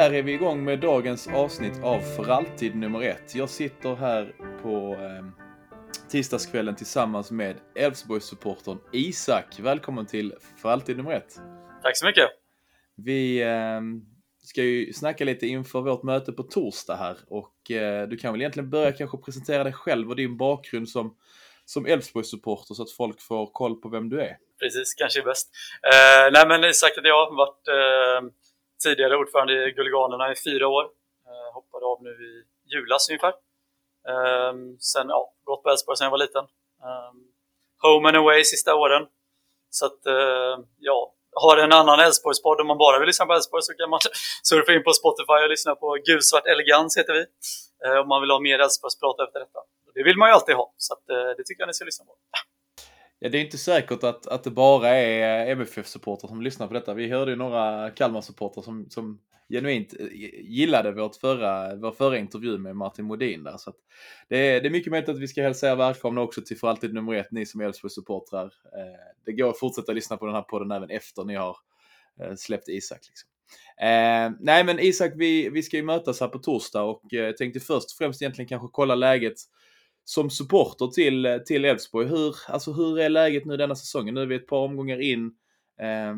där 0.00 0.14
är 0.14 0.22
vi 0.22 0.32
igång 0.32 0.64
med 0.64 0.80
dagens 0.80 1.28
avsnitt 1.28 1.82
av 1.82 2.00
För 2.00 2.28
alltid 2.28 2.76
nummer 2.76 3.02
ett. 3.02 3.34
Jag 3.34 3.50
sitter 3.50 3.94
här 3.94 4.34
på 4.62 4.94
eh, 4.94 5.46
tisdagskvällen 6.10 6.76
tillsammans 6.76 7.30
med 7.30 7.56
Elfsborgssupportern 7.74 8.78
Isak. 8.92 9.58
Välkommen 9.58 10.06
till 10.06 10.34
För 10.62 10.68
alltid 10.68 10.96
nummer 10.96 11.12
ett. 11.12 11.40
Tack 11.82 11.96
så 11.96 12.06
mycket. 12.06 12.24
Vi 12.96 13.42
eh, 13.42 13.80
ska 14.42 14.62
ju 14.62 14.92
snacka 14.92 15.24
lite 15.24 15.46
inför 15.46 15.80
vårt 15.80 16.02
möte 16.02 16.32
på 16.32 16.42
torsdag 16.42 16.96
här 16.96 17.16
och 17.26 17.70
eh, 17.70 18.08
du 18.08 18.16
kan 18.16 18.32
väl 18.32 18.40
egentligen 18.40 18.70
börja 18.70 18.92
kanske 18.92 19.18
presentera 19.18 19.64
dig 19.64 19.72
själv 19.72 20.08
och 20.08 20.16
din 20.16 20.36
bakgrund 20.36 20.88
som 20.88 21.16
som 21.64 21.86
Elfsborgssupporter 21.86 22.74
så 22.74 22.82
att 22.82 22.90
folk 22.90 23.20
får 23.20 23.46
koll 23.52 23.80
på 23.80 23.88
vem 23.88 24.08
du 24.08 24.20
är. 24.20 24.36
Precis, 24.60 24.94
kanske 24.94 25.20
är 25.20 25.24
bäst. 25.24 25.50
Eh, 25.92 26.32
nej 26.32 26.48
men 26.48 26.70
Isak 26.70 26.90
heter 26.90 27.08
jag, 27.08 27.36
varit 27.36 27.68
eh, 27.68 28.30
tidigare 28.82 29.16
ordförande 29.16 29.68
i 29.68 29.72
Guliganerna 29.72 30.32
i 30.32 30.36
fyra 30.36 30.68
år. 30.68 30.84
Eh, 31.26 31.54
hoppade 31.54 31.86
av 31.86 32.02
nu 32.02 32.10
i 32.10 32.44
julas 32.74 33.08
ungefär. 33.10 33.34
Eh, 34.08 34.52
sen, 34.78 35.08
ja, 35.08 35.32
gått 35.44 35.62
på 35.62 35.70
Elfsborg 35.70 35.96
sedan 35.96 36.04
jag 36.04 36.10
var 36.10 36.18
liten. 36.18 36.44
Eh, 36.82 37.12
home 37.82 38.08
and 38.08 38.16
away 38.16 38.44
sista 38.44 38.74
åren. 38.74 39.06
Så 39.70 39.86
att, 39.86 40.06
eh, 40.06 40.58
ja, 40.78 41.14
har 41.34 41.56
en 41.56 41.72
annan 41.72 42.00
Elfsborgspodd. 42.00 42.60
Om 42.60 42.66
man 42.66 42.78
bara 42.78 42.98
vill 42.98 43.06
lyssna 43.06 43.26
på 43.26 43.32
Elfsborg 43.32 43.62
så 43.62 43.74
kan 43.74 43.90
man 43.90 44.00
surfa 44.42 44.72
in 44.72 44.84
på 44.84 44.92
Spotify 44.92 45.38
och 45.44 45.50
lyssna 45.50 45.74
på 45.74 45.98
Gulsvart 46.06 46.46
Elegans 46.46 46.98
heter 46.98 47.12
vi. 47.12 47.24
Eh, 47.84 47.96
om 48.00 48.08
man 48.08 48.20
vill 48.20 48.30
ha 48.30 48.40
mer 48.40 48.58
Elfsborgsprat 48.58 49.20
efter 49.20 49.40
detta. 49.40 49.60
Det 49.94 50.02
vill 50.02 50.16
man 50.16 50.28
ju 50.28 50.32
alltid 50.34 50.54
ha, 50.54 50.74
så 50.76 50.94
att, 50.94 51.10
eh, 51.10 51.30
det 51.36 51.44
tycker 51.44 51.62
jag 51.62 51.66
ni 51.66 51.74
ska 51.74 51.84
lyssna 51.84 52.04
på. 52.04 52.12
Ja, 53.22 53.28
det 53.28 53.38
är 53.38 53.44
inte 53.44 53.58
säkert 53.58 54.04
att, 54.04 54.26
att 54.26 54.44
det 54.44 54.50
bara 54.50 54.88
är 54.88 55.46
eh, 55.46 55.52
MFF-supportrar 55.52 56.28
som 56.28 56.42
lyssnar 56.42 56.66
på 56.66 56.74
detta. 56.74 56.94
Vi 56.94 57.08
hörde 57.10 57.30
ju 57.30 57.36
några 57.36 57.90
Kalmar-supportrar 57.90 58.62
som, 58.62 58.90
som 58.90 59.20
genuint 59.48 59.94
eh, 60.00 60.06
gillade 60.42 60.92
vårt 60.92 61.16
förra, 61.16 61.76
vår 61.76 61.92
förra 61.92 62.18
intervju 62.18 62.58
med 62.58 62.76
Martin 62.76 63.04
Modin 63.04 63.44
där. 63.44 63.56
Så 63.56 63.72
det, 64.28 64.36
är, 64.36 64.60
det 64.60 64.68
är 64.68 64.70
mycket 64.70 64.90
möjligt 64.90 65.08
att 65.08 65.18
vi 65.18 65.28
ska 65.28 65.42
hälsa 65.42 65.70
er 65.70 65.76
välkomna 65.76 66.20
också 66.20 66.42
till 66.42 66.58
För 66.58 66.68
alltid 66.68 66.94
nummer 66.94 67.14
ett, 67.14 67.30
ni 67.30 67.46
som 67.46 67.60
är 67.60 67.64
Elfsborg-supportrar. 67.64 68.44
Eh, 68.44 69.14
det 69.24 69.32
går 69.32 69.48
att 69.48 69.58
fortsätta 69.58 69.92
lyssna 69.92 70.16
på 70.16 70.26
den 70.26 70.34
här 70.34 70.42
podden 70.42 70.70
även 70.70 70.90
efter 70.90 71.24
ni 71.24 71.34
har 71.34 71.56
släppt 72.36 72.68
Isak. 72.68 73.00
Liksom. 73.08 73.28
Eh, 73.86 74.30
nej 74.40 74.64
men 74.64 74.78
Isak, 74.80 75.12
vi, 75.16 75.48
vi 75.50 75.62
ska 75.62 75.76
ju 75.76 75.82
mötas 75.82 76.20
här 76.20 76.28
på 76.28 76.38
torsdag 76.38 76.82
och 76.82 77.02
jag 77.08 77.36
tänkte 77.36 77.60
först 77.60 77.90
och 77.90 77.98
främst 77.98 78.22
egentligen 78.22 78.48
kanske 78.48 78.68
kolla 78.72 78.94
läget 78.94 79.36
som 80.04 80.30
supporter 80.30 80.86
till, 80.86 81.42
till 81.46 81.64
Elfsborg. 81.64 82.06
Hur, 82.08 82.36
alltså, 82.48 82.72
hur 82.72 82.98
är 83.00 83.08
läget 83.08 83.44
nu 83.44 83.56
denna 83.56 83.74
säsongen? 83.74 84.14
Nu 84.14 84.22
är 84.22 84.26
vi 84.26 84.34
ett 84.34 84.46
par 84.46 84.58
omgångar 84.58 85.00
in. 85.00 85.26
Eh, 85.80 86.14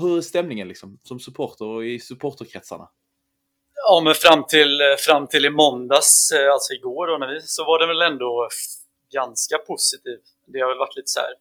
hur 0.00 0.16
är 0.16 0.20
stämningen 0.20 0.68
liksom, 0.68 0.98
som 1.02 1.20
supporter 1.20 1.64
och 1.64 1.84
i 1.84 1.98
supporterkretsarna? 1.98 2.88
Ja, 3.74 4.00
men 4.04 4.14
fram 4.14 4.44
till, 4.44 4.80
fram 4.98 5.26
till 5.26 5.44
i 5.44 5.50
måndags, 5.50 6.32
eh, 6.32 6.52
alltså 6.52 6.72
igår 6.74 7.06
då, 7.06 7.18
när 7.18 7.34
vi, 7.34 7.40
så 7.40 7.64
var 7.64 7.78
det 7.78 7.86
väl 7.86 8.02
ändå 8.02 8.48
ganska 9.12 9.58
positiv. 9.58 10.18
Det 10.46 10.60
har 10.60 10.68
väl 10.68 10.78
varit 10.78 10.96
lite 10.96 11.10
så 11.10 11.20
här 11.20 11.34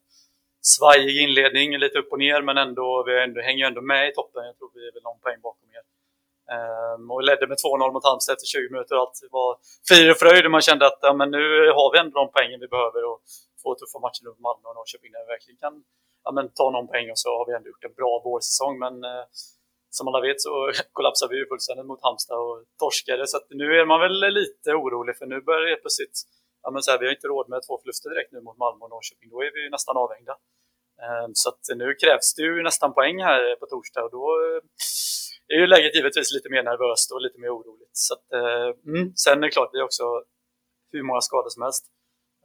svajig 0.61 1.21
inledning, 1.23 1.77
lite 1.77 1.99
upp 1.99 2.11
och 2.11 2.19
ner, 2.19 2.41
men 2.41 2.57
ändå, 2.57 3.03
vi 3.07 3.23
ändå, 3.23 3.41
hänger 3.41 3.65
ändå 3.65 3.81
med 3.81 4.09
i 4.09 4.13
toppen. 4.13 4.45
Jag 4.45 4.57
tror 4.57 4.71
vi 4.73 4.87
är 4.87 4.93
väl 4.93 5.03
någon 5.03 5.19
poäng 5.19 5.39
bakom 5.41 5.67
Ehm, 6.55 7.11
och 7.13 7.23
ledde 7.29 7.45
med 7.51 7.57
2-0 7.57 7.93
mot 7.93 8.05
Halmstad 8.09 8.33
efter 8.33 8.47
20 8.55 8.69
minuter. 8.73 8.95
Allt 8.95 9.17
var 9.37 9.49
frid 9.89 10.07
och 10.11 10.19
fröjd 10.23 10.45
och 10.45 10.55
man 10.57 10.67
kände 10.69 10.83
att 10.89 10.99
ja, 11.07 11.13
men 11.19 11.29
nu 11.37 11.43
har 11.77 11.87
vi 11.93 11.97
ändå 11.99 12.13
de 12.19 12.25
poängen 12.35 12.59
vi 12.65 12.69
behöver 12.75 13.01
och 13.09 13.19
få 13.63 13.69
tuffa 13.79 13.99
matcher 14.05 14.23
mot 14.27 14.39
Malmö 14.47 14.65
och 14.69 14.75
Norrköping 14.77 15.11
där 15.13 15.21
vi 15.25 15.29
verkligen 15.35 15.59
kan 15.65 15.75
ja, 16.25 16.29
men, 16.37 16.45
ta 16.59 16.65
någon 16.75 16.87
poäng 16.91 17.07
och 17.13 17.19
så 17.23 17.29
har 17.37 17.45
vi 17.47 17.53
ändå 17.57 17.67
gjort 17.71 17.87
en 17.89 17.97
bra 17.99 18.11
vårsäsong. 18.27 18.75
Men 18.85 18.95
uh, 19.11 19.23
som 19.97 20.03
alla 20.07 20.21
vet 20.27 20.39
så 20.47 20.53
kollapsade 20.97 21.29
vi 21.31 21.37
ju 21.41 21.45
fullständigt 21.51 21.89
mot 21.91 22.05
Halmstad 22.07 22.39
och 22.45 22.57
torskade. 22.83 23.23
Så 23.31 23.37
nu 23.61 23.67
är 23.79 23.85
man 23.91 23.99
väl 24.05 24.17
lite 24.41 24.69
orolig 24.81 25.13
för 25.17 25.25
nu 25.33 25.37
börjar 25.49 25.67
det 25.71 25.83
plötsligt 25.85 26.17
ja, 26.63 26.67
men 26.73 26.81
så 26.83 26.91
här, 26.91 26.99
vi 26.99 27.05
har 27.05 27.13
inte 27.17 27.31
råd 27.33 27.47
med 27.49 27.59
två 27.67 27.73
förluster 27.81 28.09
direkt 28.09 28.31
nu 28.31 28.39
mot 28.47 28.57
Malmö 28.63 28.81
och 28.85 28.91
Norrköping. 28.95 29.29
Då 29.33 29.37
är 29.47 29.51
vi 29.57 29.69
nästan 29.69 29.97
avhängda. 30.05 30.35
Um, 31.07 31.31
så 31.41 31.49
nu 31.81 31.87
krävs 32.03 32.27
det 32.35 32.41
ju 32.41 32.63
nästan 32.69 32.93
poäng 32.93 33.17
här 33.29 33.55
på 33.59 33.65
torsdag 33.65 34.03
och 34.05 34.11
då 34.11 34.25
uh, 34.45 34.61
är 35.53 35.59
ju 35.59 35.67
läget 35.67 35.95
givetvis 35.95 36.33
lite 36.33 36.49
mer 36.49 36.63
nervöst 36.63 37.11
och 37.11 37.21
lite 37.21 37.39
mer 37.39 37.49
oroligt. 37.57 37.97
Så 38.05 38.13
att, 38.13 38.31
eh, 38.33 38.69
mm. 38.91 39.15
Sen 39.15 39.37
är 39.37 39.41
det 39.41 39.51
klart, 39.51 39.69
vi 39.73 39.79
har 39.79 39.85
också 39.85 40.23
hur 40.91 41.03
många 41.03 41.21
skador 41.21 41.49
som 41.49 41.63
helst. 41.63 41.85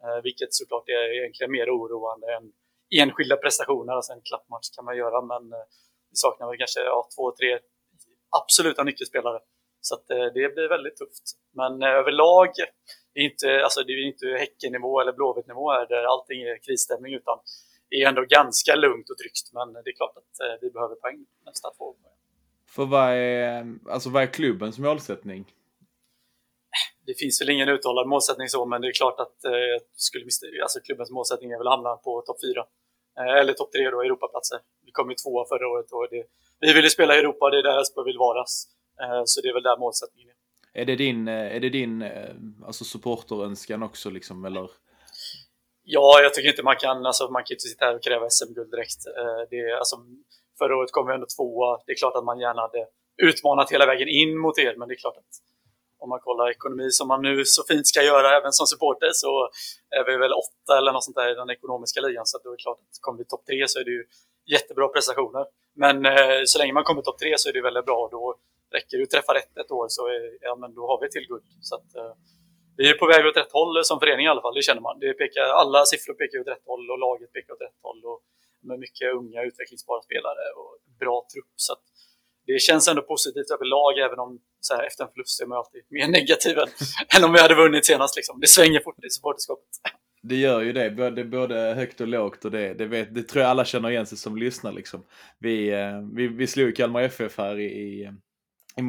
Eh, 0.03 0.23
vilket 0.23 0.55
såklart 0.55 0.89
är 0.89 1.19
egentligen 1.19 1.53
mer 1.53 1.69
oroande 1.71 2.27
än 2.37 2.53
enskilda 3.01 3.37
prestationer. 3.37 3.93
Alltså 3.93 4.12
en 4.12 4.21
klappmatch 4.21 4.71
kan 4.77 4.85
man 4.85 4.97
göra, 4.97 5.23
men 5.23 5.53
eh, 5.53 5.67
vi 6.11 6.17
saknar 6.17 6.47
väl 6.49 6.59
kanske 6.59 6.81
ja, 6.81 7.09
två, 7.17 7.33
tre 7.41 7.59
absoluta 8.41 8.83
nyckelspelare. 8.83 9.41
Så 9.81 9.95
att, 9.95 10.11
eh, 10.11 10.27
det 10.37 10.55
blir 10.55 10.69
väldigt 10.69 10.97
tufft. 10.97 11.27
Men 11.55 11.83
eh, 11.83 11.89
överlag, 11.89 12.49
det 13.15 13.21
är 13.21 13.25
inte, 13.25 13.65
alltså, 13.65 13.83
det 13.83 13.93
är 13.93 14.07
inte 14.07 14.27
Häckenivå 14.27 15.01
eller 15.01 15.12
Blåvitt-nivå 15.12 15.73
där 15.73 16.05
allting 16.05 16.43
är 16.43 16.59
krisstämning, 16.67 17.15
utan 17.15 17.39
det 17.89 17.97
är 17.97 18.09
ändå 18.09 18.25
ganska 18.29 18.75
lugnt 18.75 19.11
och 19.11 19.19
tryggt. 19.19 19.47
Men 19.53 19.77
eh, 19.77 19.83
det 19.85 19.91
är 19.91 19.97
klart 19.97 20.17
att 20.17 20.41
eh, 20.45 20.55
vi 20.61 20.71
behöver 20.71 20.95
poäng 20.95 21.27
nästa 21.47 21.71
två 21.77 21.85
år. 21.85 21.97
För 22.75 22.87
vad 22.87 23.09
är, 23.10 23.75
alltså 23.91 24.10
vad 24.10 24.22
är 24.22 24.27
klubbens 24.27 24.78
målsättning? 24.78 25.44
Det 27.06 27.15
finns 27.15 27.41
väl 27.41 27.50
ingen 27.50 27.69
uttalad 27.69 28.09
målsättning 28.09 28.49
så, 28.49 28.66
men 28.66 28.81
det 28.81 28.88
är 28.88 28.93
klart 28.93 29.21
att 29.21 29.44
eh, 29.44 29.77
skulle, 29.94 30.25
alltså, 30.62 30.81
klubbens 30.81 31.11
målsättning 31.11 31.50
är 31.50 31.59
väl 31.59 31.66
att 31.66 31.75
hamna 31.77 31.97
på 31.97 32.22
topp 32.27 32.41
4. 32.43 32.65
Eh, 33.19 33.41
eller 33.41 33.53
topp 33.53 33.72
3 33.72 33.91
då, 33.91 34.03
Europaplatser. 34.03 34.59
Vi 34.84 34.91
kom 34.93 35.11
ju 35.11 35.15
tvåa 35.15 35.44
förra 35.49 35.69
året 35.69 35.93
och 35.93 36.09
det, 36.11 36.25
vi 36.61 36.72
vill 36.72 36.84
ju 36.84 36.91
spela 36.91 37.16
i 37.16 37.19
Europa, 37.19 37.50
det 37.50 37.59
är 37.59 37.62
där 37.62 37.78
Elfsborg 37.78 38.06
vill 38.06 38.19
vara. 38.19 38.41
Eh, 39.03 39.22
så 39.25 39.41
det 39.41 39.49
är 39.49 39.55
väl 39.55 39.62
där 39.62 39.78
målsättningen 39.78 40.28
är. 40.31 40.37
Är 40.81 40.84
det 40.84 40.97
din, 40.97 41.28
eh, 41.28 41.56
är 41.56 41.61
det 41.61 41.69
din 41.71 42.03
eh, 42.03 42.34
alltså 42.66 42.84
supporterönskan 42.84 43.82
också 43.82 44.11
liksom, 44.11 44.44
eller? 44.44 44.71
Ja, 45.84 46.21
jag 46.22 46.34
tycker 46.34 46.49
inte 46.49 46.62
man 46.62 46.77
kan, 46.77 47.06
alltså, 47.06 47.31
man 47.31 47.44
kan 47.44 47.55
inte 47.55 47.69
sitta 47.69 47.84
här 47.84 47.94
och 47.94 48.03
kräva 48.03 48.31
SM-guld 48.31 48.71
direkt. 48.71 49.06
Eh, 49.19 49.43
det 49.50 49.78
alltså, 49.78 49.97
Förra 50.62 50.77
året 50.77 50.93
kom 50.93 51.06
vi 51.06 51.15
ändå 51.15 51.27
tvåa. 51.37 51.71
Det 51.87 51.93
är 51.93 51.97
klart 52.03 52.17
att 52.17 52.25
man 52.25 52.39
gärna 52.39 52.61
hade 52.67 52.83
utmanat 53.28 53.73
hela 53.73 53.87
vägen 53.87 54.09
in 54.09 54.33
mot 54.45 54.59
er, 54.59 54.75
men 54.78 54.89
det 54.89 54.95
är 54.95 55.03
klart 55.05 55.19
att 55.23 55.34
om 56.03 56.09
man 56.09 56.21
kollar 56.21 56.50
ekonomi 56.50 56.89
som 56.91 57.09
man 57.09 57.23
nu 57.23 57.45
så 57.45 57.62
fint 57.71 57.87
ska 57.87 58.03
göra 58.03 58.37
även 58.39 58.53
som 58.53 58.67
supporter 58.67 59.11
så 59.12 59.33
är 59.99 60.05
vi 60.09 60.15
väl 60.17 60.33
åtta 60.45 60.73
eller 60.78 60.93
något 60.93 61.05
sånt 61.05 61.17
där 61.21 61.28
i 61.33 61.34
den 61.34 61.50
ekonomiska 61.50 62.00
ligan. 62.00 62.27
Så 62.27 62.39
det 62.39 62.49
är 62.49 62.62
klart 62.67 62.78
att 62.78 62.95
kommer 63.05 63.19
vi 63.19 63.25
topp 63.25 63.45
tre 63.47 63.69
så 63.69 63.77
är 63.81 63.84
det 63.84 63.95
ju 63.99 64.05
jättebra 64.55 64.89
prestationer. 64.89 65.45
Men 65.83 65.97
eh, 66.06 66.41
så 66.50 66.59
länge 66.59 66.73
man 66.73 66.84
kommer 66.84 67.03
topp 67.03 67.19
tre 67.19 67.33
så 67.39 67.49
är 67.49 67.53
det 67.53 67.62
väldigt 67.69 67.87
bra. 67.91 68.09
Då 68.17 68.23
räcker 68.77 68.97
det 68.99 69.03
att 69.03 69.15
träffa 69.17 69.33
rätt 69.34 69.56
ett 69.62 69.71
år 69.79 69.87
så 69.89 70.03
är, 70.06 70.23
ja, 70.41 70.56
men 70.62 70.75
då 70.75 70.83
har 70.91 70.99
vi 71.03 71.06
till 71.11 71.27
guld. 71.31 71.47
Så 71.69 71.75
att, 71.79 71.89
eh, 72.00 72.12
vi 72.77 72.84
är 72.91 72.94
på 73.03 73.06
väg 73.06 73.27
åt 73.27 73.37
rätt 73.37 73.53
håll 73.53 73.84
som 73.84 74.00
förening 74.00 74.27
i 74.27 74.29
alla 74.29 74.44
fall, 74.44 74.55
det 74.55 74.62
känner 74.62 74.84
man. 74.89 74.99
Det 74.99 75.12
pekar, 75.23 75.43
alla 75.62 75.81
siffror 75.93 76.15
pekar 76.15 76.39
åt 76.41 76.53
rätt 76.55 76.67
håll 76.67 76.91
och 76.93 76.99
laget 76.99 77.33
pekar 77.33 77.53
åt 77.55 77.65
rätt 77.67 77.81
håll. 77.83 78.00
Och 78.05 78.21
med 78.62 78.78
mycket 78.78 79.15
unga 79.15 79.43
utvecklingsbara 79.43 80.03
spelare 80.03 80.45
och 80.61 80.73
bra 81.00 81.27
trupp. 81.33 81.53
Så 81.56 81.73
det 82.47 82.59
känns 82.61 82.89
ändå 82.89 83.03
positivt 83.03 83.50
överlag, 83.50 83.99
även 83.99 84.19
om 84.19 84.41
så 84.61 84.75
här, 84.75 84.87
efter 84.87 85.05
en 85.05 85.11
förlust 85.11 85.43
är 85.43 85.47
man 85.47 85.59
alltid 85.59 85.83
mer 85.91 86.09
negativ 86.19 86.59
än, 86.59 86.69
än 87.17 87.25
om 87.25 87.33
vi 87.33 87.41
hade 87.41 87.55
vunnit 87.55 87.87
senast. 87.87 88.17
Liksom. 88.17 88.41
Det 88.41 88.49
svänger 88.49 88.81
fort 88.81 89.05
i 89.05 89.11
supporterskapet. 89.11 89.69
Det 90.25 90.37
gör 90.37 90.61
ju 90.61 90.73
det, 90.73 90.91
både, 90.91 91.25
både 91.25 91.56
högt 91.56 92.00
och 92.00 92.09
lågt 92.09 92.45
och 92.45 92.50
det, 92.50 92.75
det, 92.75 92.87
vet, 92.87 93.15
det 93.15 93.23
tror 93.23 93.43
jag 93.43 93.50
alla 93.50 93.65
känner 93.65 93.91
igen 93.91 94.06
sig 94.06 94.19
som 94.19 94.37
lyssnar. 94.37 94.73
Liksom. 94.73 95.05
Vi, 95.39 95.69
eh, 95.71 96.00
vi, 96.15 96.29
vi 96.29 96.47
slog 96.47 96.77
Kalmar 96.77 97.03
FF 97.03 97.39
här 97.39 97.59
i, 97.59 97.65
i, 97.65 98.11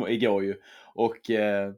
i, 0.10 0.14
igår 0.14 0.44
ju 0.44 0.56
och 0.96 1.30
eh, 1.30 1.74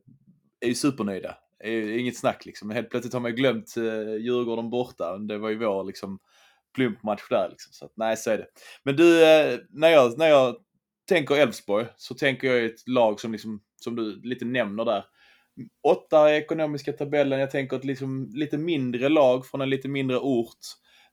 är 0.59 0.67
ju 0.67 0.75
supernöjda. 0.75 1.37
Är 1.59 1.97
inget 1.97 2.17
snack 2.17 2.45
liksom. 2.45 2.69
Helt 2.69 2.89
plötsligt 2.89 3.13
har 3.13 3.21
man 3.21 3.35
glömt 3.35 3.77
eh, 3.77 4.15
Djurgården 4.15 4.69
borta. 4.69 5.17
Det 5.17 5.37
var 5.37 5.49
ju 5.49 5.57
vår 5.57 5.83
liksom, 5.83 6.19
plumpmatch 6.75 7.29
där 7.29 7.49
liksom. 7.49 7.73
Så 7.73 7.85
att, 7.85 7.91
nej, 7.95 8.17
så 8.17 8.31
är 8.31 8.37
det. 8.37 8.47
Men 8.83 8.95
du, 8.95 9.23
eh, 9.23 9.59
när 9.69 9.89
jag, 9.89 10.17
när 10.17 10.27
jag 10.27 10.55
tänker 11.07 11.35
Elfsborg 11.35 11.85
så 11.97 12.15
tänker 12.15 12.47
jag 12.47 12.65
ett 12.65 12.87
lag 12.87 13.19
som 13.19 13.31
liksom, 13.31 13.61
som 13.75 13.95
du 13.95 14.21
lite 14.21 14.45
nämner 14.45 14.85
där. 14.85 15.05
Åtta 15.87 16.33
i 16.33 16.37
ekonomiska 16.37 16.93
tabellen, 16.93 17.39
jag 17.39 17.51
tänker 17.51 17.77
ett 17.77 17.85
liksom 17.85 18.29
lite 18.33 18.57
mindre 18.57 19.09
lag 19.09 19.45
från 19.45 19.61
en 19.61 19.69
lite 19.69 19.87
mindre 19.87 20.17
ort. 20.17 20.59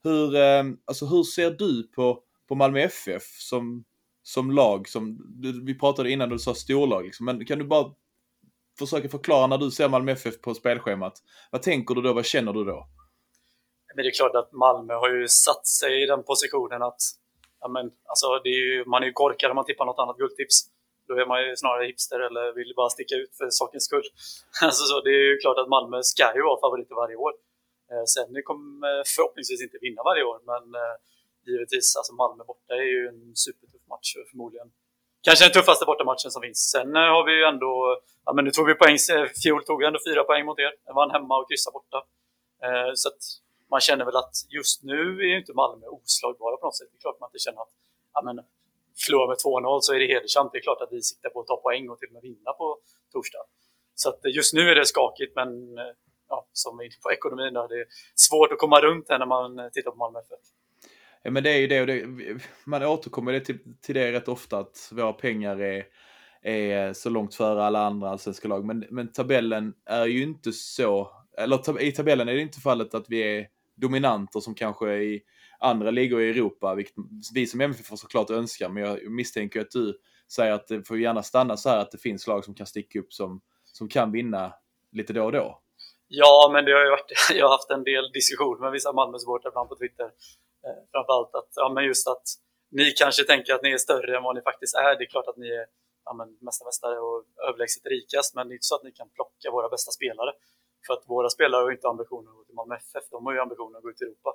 Hur, 0.02 0.36
eh, 0.36 0.64
alltså 0.84 1.06
hur 1.06 1.22
ser 1.22 1.50
du 1.50 1.82
på, 1.82 2.22
på 2.48 2.54
Malmö 2.54 2.80
FF 2.80 3.22
som, 3.22 3.84
som 4.22 4.50
lag? 4.50 4.88
Som, 4.88 5.18
vi 5.64 5.78
pratade 5.78 6.10
innan 6.10 6.28
du 6.28 6.38
sa 6.38 6.54
storlag, 6.54 7.04
liksom. 7.04 7.26
men 7.26 7.44
kan 7.44 7.58
du 7.58 7.64
bara 7.64 7.92
försöka 8.78 9.08
förklara 9.08 9.46
när 9.46 9.58
du 9.58 9.70
ser 9.70 9.88
Malmö 9.88 10.12
FF 10.12 10.40
på 10.40 10.54
spelschemat? 10.54 11.22
Vad 11.50 11.62
tänker 11.62 11.94
du 11.94 12.02
då? 12.02 12.12
Vad 12.12 12.26
känner 12.26 12.52
du 12.52 12.64
då? 12.64 12.88
Men 13.94 14.02
det 14.02 14.08
är 14.10 14.20
klart 14.20 14.34
att 14.34 14.52
Malmö 14.52 14.94
har 14.94 15.10
ju 15.10 15.28
satt 15.28 15.66
sig 15.66 16.02
i 16.02 16.06
den 16.06 16.22
positionen 16.22 16.82
att 16.82 17.02
ja, 17.60 17.68
men, 17.68 17.84
alltså, 18.10 18.26
det 18.44 18.48
är 18.48 18.62
ju, 18.66 18.84
man 18.84 19.02
är 19.02 19.06
ju 19.06 19.12
korkad 19.12 19.50
om 19.50 19.56
man 19.60 19.64
tippar 19.64 19.86
något 19.86 19.98
annat 19.98 20.16
guldtips. 20.16 20.56
Då 21.08 21.14
är 21.14 21.26
man 21.26 21.38
ju 21.44 21.56
snarare 21.56 21.86
hipster 21.86 22.20
eller 22.20 22.52
vill 22.58 22.72
bara 22.76 22.90
sticka 22.90 23.14
ut 23.14 23.36
för 23.38 23.46
sakens 23.50 23.84
skull. 23.84 24.06
Alltså, 24.62 24.84
så 24.90 25.00
det 25.00 25.10
är 25.10 25.24
ju 25.30 25.36
klart 25.38 25.58
att 25.58 25.68
Malmö 25.68 25.98
ska 26.02 26.34
ju 26.34 26.42
vara 26.42 26.60
favoriter 26.60 26.94
varje 26.94 27.16
år. 27.16 27.32
Eh, 27.90 28.04
sen 28.14 28.28
kommer 28.44 28.88
eh, 28.88 29.02
förhoppningsvis 29.16 29.62
inte 29.66 29.78
vinna 29.86 30.02
varje 30.10 30.24
år, 30.30 30.38
men 30.50 30.64
eh, 30.82 30.94
givetvis, 31.46 31.96
alltså 31.96 32.12
Malmö 32.20 32.42
borta 32.44 32.72
är 32.82 32.88
ju 32.94 33.00
en 33.12 33.36
supertuff 33.44 33.84
match 33.92 34.10
förmodligen 34.30 34.68
kanske 35.22 35.44
den 35.44 35.52
tuffaste 35.52 35.84
bortamatchen 35.84 36.30
som 36.30 36.42
finns. 36.42 36.60
Sen 36.74 36.96
eh, 36.96 37.10
har 37.14 37.24
vi 37.26 37.32
ju 37.38 37.44
ändå, 37.52 37.72
ja 38.26 38.32
men 38.32 38.44
nu 38.44 38.50
tog 38.50 38.66
vi 38.66 38.74
poäng, 38.74 38.96
eh, 39.12 39.26
fjol 39.42 39.64
tog 39.64 39.78
vi 39.80 39.86
ändå 39.86 39.98
fyra 40.08 40.22
poäng 40.24 40.44
mot 40.46 40.58
er. 40.58 40.72
Vann 40.94 41.10
hemma 41.10 41.38
och 41.38 41.48
kryssade 41.48 41.74
borta. 41.78 41.98
Eh, 42.66 42.90
så 42.94 43.08
att 43.08 43.22
man 43.74 43.80
känner 43.80 44.04
väl 44.04 44.16
att 44.22 44.34
just 44.58 44.82
nu 44.82 45.02
är 45.22 45.28
ju 45.32 45.38
inte 45.42 45.52
Malmö 45.62 45.86
oslagbara 45.86 46.56
på 46.56 46.66
något 46.66 46.76
sätt. 46.78 46.88
Det 46.92 46.96
är 46.98 47.04
klart 47.06 47.20
man 47.20 47.28
inte 47.28 47.44
känner 47.46 47.60
att, 47.66 47.74
ja 48.14 48.20
men 48.26 48.36
förlorar 49.04 49.28
med 49.32 49.36
2-0 49.36 49.80
så 49.80 49.94
är 49.94 49.98
det 49.98 50.06
hedersamt. 50.14 50.52
Det 50.52 50.58
är 50.58 50.66
klart 50.68 50.80
att 50.80 50.92
vi 50.92 51.02
siktar 51.02 51.30
på 51.30 51.40
att 51.40 51.46
ta 51.46 51.56
poäng 51.56 51.84
och 51.90 51.98
till 51.98 52.08
och 52.08 52.14
med 52.14 52.22
vinna 52.22 52.52
på 52.52 52.66
torsdag. 53.12 53.44
Så 53.94 54.08
att 54.08 54.24
eh, 54.24 54.32
just 54.38 54.54
nu 54.54 54.62
är 54.70 54.74
det 54.74 54.86
skakigt, 54.86 55.32
men 55.36 55.48
eh, 55.78 55.92
ja, 56.28 56.46
som 56.52 56.76
på 57.02 57.12
ekonomin, 57.12 57.54
då, 57.54 57.66
det 57.66 57.80
är 57.80 57.86
svårt 58.14 58.52
att 58.52 58.58
komma 58.58 58.80
runt 58.80 59.06
det 59.08 59.18
när 59.18 59.26
man 59.26 59.58
eh, 59.58 59.68
tittar 59.68 59.90
på 59.90 59.96
Malmö 59.96 60.18
FF. 60.18 60.44
Ja, 61.22 61.30
men 61.30 61.42
det 61.42 61.50
är 61.50 61.58
ju 61.58 61.66
det, 61.66 61.80
och 61.80 61.86
det 61.86 62.06
man 62.64 62.82
återkommer 62.82 63.40
till, 63.40 63.58
till 63.80 63.94
det 63.94 64.12
rätt 64.12 64.28
ofta 64.28 64.58
att 64.58 64.88
våra 64.92 65.12
pengar 65.12 65.60
är, 65.60 65.86
är 66.42 66.92
så 66.92 67.10
långt 67.10 67.34
före 67.34 67.64
alla 67.64 67.86
andra 67.86 68.10
allsvenska 68.10 68.48
lag. 68.48 68.64
Men, 68.64 68.84
men 68.90 69.12
tabellen 69.12 69.74
är 69.86 70.06
ju 70.06 70.22
inte 70.22 70.52
så, 70.52 71.10
eller 71.38 71.56
tab 71.56 71.80
i 71.80 71.92
tabellen 71.92 72.28
är 72.28 72.34
det 72.34 72.40
inte 72.40 72.60
fallet 72.60 72.94
att 72.94 73.04
vi 73.08 73.38
är 73.38 73.48
dominanter 73.74 74.40
som 74.40 74.54
kanske 74.54 74.94
i 74.94 75.22
andra 75.58 75.90
ligor 75.90 76.22
i 76.22 76.30
Europa, 76.30 76.74
vilket 76.74 76.94
vi 77.34 77.46
som 77.46 77.60
MFF 77.60 77.86
såklart 77.86 78.30
önskar, 78.30 78.68
men 78.68 78.82
jag 78.82 79.10
misstänker 79.10 79.60
att 79.60 79.70
du 79.70 79.98
säger 80.32 80.52
att 80.52 80.66
det 80.66 80.88
får 80.88 80.98
gärna 80.98 81.22
stanna 81.22 81.56
så 81.56 81.68
här 81.68 81.78
att 81.78 81.90
det 81.90 81.98
finns 81.98 82.26
lag 82.26 82.44
som 82.44 82.54
kan 82.54 82.66
sticka 82.66 82.98
upp 82.98 83.12
som, 83.12 83.40
som 83.64 83.88
kan 83.88 84.12
vinna 84.12 84.54
lite 84.92 85.12
då 85.12 85.24
och 85.24 85.32
då. 85.32 85.58
Ja, 86.08 86.50
men 86.52 86.64
det 86.64 86.72
har 86.72 86.84
ju 86.84 86.90
varit, 86.90 87.12
jag 87.34 87.46
har 87.46 87.52
haft 87.52 87.70
en 87.70 87.84
del 87.84 88.12
diskussioner 88.12 88.60
med 88.60 88.72
vissa 88.72 88.92
Malmösupportrar 88.92 89.50
ibland 89.50 89.68
på 89.68 89.76
Twitter 89.76 90.10
Eh, 90.66 90.80
framförallt 90.92 91.34
att, 91.34 91.50
ja, 91.54 91.68
men 91.74 91.84
just 91.84 92.08
att 92.08 92.26
ni 92.70 92.90
kanske 92.90 93.24
tänker 93.24 93.54
att 93.54 93.62
ni 93.62 93.70
är 93.72 93.78
större 93.78 94.16
än 94.16 94.22
vad 94.22 94.34
ni 94.36 94.42
faktiskt 94.42 94.74
är. 94.74 94.98
Det 94.98 95.04
är 95.04 95.10
klart 95.14 95.28
att 95.28 95.36
ni 95.36 95.48
är 95.48 95.66
ja, 96.04 96.12
men 96.18 96.28
mästare 96.40 96.98
och 96.98 97.24
överlägset 97.48 97.86
rikast, 97.86 98.34
men 98.34 98.48
det 98.48 98.52
är 98.52 98.58
inte 98.60 98.72
så 98.72 98.76
att 98.76 98.82
ni 98.82 98.92
kan 98.92 99.08
plocka 99.08 99.50
våra 99.50 99.68
bästa 99.68 99.90
spelare. 99.90 100.32
För 100.86 100.94
att 100.94 101.04
våra 101.06 101.30
spelare 101.30 101.62
har 101.62 101.72
inte 101.72 101.88
ambitioner 101.88 102.30
att 102.40 102.41
till 102.52 102.60
Malmö 102.60 102.74
FF, 102.88 103.04
de 103.14 103.18
har 103.26 103.32
ju 103.36 103.40
ambitionen 103.46 103.76
att 103.76 103.82
gå 103.82 103.90
ut 103.90 104.02
i 104.02 104.04
Europa. 104.04 104.30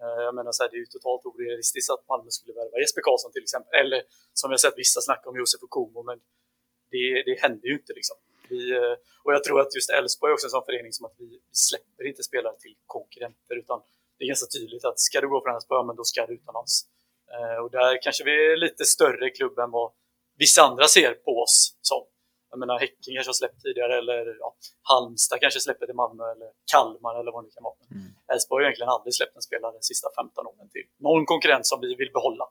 Eh, 0.00 0.20
jag 0.26 0.34
menar 0.38 0.52
så 0.52 0.62
här, 0.62 0.70
det 0.70 0.76
är 0.76 0.84
ju 0.86 0.90
totalt 0.96 1.24
orealistiskt 1.28 1.90
att 1.94 2.08
Malmö 2.08 2.30
skulle 2.30 2.54
värva 2.60 2.76
Jesper 2.82 3.02
Karlsson 3.06 3.32
till 3.32 3.46
exempel, 3.46 3.72
eller 3.82 4.00
som 4.40 4.50
jag 4.50 4.60
sett 4.60 4.76
vissa 4.84 5.00
snacka 5.00 5.24
om 5.30 5.36
Josef 5.40 5.60
Okumo, 5.66 6.00
men 6.10 6.18
det, 6.92 7.04
det 7.28 7.34
händer 7.44 7.66
ju 7.70 7.74
inte 7.80 7.92
liksom. 7.98 8.16
Vi, 8.50 8.60
eh, 8.78 8.96
och 9.24 9.32
jag 9.34 9.42
tror 9.44 9.60
att 9.60 9.74
just 9.78 9.90
Elfsborg 9.90 10.30
är 10.30 10.34
också 10.36 10.46
en 10.46 10.56
sån 10.56 10.68
förening 10.70 10.92
som 10.92 11.04
att 11.08 11.16
vi, 11.22 11.28
vi 11.50 11.56
släpper 11.68 12.04
inte 12.10 12.22
spelare 12.30 12.56
till 12.64 12.76
konkurrenter, 12.96 13.54
utan 13.62 13.78
det 14.16 14.24
är 14.24 14.28
ganska 14.32 14.50
tydligt 14.58 14.84
att 14.84 14.98
ska 15.08 15.20
du 15.20 15.28
gå 15.28 15.38
från 15.42 15.54
Elfsborg, 15.54 15.86
men 15.86 15.96
då 16.00 16.04
ska 16.04 16.26
du 16.26 16.34
utomlands. 16.34 16.74
Eh, 17.34 17.58
och 17.62 17.70
där 17.70 18.02
kanske 18.02 18.22
vi 18.24 18.32
är 18.52 18.56
lite 18.56 18.84
större 18.84 19.30
klubb 19.30 19.58
än 19.58 19.70
vad 19.70 19.88
vissa 20.42 20.60
andra 20.62 20.86
ser 20.96 21.12
på 21.14 21.32
oss 21.44 21.76
som. 21.90 22.02
Jag 22.50 22.58
menar 22.58 22.78
Häcken 22.78 23.14
kanske 23.14 23.28
har 23.28 23.40
släppt 23.42 23.62
tidigare 23.62 23.98
eller 23.98 24.36
ja, 24.38 24.54
Halmstad 24.82 25.40
kanske 25.40 25.60
släpper 25.60 25.86
till 25.86 25.94
Malmö 25.94 26.24
eller 26.34 26.48
Kalmar 26.72 27.20
eller 27.20 27.32
vad 27.32 27.44
det 27.44 27.50
kan 27.56 27.62
vara. 27.62 27.74
Mm. 27.90 28.08
Elfsborg 28.32 28.60
har 28.62 28.66
egentligen 28.68 28.88
aldrig 28.96 29.14
släppt 29.14 29.36
en 29.36 29.42
spelare 29.42 29.72
de 29.72 29.82
sista 29.82 30.08
15 30.18 30.46
åren 30.46 30.68
till 30.74 30.86
någon 31.06 31.24
konkurrent 31.32 31.66
som 31.66 31.80
vi 31.80 31.94
vill 31.94 32.10
behålla. 32.12 32.44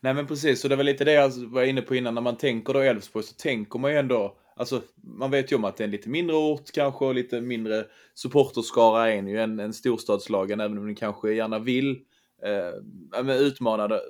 Nej 0.00 0.14
men 0.14 0.26
precis, 0.26 0.60
så 0.60 0.68
det 0.68 0.76
var 0.76 0.84
lite 0.84 1.04
det 1.04 1.12
jag 1.12 1.30
var 1.56 1.62
inne 1.62 1.82
på 1.82 1.94
innan. 1.94 2.14
När 2.14 2.26
man 2.30 2.36
tänker 2.36 2.72
då 2.72 2.80
Elfsborg 2.80 3.24
så 3.24 3.34
tänker 3.34 3.78
man 3.78 3.90
ju 3.90 3.98
ändå 3.98 4.36
Alltså, 4.60 4.82
man 5.02 5.30
vet 5.30 5.52
ju 5.52 5.56
om 5.56 5.64
att 5.64 5.76
det 5.76 5.82
är 5.82 5.86
en 5.86 5.90
lite 5.90 6.08
mindre 6.08 6.36
ort 6.36 6.70
kanske 6.72 7.04
och 7.04 7.14
lite 7.14 7.40
mindre 7.40 7.84
supporterskara 8.14 9.12
är 9.12 9.22
ju 9.22 9.40
än, 9.40 9.60
än 9.60 9.72
storstadslagen, 9.72 10.60
även 10.60 10.78
om 10.78 10.86
ni 10.86 10.94
kanske 10.94 11.32
gärna 11.32 11.58
vill 11.58 11.98
eh, 12.42 13.36
utmana. 13.36 14.00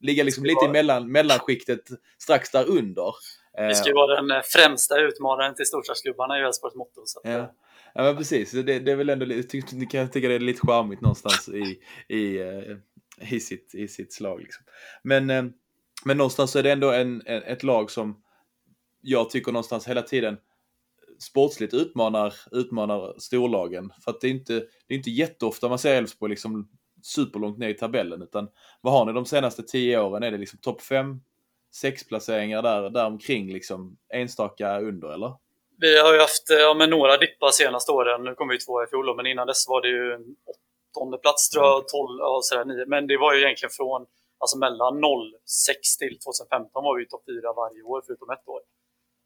Ligga 0.00 0.24
liksom 0.24 0.44
lite 0.44 0.66
i 0.66 0.68
mellan, 0.68 1.12
mellanskiktet 1.12 1.80
strax 2.18 2.50
där 2.50 2.68
under. 2.68 3.14
Vi 3.56 3.74
ska 3.74 3.88
ju 3.88 3.94
vara 3.94 4.16
den 4.16 4.30
eh, 4.30 4.42
främsta 4.44 5.00
utmanaren 5.00 5.54
till 5.54 5.66
storstadsklubbarna 5.66 6.38
i 6.38 6.42
Elfsborgs 6.42 6.74
motto. 6.74 7.02
Så 7.04 7.18
att, 7.18 7.24
ja. 7.24 7.38
Eh. 7.38 7.46
ja, 7.94 8.02
men 8.02 8.16
precis. 8.16 8.50
Det, 8.50 8.62
det 8.62 8.92
är 8.92 8.96
väl 8.96 9.08
ändå, 9.08 9.26
ni 9.72 9.86
kan 9.86 10.10
tycka 10.10 10.28
det 10.28 10.34
är 10.34 10.38
lite 10.38 10.66
charmigt 10.66 11.00
någonstans 11.00 11.48
i, 11.48 11.80
i, 12.08 12.40
eh, 12.40 13.32
i, 13.32 13.40
sitt, 13.40 13.74
i 13.74 13.88
sitt 13.88 14.12
slag. 14.12 14.40
Liksom. 14.40 14.64
Men, 15.02 15.26
men 16.04 16.16
någonstans 16.16 16.50
så 16.50 16.58
är 16.58 16.62
det 16.62 16.72
ändå 16.72 16.92
en, 16.92 17.22
ett 17.26 17.62
lag 17.62 17.90
som 17.90 18.22
jag 19.00 19.30
tycker 19.30 19.52
någonstans 19.52 19.88
hela 19.88 20.02
tiden 20.02 20.36
sportsligt 21.18 21.74
utmanar, 21.74 22.34
utmanar 22.52 23.14
storlagen. 23.18 23.92
För 24.04 24.10
att 24.10 24.20
det 24.20 24.26
är 24.26 24.30
inte, 24.30 24.54
det 24.86 24.94
är 24.94 24.96
inte 24.96 25.10
jätteofta 25.10 25.68
man 25.68 25.78
ser 25.78 25.94
Elfsborg 25.94 26.30
liksom 26.30 26.68
superlångt 27.02 27.58
ner 27.58 27.68
i 27.68 27.74
tabellen. 27.74 28.22
Utan 28.22 28.48
vad 28.80 28.92
har 28.92 29.06
ni 29.06 29.12
de 29.12 29.26
senaste 29.26 29.62
tio 29.62 30.00
åren? 30.00 30.22
Är 30.22 30.30
det 30.30 30.38
liksom 30.38 30.58
topp 30.58 30.82
fem, 30.82 31.20
sex 31.74 32.04
placeringar 32.08 32.62
där, 32.62 32.90
där 32.90 33.06
omkring 33.06 33.52
liksom 33.52 33.98
enstaka 34.12 34.80
under 34.80 35.08
eller? 35.08 35.32
Vi 35.78 35.98
har 35.98 36.12
ju 36.14 36.20
haft 36.20 36.44
ja, 36.48 36.74
med 36.74 36.88
några 36.90 37.16
dippar 37.16 37.50
senaste 37.50 37.92
åren. 37.92 38.24
Nu 38.24 38.34
kom 38.34 38.48
vi 38.48 38.58
två 38.58 38.84
i 38.84 38.86
fjol 38.86 39.16
men 39.16 39.26
innan 39.26 39.46
dess 39.46 39.68
var 39.68 39.82
det 39.82 39.88
ju 39.88 40.12
en 40.12 40.36
åttonde 40.94 41.18
plats 41.18 41.50
tror 41.50 41.64
jag, 41.64 41.88
12, 41.88 42.18
ja, 42.18 42.40
sådär, 42.42 42.64
nio. 42.64 42.86
Men 42.86 43.06
det 43.06 43.16
var 43.16 43.34
ju 43.34 43.40
egentligen 43.42 43.70
från, 43.70 44.06
alltså 44.38 44.58
mellan 44.58 45.02
06 45.44 45.96
till 45.96 46.18
2015 46.18 46.84
var 46.84 46.98
vi 46.98 47.06
topp 47.06 47.24
fyra 47.26 47.52
varje 47.52 47.82
år 47.82 48.02
förutom 48.06 48.30
ett 48.30 48.48
år. 48.48 48.60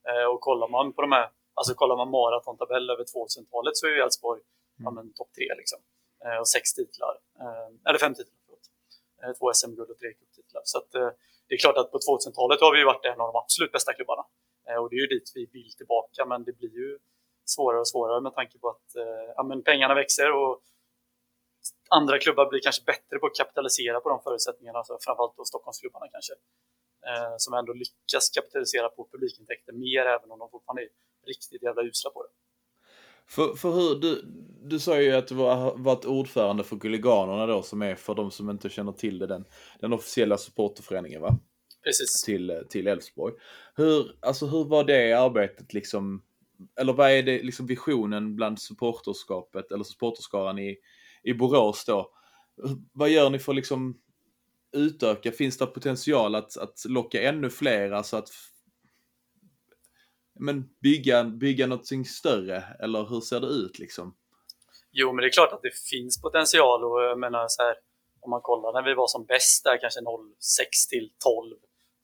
Eh, 0.08 0.26
och 0.32 0.40
kollar 0.40 0.68
man 0.68 0.92
på 0.92 1.02
de 1.02 1.12
här, 1.12 1.28
alltså 1.54 1.74
kollar 1.74 1.96
man 1.96 2.10
maratontabell 2.10 2.90
över 2.90 3.04
2000-talet 3.04 3.76
så 3.76 3.86
är 3.86 3.90
ju 3.90 4.00
Elfsborg 4.00 4.40
mm. 4.80 4.96
ja, 4.96 5.02
topp 5.16 5.32
tre 5.36 5.48
liksom. 5.56 5.78
Eh, 6.24 6.38
och 6.40 6.48
sex 6.48 6.74
titlar, 6.74 7.14
eh, 7.40 7.88
eller 7.88 7.98
fem 7.98 8.14
titlar, 8.14 8.38
förlåt. 8.44 8.64
Två 9.38 9.52
SM-guld 9.54 9.90
och 9.90 9.98
tre 9.98 10.12
cuptitlar. 10.12 10.62
Så 10.64 10.78
att, 10.78 10.90
det 11.48 11.54
är 11.54 11.58
klart 11.58 11.76
att 11.76 11.90
på 11.92 11.98
2000-talet 11.98 12.60
har 12.60 12.72
vi 12.76 12.84
varit 12.84 13.04
en 13.04 13.20
av 13.20 13.32
de 13.32 13.36
absolut 13.44 13.72
bästa 13.72 13.92
klubbarna. 13.92 14.24
Eh, 14.68 14.78
och 14.80 14.90
det 14.90 14.96
är 14.96 15.00
ju 15.00 15.06
dit 15.06 15.32
vi 15.34 15.46
vill 15.52 15.72
tillbaka, 15.80 16.20
men 16.30 16.44
det 16.44 16.52
blir 16.52 16.74
ju 16.82 16.98
svårare 17.54 17.80
och 17.80 17.88
svårare 17.88 18.20
med 18.20 18.34
tanke 18.34 18.58
på 18.58 18.68
att 18.68 18.88
eh, 18.96 19.28
ja, 19.36 19.42
men 19.42 19.62
pengarna 19.62 19.94
växer 19.94 20.32
och 20.32 20.62
andra 21.90 22.18
klubbar 22.18 22.46
blir 22.50 22.60
kanske 22.60 22.82
bättre 22.84 23.18
på 23.18 23.26
att 23.26 23.36
kapitalisera 23.40 24.00
på 24.00 24.08
de 24.08 24.22
förutsättningarna, 24.22 24.78
alltså 24.78 24.98
framförallt 25.00 25.36
då 25.36 25.44
Stockholmsklubbarna 25.44 26.08
kanske 26.08 26.34
eh, 27.08 27.34
som 27.44 27.54
ändå 27.54 27.72
lyckas 27.72 28.30
kapitalisera 28.36 28.88
på 28.88 29.08
publikintäkter 29.12 29.72
mer 29.72 30.04
även 30.14 30.30
om 30.30 30.38
de 30.38 30.50
fortfarande 30.50 30.82
är 30.82 30.90
riktigt 31.26 31.62
jävla 31.62 31.82
usla 31.82 32.10
på 32.10 32.22
det. 32.22 32.32
För, 33.28 33.54
för 33.54 33.70
hur, 33.70 34.00
du, 34.00 34.24
du 34.62 34.78
sa 34.78 35.00
ju 35.00 35.12
att 35.12 35.28
du 35.28 35.34
var, 35.34 35.76
varit 35.76 36.04
ordförande 36.04 36.64
för 36.64 36.76
Guliganerna 36.76 37.46
då 37.46 37.62
som 37.62 37.82
är 37.82 37.94
för 37.94 38.14
de 38.14 38.30
som 38.30 38.50
inte 38.50 38.68
känner 38.68 38.92
till 38.92 39.18
det 39.18 39.26
den, 39.26 39.44
den 39.80 39.92
officiella 39.92 40.38
supporterföreningen 40.38 41.20
va? 41.20 41.38
Precis. 41.84 42.22
Till, 42.24 42.62
till 42.68 42.86
Elfsborg. 42.86 43.34
Hur, 43.74 44.16
alltså 44.20 44.46
hur 44.46 44.64
var 44.64 44.84
det 44.84 45.12
arbetet 45.12 45.74
liksom? 45.74 46.22
Eller 46.80 46.92
vad 46.92 47.10
är 47.10 47.22
det 47.22 47.42
liksom 47.42 47.66
visionen 47.66 48.36
bland 48.36 48.60
supporterskapet 48.60 49.72
eller 49.72 49.84
supporterskaran 49.84 50.58
i, 50.58 50.76
i 51.22 51.34
Borås 51.34 51.84
då? 51.84 52.10
Vad 52.92 53.10
gör 53.10 53.30
ni 53.30 53.38
för 53.38 53.52
liksom 53.54 53.98
utöka? 54.72 55.32
Finns 55.32 55.58
det 55.58 55.66
potential 55.66 56.34
att, 56.34 56.56
att 56.56 56.84
locka 56.88 57.22
ännu 57.22 57.50
fler? 57.50 57.90
Alltså 57.90 58.16
att 58.16 58.28
men 60.38 60.68
bygga, 60.82 61.24
bygga 61.24 61.66
någonting 61.66 62.04
större? 62.04 62.64
Eller 62.80 63.04
hur 63.04 63.20
ser 63.20 63.40
det 63.40 63.46
ut 63.46 63.78
liksom? 63.78 64.14
Jo, 64.92 65.12
men 65.12 65.22
det 65.22 65.28
är 65.28 65.32
klart 65.32 65.52
att 65.52 65.62
det 65.62 65.74
finns 65.90 66.22
potential 66.22 66.84
och 66.84 67.02
jag 67.02 67.18
menar 67.18 67.48
så 67.48 67.62
här, 67.62 67.76
om 68.20 68.30
man 68.30 68.40
kollar 68.40 68.72
när 68.72 68.82
vi 68.88 68.94
var 68.94 69.06
som 69.06 69.24
bäst 69.24 69.64
där 69.64 69.76
kanske 69.80 70.00
06 70.00 70.86
till 70.86 71.10
12, 71.24 71.56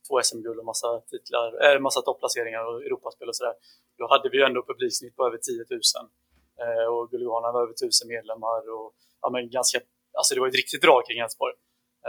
två 0.07 0.21
SM-guld 0.23 0.59
och 0.59 0.65
massa 0.65 1.01
titlar, 1.11 1.47
äh, 1.65 1.79
massa 1.79 2.01
topplaceringar 2.01 2.63
och 2.69 2.77
Europaspel 2.87 3.27
och 3.29 3.35
sådär. 3.35 3.55
Då 3.97 4.07
hade 4.09 4.29
vi 4.29 4.37
ju 4.37 4.43
ändå 4.43 4.59
publiksnitt 4.71 5.15
på 5.15 5.27
över 5.27 5.37
10 5.37 5.65
000 5.69 5.81
eh, 6.63 6.85
och 6.93 7.11
Guliganerna 7.11 7.51
var 7.51 7.61
över 7.65 7.73
1000 7.73 8.07
medlemmar 8.07 8.61
och 8.75 8.87
ja, 9.21 9.29
men 9.33 9.49
ganska, 9.49 9.77
alltså 10.17 10.35
det 10.35 10.41
var 10.41 10.47
ett 10.47 10.61
riktigt 10.63 10.81
drag 10.81 11.01
kring 11.07 11.19
Elfsborg. 11.19 11.53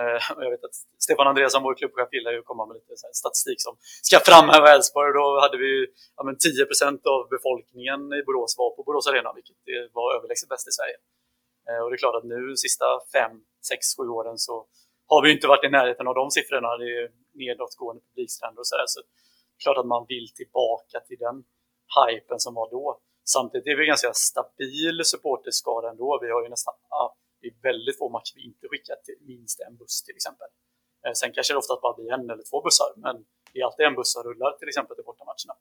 Eh, 0.00 0.20
jag 0.44 0.50
vet 0.50 0.64
att 0.64 0.76
Stefan 0.98 1.26
Andreasson, 1.26 1.62
vår 1.62 1.74
klubbchef, 1.74 2.08
gillar 2.12 2.32
ju 2.32 2.38
att 2.38 2.50
komma 2.50 2.66
med 2.66 2.74
lite 2.74 2.94
statistik 3.22 3.60
som 3.66 3.74
ska 4.08 4.16
framhäva 4.30 4.66
Elfsborg. 4.74 5.12
Då 5.12 5.40
hade 5.44 5.56
vi 5.64 5.72
ja, 6.16 6.22
men 6.24 6.36
10% 6.36 7.06
av 7.14 7.28
befolkningen 7.34 8.00
i 8.18 8.20
Borås 8.26 8.54
var 8.58 8.70
på 8.76 8.82
Borås 8.82 9.06
Arena, 9.10 9.32
vilket 9.38 9.56
var 9.92 10.06
överlägset 10.16 10.48
bäst 10.48 10.68
i 10.68 10.74
Sverige. 10.78 10.98
Eh, 11.68 11.80
och 11.82 11.88
det 11.90 11.94
är 11.96 12.02
klart 12.04 12.18
att 12.20 12.28
nu, 12.32 12.38
de 12.52 12.56
sista 12.56 12.86
5, 13.12 13.30
6, 13.68 13.96
7 13.96 14.08
åren 14.18 14.38
så 14.38 14.54
har 15.12 15.22
vi 15.22 15.28
inte 15.32 15.46
varit 15.52 15.64
i 15.64 15.68
närheten 15.78 16.06
av 16.10 16.14
de 16.14 16.30
siffrorna. 16.30 16.76
Det 16.76 16.90
är 17.00 17.10
nedåtgående 17.42 18.02
publiktrender 18.08 18.60
och 18.62 18.68
sådär. 18.72 18.88
Så 18.92 19.00
det 19.00 19.58
är 19.60 19.62
klart 19.66 19.78
att 19.82 19.92
man 19.94 20.04
vill 20.08 20.28
tillbaka 20.40 20.96
till 21.06 21.20
den 21.26 21.36
hypen 21.96 22.38
som 22.44 22.54
var 22.54 22.70
då. 22.70 23.00
Samtidigt 23.24 23.66
är 23.66 23.76
vi 23.76 23.86
ganska 23.86 24.12
stabil 24.12 25.04
supporterskara 25.04 25.90
ändå. 25.90 26.18
Vi 26.22 26.30
har 26.30 26.42
ju 26.42 26.48
nästan 26.48 26.74
det 27.40 27.46
är 27.46 27.54
väldigt 27.62 27.98
få 27.98 28.08
matcher 28.08 28.34
vi 28.36 28.42
inte 28.50 28.68
skickar 28.68 28.96
till 29.06 29.18
minst 29.20 29.60
en 29.66 29.76
buss 29.76 30.02
till 30.02 30.16
exempel. 30.16 30.48
Eh, 31.04 31.12
sen 31.20 31.32
kanske 31.32 31.52
det 31.54 31.58
oftast 31.58 31.82
bara 31.82 31.96
blir 31.96 32.12
en 32.12 32.30
eller 32.30 32.44
två 32.50 32.62
bussar, 32.66 32.90
men 32.96 33.16
det 33.52 33.60
är 33.60 33.64
alltid 33.64 33.86
en 33.86 33.94
buss 33.94 34.12
som 34.12 34.22
rullar 34.22 34.52
till 34.58 34.68
exempel 34.68 34.96
till 34.96 35.04
bortamatcherna. 35.04 35.54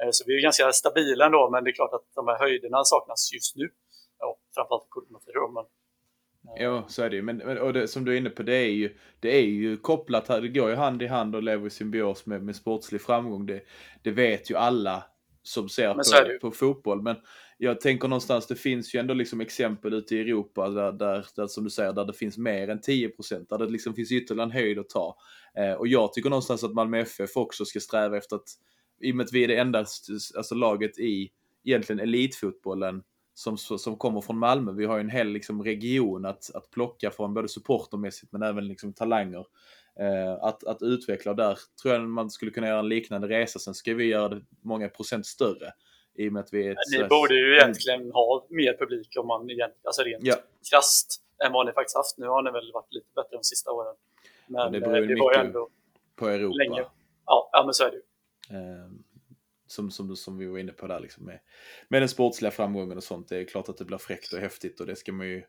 Eh, 0.00 0.10
så 0.10 0.24
vi 0.26 0.36
är 0.36 0.42
ganska 0.42 0.72
stabila 0.72 1.26
ändå, 1.26 1.50
men 1.52 1.64
det 1.64 1.70
är 1.70 1.78
klart 1.80 1.94
att 1.94 2.06
de 2.14 2.28
här 2.28 2.38
höjderna 2.38 2.84
saknas 2.84 3.32
just 3.34 3.56
nu. 3.56 3.70
Ja, 4.18 4.38
framförallt 4.54 4.84
i 4.84 4.90
Kulturmaterial, 4.90 5.52
men 5.56 5.64
eh, 5.64 6.62
Ja, 6.64 6.84
så 6.88 7.02
är 7.02 7.10
det 7.10 7.16
ju. 7.16 7.22
Men, 7.22 7.58
och 7.58 7.72
det, 7.72 7.88
som 7.88 8.04
du 8.04 8.12
är 8.12 8.16
inne 8.16 8.30
på, 8.30 8.42
det 8.42 8.56
är 8.56 8.74
ju, 8.82 8.96
det 9.20 9.36
är 9.36 9.46
ju 9.46 9.76
kopplat 9.76 10.28
här. 10.28 10.40
Det 10.40 10.48
går 10.48 10.70
ju 10.70 10.76
hand 10.76 11.02
i 11.02 11.06
hand 11.06 11.36
och 11.36 11.42
lever 11.42 11.66
i 11.66 11.70
symbios 11.70 12.26
med, 12.26 12.42
med 12.42 12.56
sportslig 12.56 13.02
framgång. 13.02 13.46
Det, 13.46 13.62
det 14.02 14.10
vet 14.10 14.50
ju 14.50 14.56
alla 14.56 15.04
som 15.42 15.68
ser 15.68 15.94
på, 15.94 16.38
på, 16.40 16.50
fotboll. 16.50 17.02
Men 17.02 17.16
jag 17.58 17.80
tänker 17.80 18.08
någonstans, 18.08 18.46
det 18.46 18.56
finns 18.56 18.94
ju 18.94 18.98
ändå 18.98 19.14
liksom 19.14 19.40
exempel 19.40 19.94
ute 19.94 20.16
i 20.16 20.20
Europa 20.20 20.68
där, 20.68 20.92
där, 20.92 21.26
där 21.36 21.46
som 21.46 21.64
du 21.64 21.70
säger, 21.70 21.92
där 21.92 22.04
det 22.04 22.12
finns 22.12 22.38
mer 22.38 22.68
än 22.68 22.80
10 22.80 23.10
där 23.48 23.58
det 23.58 23.66
liksom 23.66 23.94
finns 23.94 24.12
ytterligare 24.12 24.46
en 24.46 24.52
höjd 24.52 24.78
att 24.78 24.88
ta. 24.88 25.16
Eh, 25.56 25.72
och 25.72 25.88
jag 25.88 26.12
tycker 26.12 26.30
någonstans 26.30 26.64
att 26.64 26.74
Malmö 26.74 26.98
FF 27.00 27.36
också 27.36 27.64
ska 27.64 27.80
sträva 27.80 28.16
efter 28.16 28.36
att, 28.36 28.48
i 29.00 29.12
och 29.12 29.16
med 29.16 29.24
att 29.24 29.32
vi 29.32 29.44
är 29.44 29.48
det 29.48 29.56
enda 29.56 29.78
alltså, 30.36 30.54
laget 30.54 30.98
i 30.98 31.30
egentligen 31.64 32.00
elitfotbollen 32.00 33.02
som, 33.34 33.56
som 33.56 33.96
kommer 33.96 34.20
från 34.20 34.38
Malmö. 34.38 34.72
Vi 34.72 34.84
har 34.84 34.96
ju 34.96 35.00
en 35.00 35.10
hel 35.10 35.28
liksom, 35.28 35.64
region 35.64 36.24
att, 36.24 36.54
att 36.54 36.70
plocka 36.70 37.10
från, 37.10 37.34
både 37.34 37.48
supportermässigt 37.48 38.32
men 38.32 38.42
även 38.42 38.68
liksom, 38.68 38.92
talanger. 38.92 39.44
Eh, 40.00 40.44
att, 40.44 40.64
att 40.64 40.82
utveckla 40.82 41.34
där 41.34 41.58
tror 41.82 41.94
jag 41.94 42.02
man 42.02 42.30
skulle 42.30 42.50
kunna 42.50 42.66
göra 42.66 42.78
en 42.78 42.88
liknande 42.88 43.28
resa. 43.28 43.58
Sen 43.58 43.74
ska 43.74 43.94
vi 43.94 44.04
göra 44.04 44.28
det 44.28 44.42
många 44.62 44.88
procent 44.88 45.26
större. 45.26 45.72
I 46.14 46.28
och 46.28 46.32
med 46.32 46.40
att 46.40 46.52
vi 46.52 46.66
är 46.66 46.76
Ni 46.98 47.08
borde 47.08 47.34
ju 47.34 47.56
egentligen 47.56 48.12
ha 48.12 48.46
mer 48.48 48.76
publik 48.78 49.16
om 49.18 49.26
man 49.26 49.48
alltså 49.84 50.02
rent 50.02 50.24
ja. 50.24 50.36
krasst 50.70 51.22
än 51.44 51.52
vad 51.52 51.66
ni 51.66 51.72
faktiskt 51.72 51.96
haft. 51.96 52.18
Nu 52.18 52.26
har 52.26 52.42
ni 52.42 52.50
väl 52.50 52.72
varit 52.72 52.94
lite 52.94 53.06
bättre 53.14 53.36
de 53.36 53.44
sista 53.44 53.70
åren. 53.70 53.94
Men, 54.46 54.62
men 54.62 54.72
det 54.72 54.80
beror 54.80 54.98
ju 54.98 55.06
det 55.06 55.14
ju 55.14 55.46
ändå 55.46 55.68
på 56.16 56.28
Europa. 56.28 56.54
Länge. 56.56 56.84
Ja, 57.26 57.50
ja, 57.52 57.62
men 57.64 57.74
så 57.74 57.84
är 57.84 57.90
det 57.90 57.96
ju. 57.96 58.02
Eh, 58.58 58.86
som, 59.66 59.90
som, 59.90 60.16
som 60.16 60.38
vi 60.38 60.46
var 60.46 60.58
inne 60.58 60.72
på 60.72 60.86
där 60.86 61.00
liksom 61.00 61.24
med, 61.24 61.38
med 61.88 62.02
den 62.02 62.08
sportsliga 62.08 62.50
framgången 62.50 62.96
och 62.96 63.04
sånt. 63.04 63.28
Det 63.28 63.36
är 63.36 63.44
klart 63.44 63.68
att 63.68 63.76
det 63.76 63.84
blir 63.84 63.98
fräckt 63.98 64.32
och 64.32 64.38
häftigt 64.38 64.80
och 64.80 64.86
det 64.86 64.96
ska 64.96 65.12
man 65.12 65.28
ju 65.28 65.42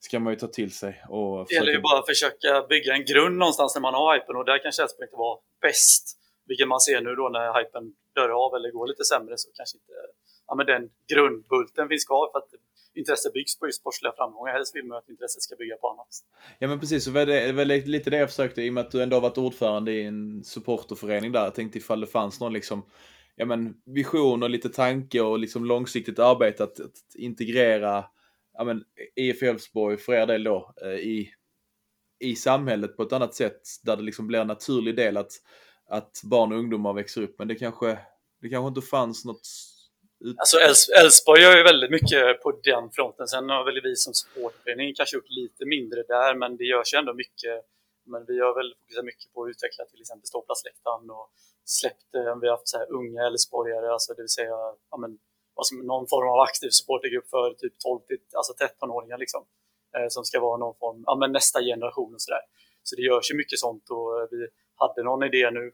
ska 0.00 0.18
man 0.18 0.32
ju 0.32 0.38
ta 0.38 0.46
till 0.46 0.72
sig. 0.72 1.02
Och 1.08 1.46
det 1.48 1.54
gäller 1.54 1.72
ju 1.72 1.80
bara 1.80 1.98
att 1.98 2.06
försöka 2.06 2.66
bygga 2.68 2.94
en 2.94 3.04
grund 3.04 3.36
någonstans 3.38 3.74
när 3.74 3.82
man 3.82 3.94
har 3.94 4.14
hypen 4.14 4.36
och 4.36 4.44
där 4.44 4.58
kanske 4.62 4.82
Elfsborg 4.82 5.06
inte 5.06 5.16
var 5.16 5.38
bäst. 5.60 6.18
Vilket 6.46 6.68
man 6.68 6.80
ser 6.80 7.00
nu 7.00 7.14
då 7.14 7.28
när 7.28 7.58
hypen 7.58 7.84
dör 8.14 8.28
av 8.44 8.54
eller 8.56 8.70
går 8.70 8.86
lite 8.86 9.04
sämre 9.04 9.34
så 9.36 9.48
kanske 9.54 9.76
inte 9.78 9.92
ja, 10.46 10.54
men 10.54 10.66
den 10.66 10.82
grundbulten 11.12 11.88
finns 11.88 12.04
kvar 12.04 12.30
för 12.32 12.38
att 12.38 12.50
intresset 12.94 13.32
byggs 13.32 13.58
på 13.58 13.66
just 13.66 13.80
sportsliga 13.80 14.12
framgångar. 14.16 14.52
Helst 14.52 14.76
vill 14.76 14.84
man 14.84 14.98
att 14.98 15.08
intresset 15.08 15.42
ska 15.42 15.56
bygga 15.56 15.76
på 15.76 15.88
annat. 15.90 16.08
Ja 16.58 16.68
men 16.68 16.80
precis, 16.80 17.06
och 17.06 17.12
det 17.12 17.40
är 17.40 17.52
väl 17.52 17.68
lite 17.68 18.10
det 18.10 18.16
jag 18.16 18.30
försökte 18.30 18.62
i 18.62 18.68
och 18.68 18.74
med 18.74 18.84
att 18.84 18.90
du 18.90 19.02
ändå 19.02 19.16
har 19.16 19.20
varit 19.20 19.38
ordförande 19.38 19.92
i 19.92 20.02
en 20.02 20.44
supporterförening 20.44 21.32
där. 21.32 21.44
Jag 21.44 21.54
tänkte 21.54 21.78
ifall 21.78 22.00
det 22.00 22.06
fanns 22.06 22.40
någon 22.40 22.52
liksom 22.52 22.86
ja, 23.36 23.44
men, 23.46 23.74
vision 23.84 24.42
och 24.42 24.50
lite 24.50 24.68
tanke 24.68 25.20
och 25.20 25.38
liksom 25.38 25.64
långsiktigt 25.64 26.18
arbete 26.18 26.64
att, 26.64 26.80
att 26.80 27.14
integrera 27.14 28.04
ja, 28.58 28.64
men, 28.64 28.84
IF 29.16 29.42
Elfsborg 29.42 29.96
för 29.96 30.12
er 30.12 30.26
del 30.26 30.44
då 30.44 30.74
eh, 30.82 30.88
i, 30.88 31.30
i 32.20 32.36
samhället 32.36 32.96
på 32.96 33.02
ett 33.02 33.12
annat 33.12 33.34
sätt 33.34 33.60
där 33.82 33.96
det 33.96 34.02
liksom 34.02 34.26
blir 34.26 34.38
en 34.38 34.46
naturlig 34.46 34.96
del 34.96 35.16
att, 35.16 35.32
att 35.88 36.20
barn 36.24 36.52
och 36.52 36.58
ungdomar 36.58 36.92
växer 36.92 37.22
upp. 37.22 37.38
Men 37.38 37.48
det 37.48 37.54
kanske, 37.54 37.98
det 38.40 38.48
kanske 38.48 38.68
inte 38.68 38.88
fanns 38.88 39.24
något 39.24 39.48
ut... 40.24 40.36
Alltså 40.38 40.56
Elfsborg 41.00 41.42
gör 41.42 41.56
ju 41.56 41.62
väldigt 41.62 41.90
mycket 41.90 42.42
på 42.42 42.60
den 42.62 42.90
fronten. 42.90 43.28
Sen 43.28 43.48
har 43.48 43.64
väl 43.64 43.80
vi 43.82 43.96
som 43.96 44.14
supportförening 44.14 44.94
kanske 44.94 45.16
gjort 45.16 45.30
lite 45.30 45.66
mindre 45.66 46.02
där, 46.02 46.34
men 46.34 46.56
det 46.56 46.64
görs 46.64 46.94
ju 46.94 46.98
ändå 46.98 47.14
mycket. 47.14 47.56
Men 48.06 48.24
vi 48.26 48.40
har 48.40 48.54
väl 48.54 48.74
fokuserat 48.74 49.04
mycket 49.04 49.32
på 49.32 49.44
att 49.44 49.50
utveckla 49.50 49.84
till 49.84 50.00
exempel 50.00 50.26
ståplatsläktaren 50.26 51.10
och 51.10 51.30
släppt, 51.64 52.14
eh, 52.14 52.36
vi 52.40 52.46
har 52.48 52.56
haft 52.56 52.68
så 52.68 52.78
här 52.78 52.92
unga 52.92 53.26
Elfsborgare, 53.26 53.88
alltså 53.92 54.14
det 54.14 54.22
vill 54.22 54.36
säga 54.40 54.56
ja, 54.90 54.96
men, 55.02 55.18
alltså 55.56 55.74
någon 55.74 56.06
form 56.06 56.28
av 56.28 56.40
aktiv 56.40 56.70
supportergrupp 56.70 57.28
för 57.30 57.54
typ 57.54 57.78
12 57.78 58.00
till 58.00 58.18
alltså 58.32 58.52
13-åringar 58.64 59.18
liksom. 59.18 59.44
Eh, 59.96 60.08
som 60.08 60.24
ska 60.24 60.40
vara 60.40 60.56
någon 60.56 60.76
form, 60.82 61.02
ja 61.06 61.14
men 61.20 61.32
nästa 61.32 61.60
generation 61.62 62.14
och 62.14 62.22
sådär. 62.22 62.44
Så 62.82 62.96
det 62.96 63.02
görs 63.02 63.30
ju 63.30 63.34
mycket 63.36 63.58
sånt 63.58 63.90
och 63.90 64.20
eh, 64.20 64.26
vi 64.30 64.48
hade 64.74 65.02
någon 65.02 65.22
idé 65.22 65.50
nu 65.50 65.72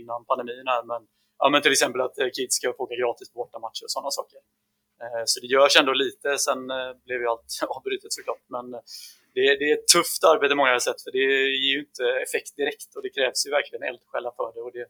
innan 0.00 0.24
pandemin 0.24 0.66
här, 0.66 0.82
men, 0.82 1.02
ja, 1.38 1.48
men 1.48 1.62
till 1.62 1.72
exempel 1.72 2.00
att 2.00 2.18
eh, 2.18 2.28
kids 2.36 2.56
ska 2.56 2.72
få 2.72 2.82
åka 2.82 2.94
gratis 2.94 3.30
på 3.30 3.36
bortamatcher 3.38 3.84
och 3.84 3.90
sådana 3.90 4.10
saker. 4.10 4.38
Eh, 5.02 5.22
så 5.24 5.40
det 5.40 5.46
görs 5.46 5.76
ändå 5.76 5.92
lite, 5.92 6.38
sen 6.38 6.60
blev 7.04 7.18
ju 7.20 7.26
allt 7.28 7.50
avbrutet 7.76 8.12
såklart. 8.12 8.44
Men 8.46 8.70
det 9.34 9.42
är, 9.50 9.58
det 9.58 9.66
är 9.70 9.74
ett 9.78 9.88
tufft 9.96 10.24
arbete 10.24 10.54
många 10.54 10.80
sätt 10.80 11.00
för 11.04 11.10
det 11.10 11.26
ger 11.62 11.72
ju 11.76 11.80
inte 11.88 12.04
effekt 12.26 12.56
direkt 12.56 12.90
och 12.96 13.02
det 13.02 13.10
krävs 13.16 13.46
ju 13.46 13.50
verkligen 13.50 13.82
eldsjälar 13.90 14.32
för 14.36 14.52
det 14.54 14.60
och 14.66 14.72
det, 14.72 14.86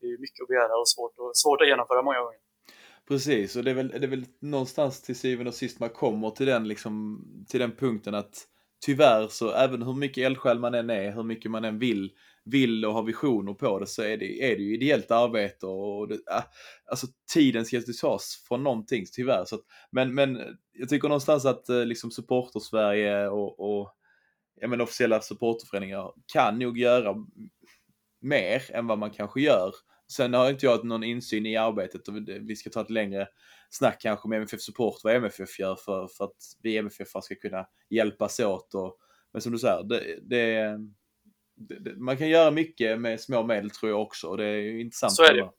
det 0.00 0.06
är 0.06 0.18
mycket 0.18 0.42
att 0.42 0.48
begära 0.48 0.74
och 0.82 0.88
svårt, 0.88 1.14
och 1.18 1.36
svårt 1.42 1.60
att 1.60 1.68
genomföra 1.68 2.02
många 2.02 2.20
gånger. 2.24 2.40
Precis, 3.10 3.56
och 3.56 3.64
det 3.64 3.70
är, 3.70 3.74
väl, 3.74 3.88
det 3.88 4.06
är 4.06 4.08
väl 4.08 4.24
någonstans 4.40 5.02
till 5.02 5.16
syvende 5.16 5.48
och 5.48 5.54
sist 5.54 5.80
man 5.80 5.90
kommer 5.90 6.30
till 6.30 6.46
den, 6.46 6.68
liksom, 6.68 7.24
till 7.48 7.60
den 7.60 7.72
punkten 7.72 8.14
att 8.14 8.46
tyvärr 8.86 9.28
så 9.28 9.52
även 9.52 9.82
hur 9.82 9.94
mycket 9.94 10.24
eldsjäl 10.26 10.58
man 10.58 10.74
än 10.74 10.90
är, 10.90 11.12
hur 11.12 11.22
mycket 11.22 11.50
man 11.50 11.64
än 11.64 11.78
vill, 11.78 12.10
vill 12.44 12.84
och 12.84 12.94
har 12.94 13.02
visioner 13.02 13.54
på 13.54 13.78
det 13.78 13.86
så 13.86 14.02
är 14.02 14.16
det, 14.16 14.52
är 14.52 14.56
det 14.56 14.62
ju 14.62 14.74
ideellt 14.74 15.10
arbete 15.10 15.66
och 15.66 16.08
det, 16.08 16.14
äh, 16.14 16.42
alltså 16.90 17.06
tiden 17.34 17.64
ska 17.64 17.76
ju 17.76 17.82
tas 17.82 18.44
från 18.48 18.64
någonting 18.64 19.04
tyvärr. 19.12 19.44
Så 19.44 19.54
att, 19.54 19.62
men, 19.92 20.14
men 20.14 20.58
jag 20.72 20.88
tycker 20.88 21.08
någonstans 21.08 21.44
att 21.44 21.68
eh, 21.68 21.84
liksom 21.84 22.10
supporter-Sverige 22.10 23.28
och, 23.28 23.60
och 23.60 23.94
jag 24.60 24.70
menar, 24.70 24.84
officiella 24.84 25.20
supporterföreningar 25.20 26.12
kan 26.32 26.58
nog 26.58 26.78
göra 26.78 27.14
mer 28.20 28.62
än 28.70 28.86
vad 28.86 28.98
man 28.98 29.10
kanske 29.10 29.40
gör. 29.40 29.72
Sen 30.16 30.34
har 30.34 30.50
inte 30.50 30.66
jag 30.66 30.84
någon 30.84 31.04
insyn 31.04 31.46
i 31.46 31.56
arbetet 31.56 32.08
och 32.08 32.14
vi 32.40 32.56
ska 32.56 32.70
ta 32.70 32.80
ett 32.80 32.90
längre 32.90 33.28
snack 33.70 34.00
kanske 34.00 34.28
med 34.28 34.36
MFF 34.36 34.60
Support 34.60 34.94
vad 35.04 35.14
MFF 35.14 35.58
gör 35.58 35.76
för, 35.76 36.08
för 36.16 36.24
att 36.24 36.36
vi 36.62 36.76
MFF 36.76 37.08
ska 37.08 37.34
kunna 37.34 37.66
hjälpas 37.90 38.40
åt. 38.40 38.74
Och, 38.74 38.96
men 39.32 39.42
som 39.42 39.52
du 39.52 39.58
säger, 39.58 39.82
det, 39.82 40.18
det, 40.22 40.78
det, 41.80 41.96
man 41.96 42.16
kan 42.16 42.28
göra 42.28 42.50
mycket 42.50 43.00
med 43.00 43.20
små 43.20 43.42
medel 43.42 43.70
tror 43.70 43.90
jag 43.90 44.02
också 44.02 44.28
och 44.28 44.36
det 44.36 44.44
är 44.44 44.80
intressant. 44.80 45.12
Så 45.12 45.22
är 45.22 45.34
det. 45.34 45.50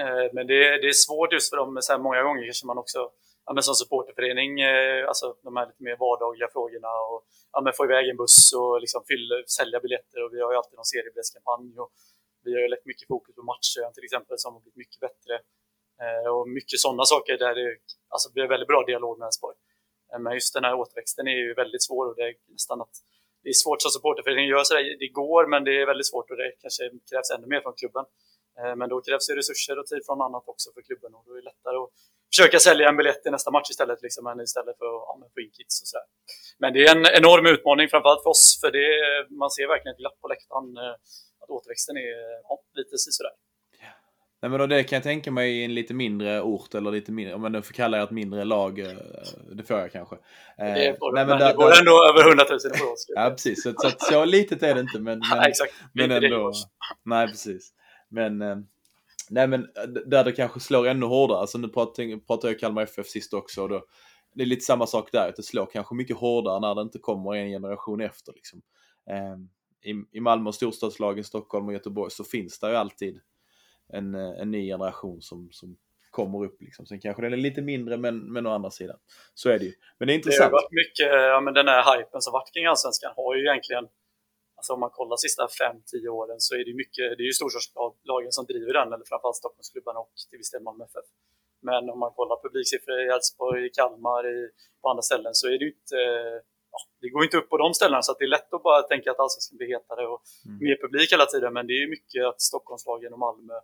Eh, 0.00 0.26
men 0.32 0.46
det, 0.46 0.58
det 0.82 0.88
är 0.88 0.92
svårt 1.06 1.32
just 1.32 1.50
för 1.50 1.56
dem, 1.56 1.78
så 1.80 1.92
här, 1.92 2.00
många 2.00 2.22
gånger 2.22 2.44
kanske 2.44 2.66
man 2.66 2.78
också 2.78 3.10
ja, 3.46 3.54
men 3.54 3.62
som 3.62 3.74
supporterförening, 3.74 4.60
eh, 4.60 5.08
alltså 5.08 5.26
de 5.46 5.56
här 5.56 5.66
lite 5.66 5.82
mer 5.82 5.96
vardagliga 6.04 6.48
frågorna 6.52 6.92
och 7.10 7.20
ja, 7.52 7.58
men 7.64 7.72
få 7.72 7.84
iväg 7.84 8.04
en 8.08 8.20
buss 8.22 8.52
och 8.58 8.80
liksom 8.80 9.00
fylla, 9.10 9.34
sälja 9.58 9.78
biljetter 9.84 10.18
och 10.24 10.30
vi 10.34 10.40
har 10.42 10.50
ju 10.52 10.58
alltid 10.58 10.76
någon 10.76 10.92
seriebiljettskampanj 10.94 11.70
och 11.82 11.90
vi 12.44 12.54
har 12.54 12.60
ju 12.60 12.68
lagt 12.68 12.86
mycket 12.86 13.08
fokus 13.08 13.34
på 13.34 13.42
matchen 13.42 13.92
till 13.94 14.04
exempel 14.04 14.38
som 14.38 14.54
har 14.54 14.60
blivit 14.60 14.76
mycket 14.76 15.00
bättre 15.00 15.34
eh, 16.02 16.28
och 16.34 16.48
mycket 16.48 16.78
sådana 16.80 17.04
saker 17.04 17.38
där 17.38 17.54
det 17.54 17.76
alltså, 18.08 18.32
blir 18.32 18.46
väldigt 18.54 18.68
bra 18.68 18.84
dialog 18.90 19.18
med 19.18 19.26
Elfsborg. 19.26 19.56
Eh, 20.12 20.18
men 20.18 20.32
just 20.34 20.54
den 20.54 20.64
här 20.64 20.74
återväxten 20.74 21.28
är 21.28 21.38
ju 21.44 21.54
väldigt 21.54 21.82
svår 21.82 22.04
och 22.08 22.16
det 22.16 22.22
är 22.22 22.34
nästan 22.48 22.80
att 22.80 22.94
det 23.42 23.48
är 23.48 23.52
svårt 23.64 23.82
som 23.82 23.90
supporterförening 23.90 24.46
gör 24.48 24.64
sådär, 24.64 24.96
det 24.98 25.08
går 25.08 25.46
men 25.46 25.64
det 25.64 25.82
är 25.82 25.86
väldigt 25.86 26.10
svårt 26.12 26.30
och 26.30 26.36
det 26.36 26.52
kanske 26.62 26.82
krävs 27.10 27.30
ännu 27.30 27.46
mer 27.46 27.60
från 27.60 27.74
klubben. 27.80 28.04
Eh, 28.58 28.76
men 28.76 28.88
då 28.88 29.00
krävs 29.00 29.26
det 29.26 29.36
resurser 29.36 29.78
och 29.78 29.86
tid 29.86 30.02
från 30.06 30.20
annat 30.20 30.44
också 30.46 30.72
för 30.74 30.82
klubben 30.82 31.14
och 31.14 31.24
då 31.26 31.32
är 31.32 31.36
det 31.36 31.50
lättare 31.52 31.76
att 31.76 31.92
försöka 32.32 32.58
sälja 32.58 32.88
en 32.88 32.96
biljett 32.96 33.22
till 33.22 33.32
nästa 33.32 33.50
match 33.50 33.70
istället, 33.70 34.02
liksom, 34.02 34.26
än 34.26 34.40
istället 34.40 34.78
för 34.78 34.86
att 34.86 35.02
ja, 35.08 35.28
få 35.34 35.40
in 35.40 35.50
kids 35.56 35.82
och 35.82 35.88
sådär. 35.88 36.06
Men 36.58 36.72
det 36.72 36.80
är 36.84 36.96
en 36.96 37.06
enorm 37.20 37.46
utmaning, 37.46 37.88
framförallt 37.88 38.22
för 38.22 38.30
oss, 38.30 38.58
för 38.60 38.70
det, 38.78 38.86
man 39.42 39.50
ser 39.50 39.68
verkligen 39.68 39.94
ett 39.94 40.02
glapp 40.02 40.20
på 40.20 40.28
läktaren. 40.28 40.76
Eh, 40.76 40.94
att 41.42 41.50
återväxten 41.50 41.96
är 41.96 42.16
ja, 42.48 42.54
lite 42.74 42.98
sådär. 42.98 43.32
Nej, 44.42 44.50
men 44.50 44.68
det 44.68 44.84
kan 44.84 44.96
jag 44.96 45.02
tänka 45.02 45.30
mig 45.30 45.60
i 45.60 45.64
en 45.64 45.74
lite 45.74 45.94
mindre 45.94 46.42
ort 46.42 46.74
eller 46.74 46.90
lite 46.90 47.12
mindre, 47.12 47.34
om 47.34 47.42
man 47.42 47.52
nu 47.52 47.62
får 47.62 47.74
kalla 47.74 47.96
det 47.96 48.02
ett 48.02 48.10
mindre 48.10 48.44
lag. 48.44 48.78
Eh, 48.78 48.86
det 49.52 49.62
får 49.62 49.78
jag 49.78 49.92
kanske. 49.92 50.16
Det 50.56 50.96
får 50.98 51.12
Nej, 51.12 51.26
men, 51.26 51.28
men 51.28 51.38
där, 51.38 51.48
det 51.48 51.54
går 51.54 51.78
ändå 51.78 52.08
över 52.10 52.28
100 52.28 52.44
000 52.50 52.58
på 52.58 52.92
oss. 52.92 53.04
ja, 53.08 53.30
precis. 53.30 53.62
Så, 53.62 53.72
så, 53.76 53.90
så 53.98 54.24
litet 54.24 54.62
är 54.62 54.74
det 54.74 54.80
inte. 54.80 54.98
Men, 54.98 55.18
men, 55.30 55.38
nej, 55.38 55.48
exakt. 55.48 55.74
men 55.92 56.10
ändå. 56.10 56.52
Nej, 57.04 57.26
precis. 57.26 57.72
Men 58.08 58.42
Nej 59.30 59.48
men 59.48 59.60
eh, 59.62 59.82
där 60.06 60.24
det 60.24 60.32
kanske 60.32 60.60
slår 60.60 60.86
ännu 60.86 61.06
hårdare, 61.06 61.38
alltså 61.38 61.58
nu 61.58 61.68
pratar 61.68 62.48
jag 62.48 62.58
Kalmar 62.58 62.82
FF 62.82 63.06
sist 63.06 63.34
också 63.34 63.62
och 63.62 63.68
då, 63.68 63.84
det 64.34 64.42
är 64.42 64.46
lite 64.46 64.64
samma 64.64 64.86
sak 64.86 65.08
där, 65.12 65.28
att 65.28 65.36
det 65.36 65.42
slår 65.42 65.66
kanske 65.66 65.94
mycket 65.94 66.16
hårdare 66.16 66.60
när 66.60 66.74
det 66.74 66.82
inte 66.82 66.98
kommer 66.98 67.34
en 67.34 67.48
generation 67.48 68.00
efter 68.00 68.32
liksom. 68.32 68.62
Ehm, 69.10 69.48
I, 69.82 70.18
I 70.18 70.20
Malmö 70.20 70.48
och 70.48 70.54
storstadslagen, 70.54 71.24
Stockholm 71.24 71.66
och 71.66 71.72
Göteborg 71.72 72.10
så 72.10 72.24
finns 72.24 72.58
det 72.58 72.70
ju 72.70 72.76
alltid 72.76 73.20
en, 73.92 74.14
eh, 74.14 74.40
en 74.40 74.50
ny 74.50 74.66
generation 74.66 75.22
som, 75.22 75.48
som 75.52 75.76
kommer 76.10 76.44
upp 76.44 76.62
liksom. 76.62 76.86
Sen 76.86 77.00
kanske 77.00 77.22
den 77.22 77.32
är 77.32 77.36
lite 77.36 77.62
mindre 77.62 77.96
men, 77.96 78.32
men 78.32 78.46
å 78.46 78.50
andra 78.50 78.70
sidan 78.70 78.96
så 79.34 79.50
är 79.50 79.58
det 79.58 79.64
ju. 79.64 79.72
Men 79.98 80.06
det 80.06 80.12
är 80.12 80.14
intressant. 80.14 80.50
Det 80.50 80.56
har 80.56 80.62
varit 80.62 80.72
mycket, 80.72 81.06
ja 81.32 81.40
men 81.40 81.54
den 81.54 81.68
här 81.68 81.98
hypen 81.98 82.20
som 82.20 82.32
varit 82.32 82.52
kring 82.54 82.66
Allsvenskan 82.66 83.12
har 83.16 83.36
ju 83.36 83.42
egentligen 83.42 83.88
Alltså 84.60 84.72
om 84.76 84.80
man 84.86 84.94
kollar 84.98 85.12
de 85.16 85.18
sista 85.26 85.42
5-10 85.46 86.08
åren 86.20 86.38
så 86.46 86.50
är 86.60 86.64
det 86.68 86.74
mycket, 86.82 87.04
det 87.16 87.22
är 87.24 87.30
ju 87.32 87.38
storstadslagen 87.40 88.32
som 88.36 88.44
driver 88.52 88.72
den, 88.78 88.88
eller 88.92 89.06
framförallt 89.10 89.40
Stockholmsklubbarna 89.42 89.98
och 90.04 90.12
till 90.30 90.38
viss 90.40 90.52
del 90.54 90.62
Malmö 90.68 90.84
FF. 90.92 91.08
Men 91.68 91.82
om 91.92 91.98
man 92.04 92.12
kollar 92.18 92.36
publiksiffror 92.44 92.96
i 93.04 93.06
Älvsborg, 93.14 93.60
i 93.66 93.70
Kalmar, 93.78 94.22
i, 94.36 94.38
på 94.80 94.86
andra 94.90 95.04
ställen 95.10 95.34
så 95.40 95.44
är 95.52 95.56
det 95.58 95.64
ju 95.66 95.72
inte, 95.80 95.98
ja, 96.74 96.78
det 97.00 97.08
går 97.14 97.22
inte 97.26 97.38
upp 97.40 97.48
på 97.52 97.58
de 97.64 97.68
ställena 97.78 98.02
så 98.02 98.12
det 98.18 98.24
är 98.28 98.34
lätt 98.36 98.52
att 98.56 98.66
bara 98.68 98.82
tänka 98.92 99.06
att 99.10 99.20
allsvenskan 99.24 99.56
blir 99.58 99.70
hetare 99.74 100.02
och 100.12 100.20
mm. 100.46 100.58
mer 100.66 100.76
publik 100.84 101.08
hela 101.16 101.26
tiden. 101.32 101.50
Men 101.56 101.66
det 101.70 101.76
är 101.82 101.86
mycket 101.96 102.20
att 102.30 102.40
Stockholmslagen 102.50 103.12
och 103.12 103.22
Malmö 103.26 103.56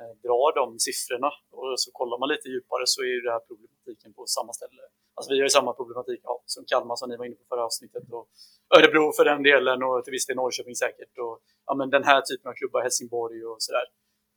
Eh, 0.00 0.14
drar 0.24 0.50
de 0.60 0.78
siffrorna 0.86 1.30
och 1.56 1.80
så 1.80 1.88
kollar 1.98 2.18
man 2.18 2.28
lite 2.28 2.48
djupare 2.48 2.84
så 2.86 2.98
är 3.02 3.12
ju 3.16 3.20
det 3.20 3.32
här 3.36 3.44
problematiken 3.48 4.12
på 4.12 4.26
samma 4.26 4.52
ställe, 4.52 4.82
Alltså 5.14 5.32
vi 5.32 5.38
har 5.38 5.46
ju 5.48 5.56
samma 5.58 5.72
problematik 5.72 6.20
ja, 6.22 6.42
som 6.46 6.64
Kalmar 6.70 6.96
som 6.96 7.08
ni 7.10 7.16
var 7.16 7.24
inne 7.24 7.34
på 7.34 7.46
förra 7.48 7.64
avsnittet 7.64 8.02
och 8.18 8.28
Örebro 8.76 9.12
för 9.16 9.24
den 9.24 9.42
delen 9.42 9.82
och 9.82 10.04
till 10.04 10.10
viss 10.16 10.26
del 10.26 10.36
Norrköping 10.36 10.74
säkert. 10.74 11.18
Och, 11.18 11.34
ja, 11.66 11.74
men 11.74 11.90
den 11.90 12.04
här 12.04 12.20
typen 12.20 12.50
av 12.50 12.54
klubbar, 12.54 12.80
Helsingborg 12.82 13.44
och 13.44 13.56
sådär. 13.58 13.86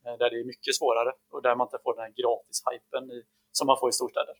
Eh, 0.04 0.18
där 0.18 0.30
det 0.30 0.40
är 0.40 0.44
mycket 0.44 0.74
svårare 0.74 1.12
och 1.32 1.42
där 1.42 1.54
man 1.56 1.66
inte 1.66 1.78
får 1.84 1.94
den 1.94 2.04
här 2.06 2.12
gratis-hypen 2.20 3.22
som 3.52 3.66
man 3.66 3.76
får 3.80 3.88
i 3.88 3.92
storstäder. 3.92 4.36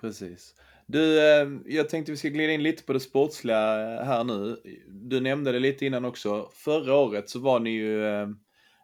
Precis. 0.00 0.54
Du, 0.86 1.18
eh, 1.18 1.48
jag 1.66 1.88
tänkte 1.88 2.12
vi 2.12 2.18
ska 2.18 2.28
glida 2.28 2.52
in 2.52 2.62
lite 2.62 2.82
på 2.82 2.92
det 2.92 3.00
sportsliga 3.00 3.58
här 4.10 4.24
nu. 4.24 4.56
Du 4.88 5.20
nämnde 5.20 5.52
det 5.52 5.58
lite 5.58 5.86
innan 5.86 6.04
också. 6.04 6.50
Förra 6.52 6.94
året 6.94 7.30
så 7.30 7.38
var 7.38 7.60
ni 7.60 7.70
ju, 7.70 8.06
eh, 8.06 8.28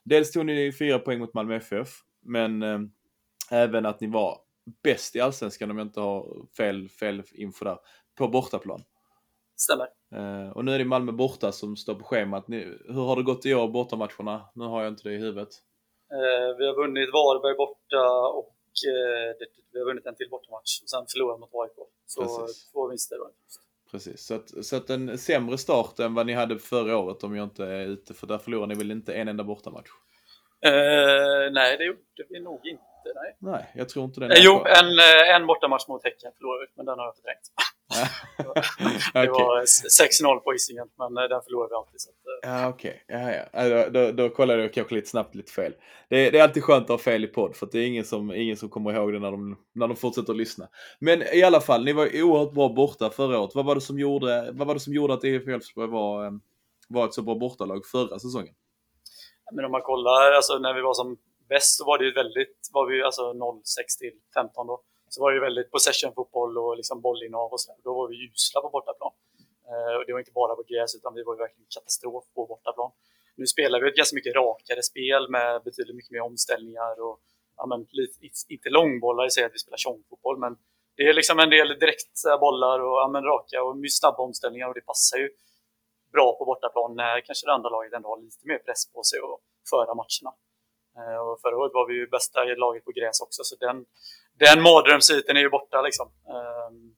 dels 0.04 0.32
tog 0.32 0.46
ni 0.46 0.72
fyra 0.72 0.98
poäng 0.98 1.18
mot 1.18 1.34
Malmö 1.34 1.56
FF, 1.56 1.88
men 2.22 2.62
även 3.50 3.86
att 3.86 4.00
ni 4.00 4.06
var 4.06 4.38
bäst 4.82 5.16
i 5.16 5.20
Allsvenskan 5.20 5.70
om 5.70 5.78
jag 5.78 5.86
inte 5.86 6.00
har 6.00 6.46
fel, 6.56 6.88
fel 6.88 7.22
info 7.32 7.64
där, 7.64 7.78
på 8.14 8.28
bortaplan. 8.28 8.84
Stämmer. 9.56 9.88
och 10.56 10.64
nu 10.64 10.74
är 10.74 10.78
det 10.78 10.84
Malmö 10.84 11.12
borta 11.12 11.52
som 11.52 11.76
står 11.76 11.94
på 11.94 12.04
schemat. 12.04 12.44
hur 12.48 13.06
har 13.06 13.16
det 13.16 13.22
gått 13.22 13.46
i 13.46 13.54
år, 13.54 13.68
bortamatcherna? 13.68 14.48
Nu 14.54 14.64
har 14.64 14.82
jag 14.82 14.92
inte 14.92 15.08
det 15.08 15.14
i 15.14 15.18
huvudet. 15.18 15.48
Eh, 16.12 16.56
vi 16.58 16.66
har 16.66 16.74
vunnit 16.74 17.08
Varberg 17.12 17.56
borta 17.56 18.04
och 18.40 18.56
eh, 18.90 19.30
vi 19.72 19.78
har 19.78 19.86
vunnit 19.86 20.06
en 20.06 20.14
till 20.14 20.30
bortamatch. 20.30 20.82
Och 20.82 20.90
sen 20.90 21.06
förlorat 21.12 21.40
mot 21.40 21.50
AIK. 21.52 21.78
Så 22.06 22.20
Precis. 22.22 22.72
två 22.72 22.88
vinster 22.88 23.16
då. 23.18 23.30
Precis, 23.94 24.26
så 24.26 24.34
att, 24.34 24.64
så 24.64 24.76
att 24.76 24.90
en 24.90 25.18
sämre 25.18 25.58
start 25.58 25.98
än 25.98 26.14
vad 26.14 26.26
ni 26.26 26.32
hade 26.32 26.58
förra 26.58 26.96
året 26.98 27.24
om 27.24 27.36
jag 27.36 27.44
inte 27.44 27.64
är 27.64 27.86
ute, 27.86 28.14
för 28.14 28.26
där 28.26 28.38
förlorade 28.38 28.74
ni 28.74 28.78
väl 28.78 28.90
inte 28.90 29.14
en 29.14 29.28
enda 29.28 29.44
bortamatch? 29.44 29.88
Uh, 30.66 31.52
nej, 31.52 31.76
det 31.76 31.84
gjorde 31.84 32.00
vi 32.28 32.40
nog 32.40 32.60
inte. 32.66 32.82
Nej, 33.14 33.36
nej 33.38 33.70
jag 33.74 33.88
tror 33.88 34.04
inte 34.04 34.20
det. 34.20 34.26
Uh, 34.26 34.32
jo, 34.36 34.64
en, 34.66 34.98
en 35.34 35.46
bortamatch 35.46 35.88
mot 35.88 36.04
Häcken 36.04 36.32
förlorade 36.36 36.66
vi, 36.66 36.72
men 36.76 36.86
den 36.86 36.98
har 36.98 37.06
jag 37.06 37.16
förträngt. 37.16 37.52
det 39.12 39.28
var 39.28 39.64
6-0 39.64 40.38
på 40.38 40.52
Hisingen, 40.52 40.88
men 40.98 41.14
den 41.14 41.42
förlorade 41.42 41.70
vi 41.70 41.76
alltid. 41.76 42.00
Så 42.00 42.10
att, 42.10 42.16
Ja, 42.42 42.68
okej. 42.68 43.04
Okay. 43.08 43.20
Ja, 43.20 43.46
ja. 43.52 43.68
Då, 43.68 43.90
då, 43.90 44.12
då 44.12 44.28
kollade 44.28 44.62
jag 44.62 44.72
kanske 44.72 44.94
lite 44.94 45.08
snabbt 45.08 45.34
lite 45.34 45.52
fel. 45.52 45.72
Det, 46.08 46.30
det, 46.30 46.38
är 46.38 46.42
alltid 46.42 46.64
skönt 46.64 46.84
att 46.84 46.88
ha 46.88 46.98
fel 46.98 47.24
i 47.24 47.26
podd 47.26 47.56
för 47.56 47.68
det 47.72 47.78
är 47.78 47.86
ingen 47.86 48.04
som, 48.04 48.34
ingen 48.34 48.56
som 48.56 48.68
kommer 48.68 48.94
ihåg 48.94 49.12
det 49.12 49.18
när 49.18 49.30
de, 49.30 49.58
när 49.72 49.88
de 49.88 49.96
fortsätter 49.96 50.32
att 50.32 50.38
lyssna. 50.38 50.68
Men 50.98 51.22
i 51.22 51.42
alla 51.42 51.60
fall, 51.60 51.84
ni 51.84 51.92
var 51.92 52.22
oerhört 52.22 52.52
bra 52.52 52.68
borta 52.68 53.10
förra 53.10 53.40
året. 53.40 53.54
Vad 53.54 53.64
var 53.64 53.74
det 53.74 53.80
som 53.80 53.98
gjorde, 53.98 54.50
vad 54.52 54.66
var 54.66 54.74
det 54.74 54.80
som 54.80 54.94
gjorde 54.94 55.14
att 55.14 55.24
IFK 55.24 55.50
Elfsborg 55.50 55.88
var, 55.88 56.26
ehm, 56.26 56.40
var 56.88 57.04
ett 57.04 57.14
så 57.14 57.22
bra 57.22 57.34
bortalag 57.34 57.86
förra 57.86 58.18
säsongen? 58.18 58.54
Men 59.52 59.64
om 59.64 59.70
man 59.70 59.82
kollar, 59.82 60.32
alltså 60.32 60.58
när 60.58 60.74
vi 60.74 60.80
var 60.80 60.94
som 60.94 61.16
bäst 61.48 61.76
så 61.78 61.84
var 61.84 61.98
det 61.98 62.04
ju 62.04 62.12
väldigt, 62.12 62.70
var 62.72 62.86
vi 62.86 63.02
alltså 63.02 63.32
06 63.64 63.96
till 63.96 64.12
15 64.34 64.66
då. 64.66 64.82
Så 65.08 65.22
var 65.22 65.30
det 65.30 65.34
ju 65.34 65.40
väldigt 65.40 65.70
possession-fotboll 65.70 66.58
och 66.58 66.76
liksom 66.76 67.00
bollinnehav 67.00 67.52
och 67.52 67.60
sådär. 67.60 67.80
Då 67.84 67.94
var 67.94 68.08
vi 68.08 68.16
usla 68.26 68.60
på 68.60 68.68
bortaplan. 68.68 69.12
Eh, 69.68 70.06
det 70.06 70.12
var 70.12 70.18
inte 70.18 70.32
bara 70.32 70.54
på 70.56 70.62
gräs, 70.62 70.94
utan 70.94 71.14
vi 71.14 71.22
var 71.22 71.36
verkligen 71.36 71.66
katastrof 71.74 72.24
på 72.34 72.46
bortaplan. 72.46 72.90
Nu 73.36 73.46
spelar 73.46 73.80
vi 73.80 73.88
ett 73.88 73.96
ganska 73.96 74.14
mycket 74.14 74.34
rakare 74.34 74.82
spel 74.82 75.30
med 75.30 75.62
betydligt 75.62 75.96
mycket 75.96 76.10
mer 76.10 76.20
omställningar 76.20 77.00
och 77.02 77.20
ja, 77.56 77.66
men, 77.66 77.86
inte 78.48 78.68
långbollar 78.68 79.26
i 79.26 79.30
sig 79.30 79.44
att 79.44 79.54
vi 79.54 79.58
spelar 79.58 79.78
tjongfotboll, 79.78 80.38
men 80.38 80.56
det 80.96 81.02
är 81.02 81.14
liksom 81.14 81.38
en 81.38 81.50
del 81.50 81.68
direkta 81.68 82.32
eh, 82.32 82.40
bollar 82.40 82.78
och 82.80 82.96
ja, 83.02 83.08
men, 83.12 83.24
raka 83.24 83.62
och 83.62 83.76
snabba 83.90 84.18
omställningar 84.18 84.68
och 84.68 84.74
det 84.74 84.80
passar 84.80 85.18
ju 85.18 85.30
bra 86.12 86.36
på 86.38 86.44
bortaplan 86.44 86.96
när 86.96 87.20
kanske 87.20 87.46
det 87.46 87.52
andra 87.52 87.68
laget 87.68 87.92
ändå 87.92 88.08
har 88.08 88.20
lite 88.22 88.46
mer 88.46 88.58
press 88.58 88.92
på 88.92 89.02
sig 89.02 89.20
och 89.20 89.40
föra 89.70 89.94
matcherna. 89.94 90.32
Eh, 90.98 91.20
och 91.26 91.40
förra 91.40 91.56
året 91.58 91.74
var 91.74 91.86
vi 91.86 91.94
ju 91.94 92.06
bästa 92.06 92.44
laget 92.44 92.84
på 92.84 92.92
gräs 92.92 93.20
också, 93.20 93.44
så 93.44 93.56
den, 93.56 93.86
den 94.38 94.62
mardrömsyten 94.62 95.36
är 95.36 95.40
ju 95.40 95.50
borta 95.50 95.82
liksom. 95.82 96.06
Um, 96.06 96.94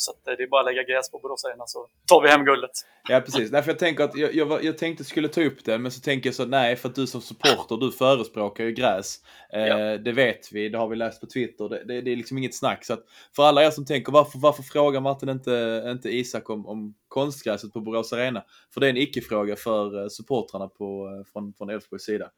så 0.00 0.10
eh, 0.10 0.36
det 0.36 0.42
är 0.42 0.48
bara 0.48 0.60
att 0.60 0.66
lägga 0.66 0.82
gräs 0.82 1.10
på 1.10 1.18
Borås 1.18 1.44
Arena 1.44 1.66
så 1.66 1.86
tar 2.06 2.22
vi 2.22 2.28
hem 2.28 2.44
guldet. 2.44 2.70
Ja 3.08 3.20
precis, 3.20 3.52
nej, 3.52 3.62
jag 3.66 3.78
tänker 3.78 4.04
att 4.04 4.16
jag, 4.16 4.34
jag, 4.34 4.64
jag 4.64 4.78
tänkte 4.78 5.04
skulle 5.04 5.28
ta 5.28 5.42
upp 5.42 5.64
det 5.64 5.78
men 5.78 5.90
så 5.92 6.00
tänker 6.00 6.28
jag 6.28 6.34
så 6.34 6.44
nej 6.44 6.76
för 6.76 6.88
att 6.88 6.94
du 6.94 7.06
som 7.06 7.20
supporter 7.20 7.76
du 7.76 7.92
förespråkar 7.92 8.64
ju 8.64 8.72
gräs. 8.72 9.16
Eh, 9.52 9.66
ja. 9.66 9.98
Det 9.98 10.12
vet 10.12 10.52
vi, 10.52 10.68
det 10.68 10.78
har 10.78 10.88
vi 10.88 10.96
läst 10.96 11.20
på 11.20 11.26
Twitter, 11.26 11.68
det, 11.68 11.84
det, 11.84 12.00
det, 12.00 12.12
är 12.12 12.16
liksom 12.16 12.38
inget 12.38 12.54
snack. 12.54 12.84
Så 12.84 12.96
för 13.36 13.42
alla 13.42 13.64
er 13.64 13.70
som 13.70 13.86
tänker 13.86 14.12
varför, 14.12 14.38
varför 14.38 14.62
frågar 14.62 15.00
Martin 15.00 15.28
inte, 15.28 15.84
inte 15.86 16.08
Isak 16.08 16.50
om, 16.50 16.66
om 16.66 16.94
konstgräset 17.08 17.72
på 17.72 17.80
Borås 17.80 18.12
Arena? 18.12 18.44
För 18.74 18.80
det 18.80 18.86
är 18.86 18.90
en 18.90 18.96
icke-fråga 18.96 19.56
för 19.56 20.02
eh, 20.02 20.08
supportrarna 20.08 20.68
på, 20.68 21.08
från, 21.32 21.52
från 21.52 21.70
Elfsborgs 21.70 22.04
sida. 22.04 22.30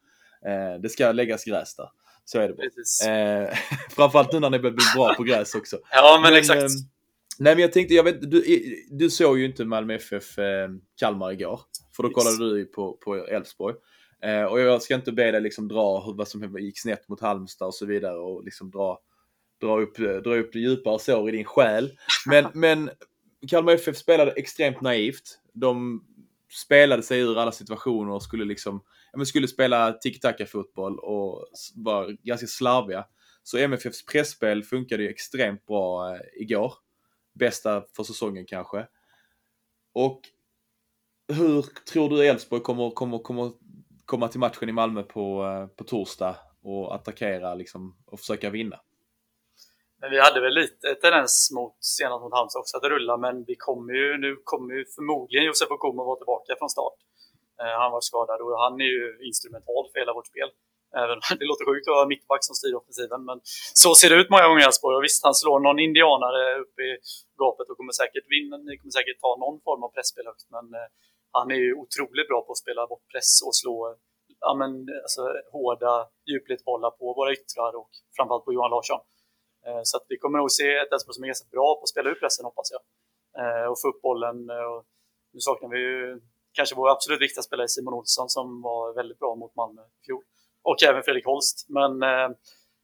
Eh, 0.47 0.81
det 0.81 0.89
ska 0.89 1.13
läggas 1.13 1.45
gräs 1.45 1.77
där. 1.77 1.89
Så 2.25 2.39
är 2.39 2.49
det 2.49 2.55
bara. 2.55 2.67
Eh, 3.13 3.55
framförallt 3.91 4.33
nu 4.33 4.41
när 4.41 4.51
ni 4.51 4.59
börjar 4.59 4.75
bli 4.75 4.85
bra 4.95 5.15
på 5.15 5.23
gräs 5.23 5.55
också. 5.55 5.79
Ja 5.91 6.21
men, 6.23 6.31
men 6.31 6.39
exakt. 6.39 6.63
Eh, 6.63 6.69
Nej 7.39 7.55
men 7.55 7.63
jag 7.63 7.73
tänkte, 7.73 7.95
jag 7.95 8.05
vet, 8.05 8.31
du, 8.31 8.45
du 8.91 9.11
såg 9.11 9.39
ju 9.39 9.45
inte 9.45 9.65
Malmö 9.65 9.95
FF 9.95 10.39
eh, 10.39 10.69
Kalmar 10.97 11.33
igår. 11.33 11.61
För 11.97 12.03
då 12.03 12.09
yes. 12.09 12.15
kollade 12.15 12.55
du 12.55 12.59
ju 12.59 12.65
på, 12.65 12.93
på 12.93 13.27
Elfsborg. 13.27 13.75
Eh, 14.23 14.45
och 14.45 14.61
jag 14.61 14.83
ska 14.83 14.95
inte 14.95 15.13
be 15.13 15.31
dig 15.31 15.41
liksom 15.41 15.69
dra 15.69 16.01
hur, 16.01 16.15
vad 16.15 16.29
som 16.29 16.59
gick 16.59 16.81
snett 16.81 17.09
mot 17.09 17.21
Halmstad 17.21 17.69
och 17.69 17.75
så 17.75 17.87
vidare 17.87 18.17
och 18.19 18.45
liksom 18.45 18.71
dra, 18.71 18.99
dra, 19.61 19.81
upp, 19.81 19.97
dra 20.25 20.37
upp 20.37 20.55
djupare 20.55 20.99
sår 20.99 21.29
i 21.29 21.33
din 21.33 21.45
själ. 21.45 21.93
Men, 22.27 22.47
men 22.55 22.91
Kalmar 23.49 23.73
FF 23.73 23.97
spelade 23.97 24.31
extremt 24.31 24.81
naivt. 24.81 25.39
De 25.53 26.05
spelade 26.51 27.03
sig 27.03 27.21
ur 27.21 27.39
alla 27.39 27.53
situationer 27.53 28.13
och 28.13 28.23
skulle 28.23 28.45
liksom, 28.45 28.81
men 29.17 29.27
skulle 29.27 29.49
spela 29.49 29.93
tiki-taka 29.93 30.47
fotboll 30.47 30.99
och 30.99 31.47
var 31.75 32.17
ganska 32.23 32.47
slarviga. 32.47 33.05
Så 33.43 33.59
MFFs 33.59 34.07
pressspel 34.07 34.63
funkade 34.63 35.03
ju 35.03 35.09
extremt 35.09 35.67
bra 35.67 36.15
eh, 36.15 36.21
igår 36.35 36.75
bästa 37.33 37.85
för 37.97 38.03
säsongen 38.03 38.47
kanske. 38.47 38.87
Och 39.95 40.21
hur 41.29 41.63
tror 41.93 42.09
du 42.09 42.27
Elfsborg 42.27 42.63
kommer, 42.63 42.91
kommer, 42.91 43.19
kommer 43.19 43.53
komma 44.05 44.29
till 44.29 44.41
matchen 44.41 44.69
i 44.69 44.73
Malmö 44.73 45.03
på, 45.03 45.45
eh, 45.45 45.67
på 45.77 45.85
torsdag 45.85 46.37
och 46.63 46.95
attackera 46.95 47.55
liksom, 47.55 47.97
och 48.07 48.21
försöka 48.21 48.51
vinna? 48.51 48.81
Men 50.01 50.11
vi 50.11 50.21
hade 50.21 50.41
väl 50.41 50.55
lite 50.55 50.95
tendens 50.95 51.51
mot, 51.55 51.77
senast 51.81 52.23
mot 52.23 52.33
Halmstad 52.33 52.61
också 52.61 52.77
att 52.77 52.85
rulla, 52.85 53.17
men 53.17 53.45
vi 53.45 53.57
kommer 53.57 53.93
ju, 53.93 54.19
nu 54.19 54.37
kommer 54.45 54.75
ju 54.75 54.85
förmodligen 54.85 55.47
Josef 55.47 55.71
Okoma 55.71 56.05
vara 56.05 56.17
tillbaka 56.17 56.55
från 56.59 56.71
start. 56.71 56.95
Eh, 57.63 57.77
han 57.83 57.93
var 57.97 58.03
skadad 58.11 58.41
och 58.45 58.53
han 58.65 58.75
är 58.87 58.91
ju 58.97 59.05
instrumental 59.31 59.85
för 59.91 59.99
hela 60.01 60.15
vårt 60.19 60.31
spel. 60.33 60.51
Även 61.03 61.19
det 61.39 61.47
låter 61.51 61.65
sjukt 61.69 61.89
att 61.89 61.99
vara 61.99 62.13
mittback 62.15 62.43
som 62.49 62.55
styr 62.61 62.75
offensiven, 62.81 63.23
men 63.29 63.39
så 63.83 63.91
ser 64.01 64.09
det 64.11 64.17
ut 64.23 64.31
många 64.31 64.47
gånger 64.49 64.63
i 64.63 64.67
Elfsborg. 64.69 64.97
Och 64.97 65.05
visst, 65.09 65.25
han 65.29 65.37
slår 65.43 65.59
någon 65.67 65.79
indianare 65.89 66.43
upp 66.63 66.75
i 66.87 66.91
gapet 67.43 67.67
och 67.71 67.77
kommer 67.79 67.95
säkert 68.03 68.27
vinna. 68.35 68.55
Ni 68.57 68.79
kommer 68.79 68.97
säkert 68.99 69.19
ta 69.25 69.31
någon 69.45 69.59
form 69.67 69.83
av 69.87 69.91
pressspel 69.97 70.27
högt, 70.31 70.47
men 70.57 70.67
eh, 70.79 70.89
han 71.37 71.47
är 71.55 71.61
ju 71.65 71.71
otroligt 71.83 72.29
bra 72.31 72.39
på 72.47 72.51
att 72.53 72.65
spela 72.65 72.83
bort 72.93 73.07
press 73.13 73.33
och 73.47 73.55
slå 73.61 73.77
ja, 74.47 74.51
men, 74.61 74.71
alltså, 75.05 75.23
hårda 75.55 75.95
djupledsbollar 76.31 76.91
på 77.01 77.05
våra 77.19 77.31
yttrar 77.37 77.73
och 77.81 77.91
framförallt 78.17 78.45
på 78.45 78.53
Johan 78.53 78.71
Larsson. 78.77 79.01
Eh, 79.67 79.83
så 79.89 79.97
att 79.97 80.07
vi 80.09 80.17
kommer 80.23 80.39
nog 80.39 80.51
se 80.61 80.69
ett 80.83 80.93
Elfsborg 80.93 81.15
som 81.15 81.25
är 81.25 81.33
ganska 81.35 81.49
bra 81.57 81.69
på 81.77 81.83
att 81.83 81.95
spela 81.95 82.11
ut 82.11 82.21
pressen, 82.21 82.45
hoppas 82.51 82.69
jag. 82.75 82.83
Och 83.71 83.81
få 83.83 83.89
upp 83.89 84.03
bollen. 84.03 84.39
Och 84.51 84.81
nu 85.33 85.41
saknar 85.41 85.69
vi 85.69 85.79
ju 85.79 86.21
kanske 86.53 86.75
vår 86.75 86.91
absolut 86.91 87.21
viktigaste 87.21 87.49
spelare 87.49 87.69
Simon 87.69 87.95
Olsson 87.95 88.29
som 88.29 88.63
var 88.63 88.95
väldigt 88.95 89.19
bra 89.19 89.35
mot 89.35 89.55
Malmö 89.57 89.83
i 89.83 90.05
fjol 90.07 90.23
och 90.63 90.83
även 90.83 91.03
Fredrik 91.03 91.27
Holst. 91.27 91.67
Men, 91.69 92.03
eh, 92.03 92.29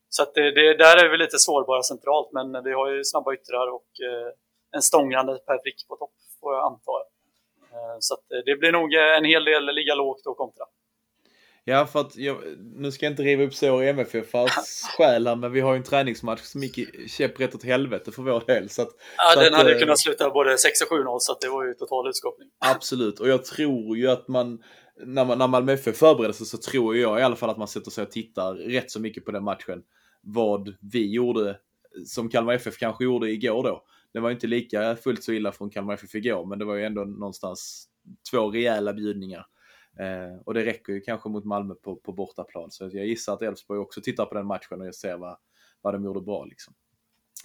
så 0.09 0.23
att 0.23 0.35
det, 0.35 0.51
det, 0.51 0.77
där 0.77 1.05
är 1.05 1.09
vi 1.09 1.17
lite 1.17 1.39
sårbara 1.39 1.83
centralt, 1.83 2.33
men 2.33 2.65
vi 2.65 2.73
har 2.73 2.89
ju 2.89 3.05
snabba 3.05 3.35
yttrar 3.35 3.67
och 3.67 3.89
eh, 4.09 4.33
en 4.77 4.83
stångande 4.83 5.39
Per 5.47 5.59
Frick 5.63 5.89
på 5.89 5.97
topp, 5.97 6.15
får 6.41 6.55
jag 6.55 6.65
anta. 6.65 6.93
Eh, 7.73 7.97
så 8.01 8.15
att 8.15 8.25
det 8.45 8.57
blir 8.57 8.73
nog 8.73 8.95
en 8.95 9.25
hel 9.25 9.45
del 9.45 9.75
ligga 9.75 9.95
lågt 9.95 10.27
och 10.27 10.37
kontra. 10.37 10.65
Ja, 11.69 11.87
för 11.87 12.01
att 12.01 12.17
jag, 12.17 12.37
nu 12.59 12.93
ska 12.93 13.07
jag 13.07 13.13
inte 13.13 13.23
riva 13.23 13.43
upp 13.43 13.55
sår 13.55 13.85
i 13.85 13.89
MFF-fars 13.89 14.51
själ 14.97 15.27
här, 15.27 15.37
men 15.37 15.53
vi 15.53 15.61
har 15.61 15.73
ju 15.73 15.77
en 15.77 15.83
träningsmatch 15.83 16.41
som 16.41 16.63
gick 16.63 17.11
käpprätt 17.11 17.55
åt 17.55 17.65
helvete 17.65 18.13
för 18.13 18.23
vår 18.23 18.43
del. 18.47 18.69
Så 18.69 18.83
att, 18.83 18.89
ja, 19.17 19.31
så 19.35 19.41
den 19.41 19.55
att, 19.55 19.59
hade 19.59 19.75
äh, 19.75 19.81
kunnat 19.81 20.01
sluta 20.01 20.31
både 20.31 20.59
6 20.59 20.81
och 20.81 20.99
7-0, 20.99 21.17
så 21.21 21.37
det 21.41 21.49
var 21.49 21.65
ju 21.65 21.75
total 21.75 22.09
utskåpning. 22.09 22.49
Absolut, 22.59 23.21
och 23.21 23.29
jag 23.29 23.45
tror 23.45 23.97
ju 23.97 24.11
att 24.11 24.29
man, 24.29 24.63
när, 25.05 25.25
man, 25.25 25.39
när 25.39 25.47
Malmö 25.47 25.73
FF 25.73 25.97
förbereder 25.97 26.33
sig 26.33 26.47
så 26.47 26.59
tror 26.59 26.97
jag 26.97 27.21
i 27.21 27.23
alla 27.23 27.37
fall 27.37 27.51
att 27.51 27.59
man 27.59 27.69
sätter 27.69 27.91
sig 27.91 28.03
och 28.03 28.11
tittar 28.11 28.55
rätt 28.55 28.91
så 28.91 29.01
mycket 29.01 29.25
på 29.25 29.31
den 29.31 29.45
matchen. 29.45 29.83
Vad 30.23 30.75
vi 30.93 31.13
gjorde, 31.13 31.57
som 32.07 32.29
Kalmar 32.29 32.53
FF 32.53 32.79
kanske 32.79 33.05
gjorde 33.05 33.31
igår 33.31 33.63
då. 33.63 33.85
Det 34.13 34.21
var 34.21 34.31
inte 34.31 34.47
lika 34.47 34.97
fullt 34.97 35.25
så 35.25 35.33
illa 35.33 35.53
från 35.53 35.71
Kalmar 35.71 35.95
FF 35.95 36.15
igår, 36.15 36.47
men 36.47 36.59
det 36.59 36.65
var 36.65 36.75
ju 36.75 36.85
ändå 36.85 37.05
någonstans 37.05 37.89
två 38.31 38.51
rejäla 38.51 38.93
bjudningar. 38.93 39.47
Eh, 39.99 40.41
och 40.45 40.55
det 40.55 40.65
räcker 40.65 40.93
ju 40.93 41.01
kanske 41.01 41.29
mot 41.29 41.45
Malmö 41.45 41.75
på, 41.75 41.97
på 41.97 42.13
bortaplan. 42.13 42.71
Så 42.71 42.91
jag 42.93 43.07
gissar 43.07 43.33
att 43.33 43.43
Elfsborg 43.43 43.81
också 43.81 44.01
tittar 44.01 44.27
på 44.27 44.35
den 44.35 44.47
matchen 44.47 44.81
och 44.81 44.95
ser 44.95 45.17
vad, 45.17 45.37
vad 45.81 45.95
de 45.95 46.05
gjorde 46.05 46.21
bra. 46.21 46.45
Liksom. 46.45 46.75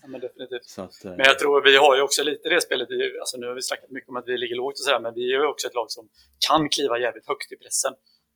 Ja, 0.02 0.08
men 0.08 0.22
definitivt. 0.22 0.78
Att, 0.78 1.06
eh... 1.06 1.12
Men 1.12 1.26
jag 1.26 1.40
tror 1.40 1.64
vi 1.64 1.78
har 1.78 1.96
ju 1.96 2.02
också 2.02 2.24
lite 2.24 2.50
det 2.50 2.62
spelet. 2.62 2.92
I, 2.92 3.20
alltså 3.20 3.38
nu 3.38 3.48
har 3.48 3.56
vi 3.56 3.62
snackat 3.62 3.92
mycket 3.92 4.10
om 4.10 4.16
att 4.16 4.28
vi 4.28 4.38
ligger 4.38 4.56
lågt 4.56 4.74
och 4.74 4.86
sådär, 4.86 5.00
men 5.00 5.14
vi 5.14 5.24
är 5.34 5.40
ju 5.40 5.46
också 5.46 5.68
ett 5.68 5.76
lag 5.76 5.92
som 5.92 6.10
kan 6.48 6.70
kliva 6.70 7.00
jävligt 7.00 7.28
högt 7.28 7.52
i 7.52 7.58
pressen. 7.58 7.94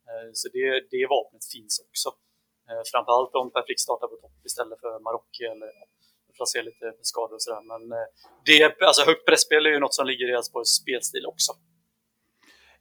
Eh, 0.08 0.30
så 0.34 0.50
det, 0.54 0.68
det 0.92 1.08
vapnet 1.10 1.46
finns 1.54 1.86
också. 1.88 2.10
Eh, 2.70 2.82
framförallt 2.92 3.36
om 3.36 3.52
Per 3.52 3.64
Frick 3.68 3.80
startar 3.80 4.08
på 4.08 4.16
topp 4.16 4.46
istället 4.46 4.80
för 4.80 5.00
Marocko 5.00 5.44
eller 5.54 5.72
får 6.38 6.46
se 6.46 6.62
lite 6.62 6.86
skador 7.02 7.36
och 7.36 7.42
sådär. 7.42 7.64
Men 7.72 7.82
eh, 7.98 8.08
det, 8.46 8.82
alltså 8.90 9.02
högt 9.10 9.26
pressspel 9.26 9.66
är 9.66 9.70
ju 9.70 9.80
något 9.80 9.94
som 10.00 10.06
ligger 10.08 10.26
i 10.30 10.34
Elfsborgs 10.38 10.70
spelstil 10.82 11.26
också. 11.26 11.52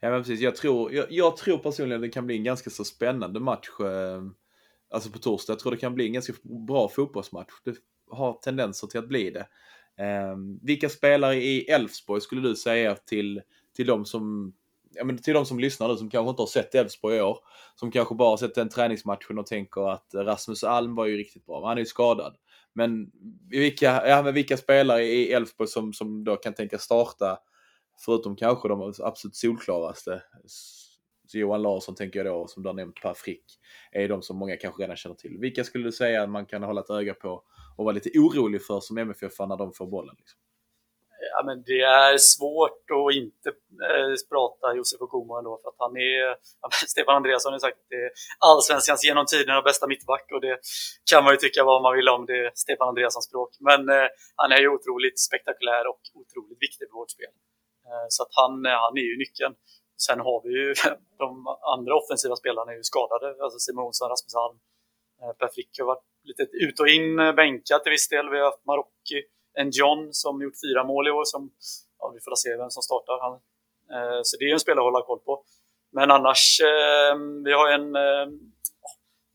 Ja 0.01 0.11
men 0.11 0.21
precis, 0.23 0.41
jag 0.41 0.57
tror, 0.57 0.93
jag, 0.93 1.07
jag 1.11 1.37
tror 1.37 1.59
personligen 1.59 2.01
det 2.01 2.09
kan 2.09 2.27
bli 2.27 2.37
en 2.37 2.45
ganska 2.45 2.71
så 2.71 2.85
spännande 2.85 3.41
match. 3.41 3.69
Eh, 3.81 4.23
alltså 4.91 5.11
på 5.11 5.19
torsdag. 5.19 5.53
Jag 5.53 5.59
tror 5.59 5.73
det 5.73 5.79
kan 5.79 5.95
bli 5.95 6.07
en 6.07 6.13
ganska 6.13 6.33
bra 6.67 6.89
fotbollsmatch. 6.89 7.53
Det 7.65 7.77
har 8.11 8.33
tendenser 8.33 8.87
till 8.87 9.01
att 9.01 9.09
bli 9.09 9.31
det. 9.31 9.47
Eh, 10.05 10.37
vilka 10.63 10.89
spelare 10.89 11.37
i 11.37 11.71
Elfsborg 11.71 12.21
skulle 12.21 12.49
du 12.49 12.57
säga 12.57 12.95
till, 12.95 13.43
till 13.77 13.87
de 13.87 14.05
som 14.05 14.55
ja, 14.97 15.05
men 15.05 15.19
till 15.19 15.35
de 15.35 15.47
som 15.47 15.59
lyssnar 15.59 15.89
nu 15.89 15.97
som 15.97 16.11
kanske 16.11 16.31
inte 16.31 16.43
har 16.43 16.47
sett 16.47 16.75
Elfsborg 16.75 17.17
i 17.17 17.21
år. 17.21 17.39
Som 17.75 17.91
kanske 17.91 18.15
bara 18.15 18.29
har 18.29 18.37
sett 18.37 18.55
den 18.55 18.69
träningsmatchen 18.69 19.39
och 19.39 19.47
tänker 19.47 19.91
att 19.91 20.07
Rasmus 20.15 20.65
Alm 20.65 20.95
var 20.95 21.07
ju 21.07 21.17
riktigt 21.17 21.47
bra. 21.47 21.69
Han 21.69 21.77
är 21.77 21.81
ju 21.81 21.87
skadad. 21.87 22.37
Men 22.73 23.11
vilka, 23.51 24.09
ja, 24.09 24.23
men 24.23 24.35
vilka 24.35 24.57
spelare 24.57 25.05
i 25.05 25.33
Elfsborg 25.33 25.69
som, 25.69 25.93
som 25.93 26.25
då 26.25 26.37
kan 26.37 26.55
tänka 26.55 26.79
starta, 26.79 27.39
förutom 28.05 28.37
kanske 28.37 28.69
de 28.69 28.93
absolut 29.03 29.37
solklaraste, 29.37 30.23
så 31.29 31.39
Johan 31.39 31.63
Larsson 31.63 31.95
tänker 31.95 32.25
jag 32.25 32.27
då, 32.27 32.47
som 32.47 32.63
du 32.63 32.69
har 32.69 32.75
nämnt, 32.75 33.03
Per 33.03 33.15
Frick, 33.15 33.45
är 33.93 34.09
de 34.09 34.23
som 34.23 34.37
många 34.37 34.57
kanske 34.57 34.83
redan 34.83 34.97
känner 34.97 35.17
till. 35.17 35.39
Vilka 35.41 35.65
skulle 35.65 35.85
du 35.85 35.93
säga 35.93 36.23
att 36.23 36.31
man 36.31 36.47
kan 36.47 36.63
hålla 36.63 36.81
ett 36.81 36.91
öga 36.91 37.15
på 37.15 37.43
och 37.77 37.85
vara 37.85 37.95
lite 37.95 38.11
orolig 38.19 38.67
för 38.67 38.81
som 38.81 38.99
MFF 38.99 39.39
när 39.39 39.57
de 39.57 39.73
får 39.73 39.87
bollen? 39.87 40.15
Liksom? 40.19 40.41
Ja, 41.33 41.43
men 41.47 41.63
det 41.63 41.81
är 41.81 42.19
svårt 42.19 42.85
att 42.99 43.15
inte 43.15 43.49
eh, 43.49 44.15
prata 44.31 44.75
Josef 44.77 45.01
Okumo 45.01 45.35
ändå, 45.39 45.59
för 45.63 45.69
att 45.69 45.79
han 45.79 45.97
är, 45.97 46.23
ja, 46.63 46.69
Stefan 46.87 47.17
Andreasson 47.17 47.53
har 47.53 47.59
sagt 47.59 47.79
att 47.79 47.89
det 47.89 48.03
är 48.07 48.11
allsvenskans 48.39 49.05
genom 49.05 49.27
tiderna 49.27 49.63
bästa 49.63 49.87
mittback 49.87 50.27
och 50.35 50.41
det 50.41 50.59
kan 51.11 51.25
man 51.25 51.33
ju 51.35 51.37
tycka 51.37 51.65
vad 51.65 51.83
man 51.83 51.97
vill 51.97 52.09
om, 52.09 52.27
det 52.27 52.37
är 52.47 52.51
Stefan 52.55 52.89
Andreassons 52.89 53.25
språk. 53.25 53.51
Men 53.61 53.89
eh, 53.89 54.09
han 54.37 54.53
är 54.53 54.61
ju 54.61 54.69
otroligt 54.69 55.19
spektakulär 55.19 55.85
och 55.91 56.01
otroligt 56.21 56.63
viktig 56.67 56.89
för 56.89 56.97
vårt 57.01 57.11
spel. 57.11 57.33
Eh, 57.89 58.07
så 58.09 58.23
att 58.23 58.33
han, 58.41 58.67
eh, 58.67 58.73
han 58.85 58.99
är 58.99 59.07
ju 59.11 59.19
nyckeln. 59.19 59.55
Sen 60.07 60.21
har 60.21 60.43
vi 60.45 60.51
ju 60.61 60.75
de 61.19 61.29
andra 61.75 61.95
offensiva 61.97 62.37
spelarna 62.37 62.73
är 62.73 62.77
ju 62.77 62.83
skadade, 62.83 63.27
alltså 63.43 63.59
Simon 63.59 63.85
Olsson, 63.85 64.09
Rasmus 64.09 64.35
Alm, 64.35 64.59
eh, 65.23 65.33
Per 65.39 65.49
Frick 65.55 65.79
har 65.79 65.87
varit 65.87 66.05
lite 66.23 66.43
ut 66.43 66.81
och 66.81 66.89
in 66.89 67.17
bänkad 67.17 67.83
till 67.83 67.91
viss 67.91 68.09
del. 68.09 68.31
Vi 68.31 68.39
har 68.39 68.45
haft 68.45 68.67
Marocki 68.67 69.19
en 69.59 69.71
John 69.71 70.09
som 70.13 70.43
gjort 70.43 70.61
fyra 70.67 70.85
mål 70.85 71.09
i 71.09 71.11
år. 71.11 71.25
Som, 71.25 71.51
ja, 71.99 72.13
vi 72.15 72.21
får 72.21 72.37
se 72.37 72.57
vem 72.57 72.71
som 72.71 72.83
startar. 72.83 73.19
Han, 73.21 73.41
så 74.25 74.37
det 74.37 74.45
är 74.45 74.47
ju 74.47 74.53
en 74.53 74.61
spelare 74.61 74.81
att 74.81 74.93
hålla 74.93 75.07
koll 75.07 75.19
på. 75.19 75.45
Men 75.93 76.11
annars, 76.11 76.61
vi 77.45 77.53
har 77.53 77.71
en 77.71 77.97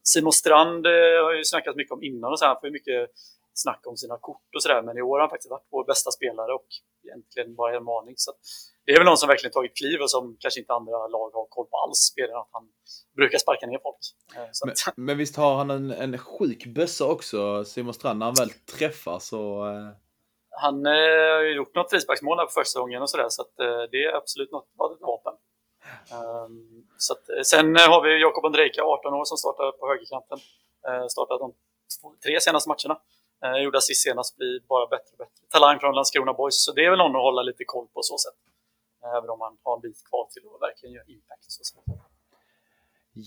Simon 0.03 0.33
Strand 0.33 0.85
har 1.25 1.33
ju 1.33 1.43
snackat 1.43 1.75
mycket 1.75 1.91
om 1.91 2.03
innan 2.03 2.31
och 2.31 2.39
så 2.39 2.45
här, 2.45 2.49
han 2.53 2.59
får 2.59 2.67
ju 2.67 2.73
mycket 2.73 3.09
snack 3.61 3.81
om 3.87 3.97
sina 3.97 4.17
kort 4.17 4.55
och 4.55 4.63
sådär. 4.63 4.81
Men 4.81 4.97
i 4.97 5.01
år 5.01 5.15
har 5.15 5.19
han 5.19 5.29
faktiskt 5.29 5.51
varit 5.51 5.67
vår 5.71 5.85
bästa 5.85 6.11
spelare 6.11 6.53
och 6.53 6.67
egentligen 7.05 7.55
bara 7.55 7.75
en 7.77 7.85
varning. 7.85 8.13
Så 8.17 8.31
det 8.85 8.91
är 8.91 8.97
väl 8.97 9.05
någon 9.05 9.17
som 9.17 9.27
verkligen 9.27 9.53
tagit 9.53 9.77
kliv 9.77 10.01
och 10.01 10.11
som 10.11 10.37
kanske 10.39 10.59
inte 10.59 10.73
andra 10.73 11.07
lag 11.07 11.29
har 11.33 11.45
koll 11.49 11.67
på 11.71 11.77
alls. 11.77 12.13
Än 12.17 12.35
att 12.35 12.49
han 12.51 12.67
brukar 13.15 13.37
sparka 13.37 13.67
ner 13.67 13.79
folk. 13.83 14.03
Eh, 14.35 14.49
men, 14.65 14.75
men, 15.05 15.17
visst 15.17 15.35
har 15.35 15.55
han 15.55 15.69
en, 15.69 15.91
en 15.91 16.17
sjuk 16.17 16.65
bössa 16.65 17.05
också, 17.05 17.65
Simon 17.65 17.93
Strand, 17.93 18.19
när 18.19 18.25
han 18.25 18.35
väl 18.35 18.49
träffar 18.49 19.19
så... 19.19 19.65
Eh 19.65 19.91
han 20.53 20.85
eh, 20.85 20.91
har 21.35 21.41
ju 21.41 21.55
gjort 21.55 21.75
något 21.75 21.89
frisparksmål 21.89 22.37
här 22.37 22.45
på 22.45 22.51
första 22.51 22.79
gången 22.79 23.01
och 23.01 23.09
sådär, 23.09 23.29
så 23.29 23.41
att, 23.41 23.59
eh, 23.59 23.83
det 23.91 24.03
är 24.05 24.13
absolut 24.15 24.51
något 24.51 24.67
vapen. 24.99 25.33
Um, 26.19 26.87
så 26.97 27.13
att, 27.13 27.29
eh, 27.29 27.41
sen 27.43 27.75
har 27.75 28.01
vi 28.03 28.21
Jakob 28.21 28.45
Andrejka, 28.45 28.83
18 28.83 29.13
år, 29.13 29.25
som 29.25 29.37
startar 29.37 29.71
på 29.71 29.87
högerkanten. 29.87 30.39
Uh, 30.87 31.07
startat 31.07 31.39
de 31.39 31.53
två, 32.01 32.13
tre 32.23 32.41
senaste 32.41 32.69
matcherna. 32.69 32.99
Eh, 33.45 33.63
gjorde 33.63 33.77
assist 33.77 34.03
senast, 34.03 34.37
blir 34.37 34.59
bara 34.73 34.87
bättre 34.87 35.11
och 35.11 35.17
bättre. 35.17 35.41
Talang 35.49 35.79
från 35.79 35.95
Landskrona 35.95 36.33
Boys, 36.33 36.63
så 36.65 36.71
det 36.71 36.85
är 36.85 36.89
väl 36.89 36.99
någon 37.03 37.15
att 37.15 37.27
hålla 37.29 37.41
lite 37.41 37.63
koll 37.65 37.87
på 37.87 38.01
så 38.03 38.17
sätt. 38.17 38.39
Även 39.17 39.29
om 39.29 39.39
man 39.39 39.57
har 39.63 39.75
en 39.75 39.81
bit 39.81 40.03
kvar 40.09 40.25
till 40.33 40.43
att 40.45 40.61
verkligen 40.67 40.93
göra 40.95 41.05
impact. 41.07 41.43
Så 41.47 41.63
sätt. 41.63 42.01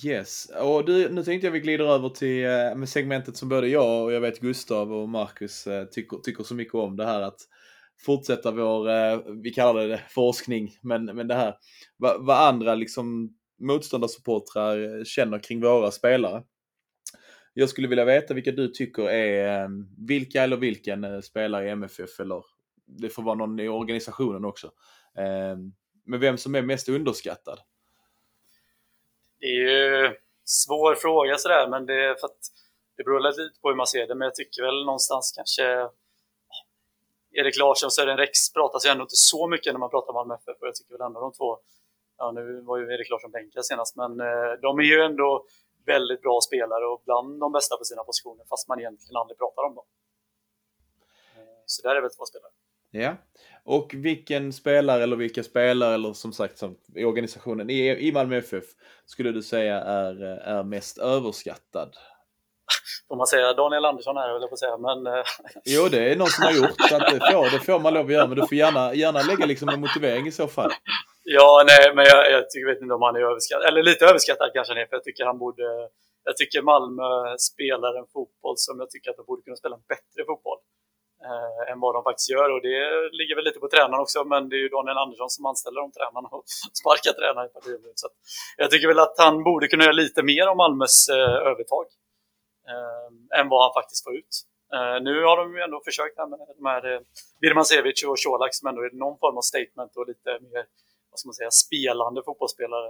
Yes, 0.05 0.51
och 0.61 0.85
du, 0.85 1.09
nu 1.09 1.23
tänkte 1.23 1.47
jag 1.47 1.53
vi 1.53 1.61
glider 1.61 1.85
över 1.85 2.09
till 2.09 2.45
eh, 2.45 2.75
med 2.75 2.89
segmentet 2.89 3.37
som 3.37 3.49
både 3.49 3.69
jag 3.69 4.05
och 4.05 4.13
jag 4.13 4.21
vet 4.21 4.41
Gustav 4.41 4.93
och 4.93 5.09
Marcus 5.09 5.67
eh, 5.67 5.85
tycker, 5.85 6.17
tycker 6.17 6.45
så 6.45 6.55
mycket 6.55 6.75
om. 6.75 6.97
Det 6.97 7.05
här 7.05 7.21
att 7.21 7.41
fortsätta 8.07 8.51
vår, 8.51 8.91
eh, 8.91 9.19
vi 9.43 9.51
kallar 9.51 9.89
det 9.89 10.03
forskning, 10.11 10.71
men, 10.83 11.05
men 11.05 11.29
det 11.29 11.35
här 11.35 11.55
vad, 11.97 12.27
vad 12.27 12.49
andra 12.49 12.75
liksom 12.75 13.37
motståndarsupportrar 13.61 15.05
känner 15.05 15.39
kring 15.39 15.61
våra 15.61 15.91
spelare. 15.91 16.43
Jag 17.55 17.69
skulle 17.69 17.89
vilja 17.89 18.05
veta 18.05 18.35
vilka 18.35 18.53
du 18.53 18.69
tycker 18.69 19.03
är, 19.03 19.65
ehm, 19.65 19.89
vilka 19.99 20.43
eller 20.43 20.57
vilken 20.57 21.05
eh, 21.05 21.21
spelare 21.21 21.67
i 21.67 21.71
MFF 21.71 22.21
eller 22.21 22.45
det 22.87 23.09
får 23.09 23.23
vara 23.23 23.35
någon 23.35 23.61
i 23.61 23.69
organisationen 23.69 24.45
också. 24.45 24.73
Ehm, 25.17 25.73
men 26.05 26.21
vem 26.21 26.39
som 26.39 26.55
är 26.55 26.63
mest 26.63 26.89
underskattad. 26.89 27.59
Det 29.41 29.47
är 29.47 29.51
ju 29.51 30.07
en 30.07 30.15
svår 30.45 30.95
fråga 30.95 31.39
sådär, 31.39 31.69
men 31.69 31.87
det, 31.87 32.05
är 32.05 32.15
för 32.15 32.27
att 32.27 32.39
det 32.97 33.05
beror 33.05 33.21
lite 33.21 33.61
på 33.61 33.69
hur 33.69 33.77
man 33.77 33.87
ser 33.87 34.07
det. 34.07 34.15
Men 34.15 34.27
jag 34.27 34.35
tycker 34.35 34.63
väl 34.63 34.85
någonstans 34.85 35.33
kanske 35.37 35.89
Erik 37.33 37.59
Larsson 37.59 37.87
och 37.87 37.93
Sören 37.93 38.17
Rex 38.17 38.53
pratas 38.53 38.87
ju 38.87 38.91
ändå 38.91 39.03
inte 39.03 39.17
så 39.17 39.49
mycket 39.49 39.73
när 39.73 39.81
man 39.81 39.91
pratar 39.91 40.09
om 40.09 40.15
Malmö 40.15 40.35
FF. 40.35 40.57
Jag 40.61 40.75
tycker 40.75 40.93
väl 40.93 41.07
ändå 41.07 41.21
de 41.21 41.33
två, 41.33 41.59
ja 42.19 42.33
nu 42.33 42.61
var 42.61 42.79
ju 42.79 42.95
Erik 42.95 43.11
Larsson 43.11 43.31
bänkad 43.31 43.67
senast, 43.67 43.97
men 43.97 44.21
eh, 44.21 44.53
de 44.63 44.79
är 44.79 44.83
ju 44.83 45.01
ändå 45.01 45.45
väldigt 45.87 46.23
bra 46.23 46.41
spelare 46.41 46.85
och 46.87 47.03
bland 47.05 47.41
de 47.41 47.53
bästa 47.53 47.77
på 47.77 47.85
sina 47.85 48.05
positioner, 48.05 48.45
fast 48.49 48.69
man 48.69 48.81
egentligen 48.81 49.17
aldrig 49.17 49.39
pratar 49.39 49.63
om 49.63 49.75
dem. 49.75 49.85
Eh, 51.37 51.63
så 51.67 51.89
där 51.89 51.97
är 51.97 52.01
väl 52.01 52.11
två 52.11 52.25
spelare. 52.25 52.53
Ja, 52.91 53.17
och 53.65 53.95
vilken 53.95 54.53
spelare 54.53 55.03
eller 55.03 55.17
vilka 55.17 55.43
spelare 55.43 55.95
eller 55.95 56.13
som 56.13 56.33
sagt 56.33 56.59
som, 56.59 56.77
i 56.95 57.05
organisationen 57.05 57.71
i, 57.71 58.09
i 58.09 58.13
Malmö 58.13 58.37
FF 58.37 58.65
skulle 59.07 59.33
du 59.33 59.43
säga 59.43 59.81
är, 59.81 60.23
är 60.23 60.63
mest 60.63 60.99
överskattad? 60.99 61.97
Får 63.09 63.17
man 63.17 63.27
säga 63.27 63.53
Daniel 63.53 63.85
Andersson 63.85 64.17
här, 64.17 64.37
eller 64.37 64.47
på 64.47 64.53
att 64.53 64.59
säga, 64.59 64.77
men... 64.77 65.07
Eh, 65.07 65.25
jo, 65.65 65.89
det 65.91 66.13
är 66.13 66.17
någon 66.17 66.27
som 66.27 66.45
har 66.45 66.53
gjort, 66.53 66.81
så 66.89 66.97
att 66.97 67.11
det, 67.11 67.33
får, 67.33 67.59
det 67.59 67.65
får 67.65 67.81
man 67.81 67.95
lov 67.95 68.07
att 68.07 68.13
göra, 68.13 68.27
men 68.27 68.37
du 68.37 68.47
får 68.47 68.59
gärna, 68.59 68.95
gärna 68.95 69.23
lägga 69.23 69.47
liksom 69.47 69.69
en 69.69 69.81
motivering 69.81 70.27
i 70.27 70.33
så 70.33 70.49
fall. 70.49 70.71
Ja, 71.27 71.65
nej, 71.67 71.95
men 71.95 72.05
jag, 72.05 72.31
jag 72.33 72.51
tycker, 72.51 72.67
vet 72.67 72.83
inte 72.83 72.95
om 72.95 73.03
han 73.03 73.17
är 73.17 73.21
överskattad, 73.31 73.69
eller 73.69 73.83
lite 73.83 74.05
överskattad 74.05 74.51
kanske 74.55 74.71
han 74.73 74.83
är, 74.83 74.87
för 74.87 74.97
jag 74.97 75.05
tycker 75.05 75.25
han 75.25 75.39
borde... 75.39 75.67
Jag 76.27 76.37
tycker 76.37 76.63
Malmö 76.63 77.09
spelar 77.39 77.93
en 78.01 78.07
fotboll 78.13 78.55
som 78.57 78.81
jag 78.81 78.91
tycker 78.91 79.11
att 79.11 79.17
de 79.17 79.27
borde 79.27 79.43
kunna 79.43 79.57
spela 79.57 79.77
en 79.77 79.87
bättre 79.95 80.21
fotboll 80.29 80.59
eh, 81.29 81.71
än 81.71 81.81
vad 81.81 81.95
de 81.95 82.03
faktiskt 82.09 82.31
gör. 82.31 82.49
Och 82.55 82.63
det 82.69 82.79
ligger 83.19 83.35
väl 83.37 83.45
lite 83.45 83.61
på 83.65 83.69
tränaren 83.69 84.05
också, 84.05 84.25
men 84.25 84.49
det 84.49 84.57
är 84.57 84.63
ju 84.67 84.69
Daniel 84.69 84.99
Andersson 84.99 85.31
som 85.31 85.47
anställer 85.47 85.81
de 85.81 85.93
tränarna 85.93 86.29
och 86.37 86.45
sparkar 86.81 87.13
tränare 87.13 87.47
i 87.49 87.53
partiet. 87.57 87.81
Så 88.03 88.09
jag 88.57 88.71
tycker 88.71 88.89
väl 88.89 89.05
att 89.07 89.17
han 89.19 89.35
borde 89.49 89.69
kunna 89.69 89.85
göra 89.85 90.03
lite 90.05 90.23
mer 90.23 90.45
om 90.49 90.57
Malmös 90.57 90.97
eh, 91.09 91.37
övertag 91.51 91.87
eh, 92.71 93.39
än 93.39 93.49
vad 93.49 93.61
han 93.65 93.73
faktiskt 93.79 94.05
får 94.05 94.15
ut. 94.17 94.35
Uh, 94.75 95.03
nu 95.09 95.15
har 95.29 95.37
de 95.37 95.57
ju 95.57 95.61
ändå 95.63 95.81
försökt 95.85 96.17
med 96.19 96.39
de 96.59 96.67
här 96.67 96.85
eh, 96.93 96.99
uh, 96.99 97.05
Birmancevic 97.41 98.05
och 98.05 98.19
Colak 98.25 98.55
som 98.55 98.69
ändå 98.69 98.81
är 98.83 98.91
någon 99.05 99.19
form 99.19 99.37
av 99.37 99.45
statement 99.53 99.93
och 99.97 100.07
lite 100.09 100.31
mer, 100.53 100.65
vad 101.15 101.19
ska 101.21 101.27
man 101.29 101.35
säga, 101.35 101.51
spelande 101.51 102.23
fotbollsspelare. 102.27 102.89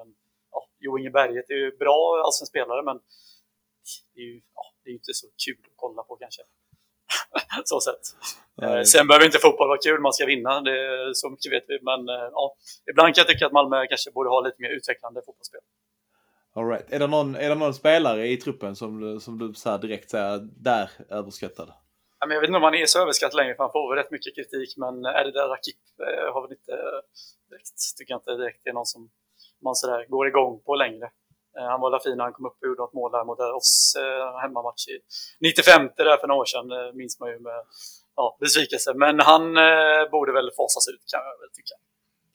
Ja, 0.51 0.69
Jo 0.79 0.99
Inge 0.99 1.11
Berget 1.11 1.51
är 1.51 1.55
ju 1.55 1.77
bra 1.77 2.23
allsvensk 2.27 2.51
spelare 2.51 2.83
men 2.83 2.97
det 4.15 4.21
är 4.21 4.25
ju 4.25 4.41
ja, 4.55 4.65
det 4.83 4.91
är 4.91 4.95
inte 4.95 5.15
så 5.15 5.27
kul 5.47 5.59
att 5.67 5.77
kolla 5.77 6.03
på 6.03 6.17
kanske. 6.17 6.43
så 7.65 7.81
sett. 7.81 8.05
Nej. 8.55 8.87
Sen 8.87 9.07
behöver 9.07 9.27
inte 9.27 9.39
fotboll 9.39 9.69
vara 9.69 9.79
kul, 9.79 10.01
man 10.01 10.13
ska 10.13 10.27
vinna, 10.27 10.61
det, 10.61 11.11
så 11.15 11.31
mycket 11.31 11.53
vet 11.53 11.65
vi. 11.69 11.79
Men 11.83 12.09
eh, 12.09 12.29
ja, 12.33 12.57
ibland 12.91 13.15
kan 13.15 13.23
jag 13.23 13.29
tycka 13.29 13.47
att 13.47 13.53
Malmö 13.53 13.87
kanske 13.87 14.11
borde 14.11 14.31
ha 14.31 14.41
lite 14.41 14.57
mer 14.63 14.71
utvecklande 14.71 15.23
fotbollsspel. 15.27 15.61
All 16.57 16.69
right. 16.69 16.93
är, 16.93 16.99
det 16.99 17.07
någon, 17.07 17.35
är 17.35 17.49
det 17.49 17.55
någon 17.55 17.75
spelare 17.75 18.29
i 18.29 18.37
truppen 18.37 18.77
som, 18.77 19.21
som 19.21 19.39
du 19.39 19.55
så 19.55 19.77
direkt 19.77 20.11
säger, 20.11 20.39
där 20.69 20.91
överskattad? 21.11 21.73
Jag 22.21 22.41
vet 22.41 22.49
inte 22.49 22.57
om 22.57 22.63
han 22.63 22.75
är 22.75 22.87
så 22.87 23.03
överskattad 23.03 23.37
längre, 23.37 23.55
för 23.55 23.63
han 23.63 23.73
får 23.73 23.97
rätt 23.97 24.11
mycket 24.11 24.35
kritik. 24.35 24.77
Men 24.77 25.05
är 25.05 25.25
det 25.25 25.33
där 25.33 25.49
Rakip 25.49 25.77
eh, 26.01 26.33
har 26.35 26.43
väl 26.43 26.53
inte 26.53 26.77
direkt, 27.55 27.79
tycker 27.97 28.12
jag 28.12 28.19
inte 28.21 28.43
direkt 28.43 28.61
det 28.64 28.71
är 28.71 28.79
någon 28.81 28.93
som 28.95 29.03
man 29.64 29.75
sådär 29.75 30.07
går 30.14 30.29
igång 30.29 30.53
på 30.67 30.75
längre. 30.75 31.07
Eh, 31.59 31.69
han 31.73 31.81
var 31.81 32.01
fin 32.07 32.17
när 32.17 32.25
han 32.25 32.33
kom 32.33 32.47
upp 32.47 32.59
och 32.61 32.69
gjorde 32.69 32.83
något 32.83 32.99
mål 33.01 33.11
där 33.12 33.25
mot 33.25 33.40
oss 33.40 33.97
eh, 34.03 34.40
hemmamatch 34.43 34.88
i 34.88 34.97
95 35.40 35.90
där 35.97 36.17
för 36.17 36.29
några 36.29 36.40
år 36.40 36.51
sedan, 36.55 36.71
eh, 36.79 36.93
minns 37.01 37.21
man 37.21 37.29
ju 37.31 37.38
med 37.38 37.61
ja, 38.17 38.37
besvikelse. 38.40 38.95
Men 38.95 39.21
han 39.31 39.43
borde 40.14 40.33
väl 40.33 40.51
fasas 40.61 40.88
ut 40.93 41.03
kan 41.12 41.21
jag 41.29 41.38
väl 41.43 41.53
tycka. 41.59 41.77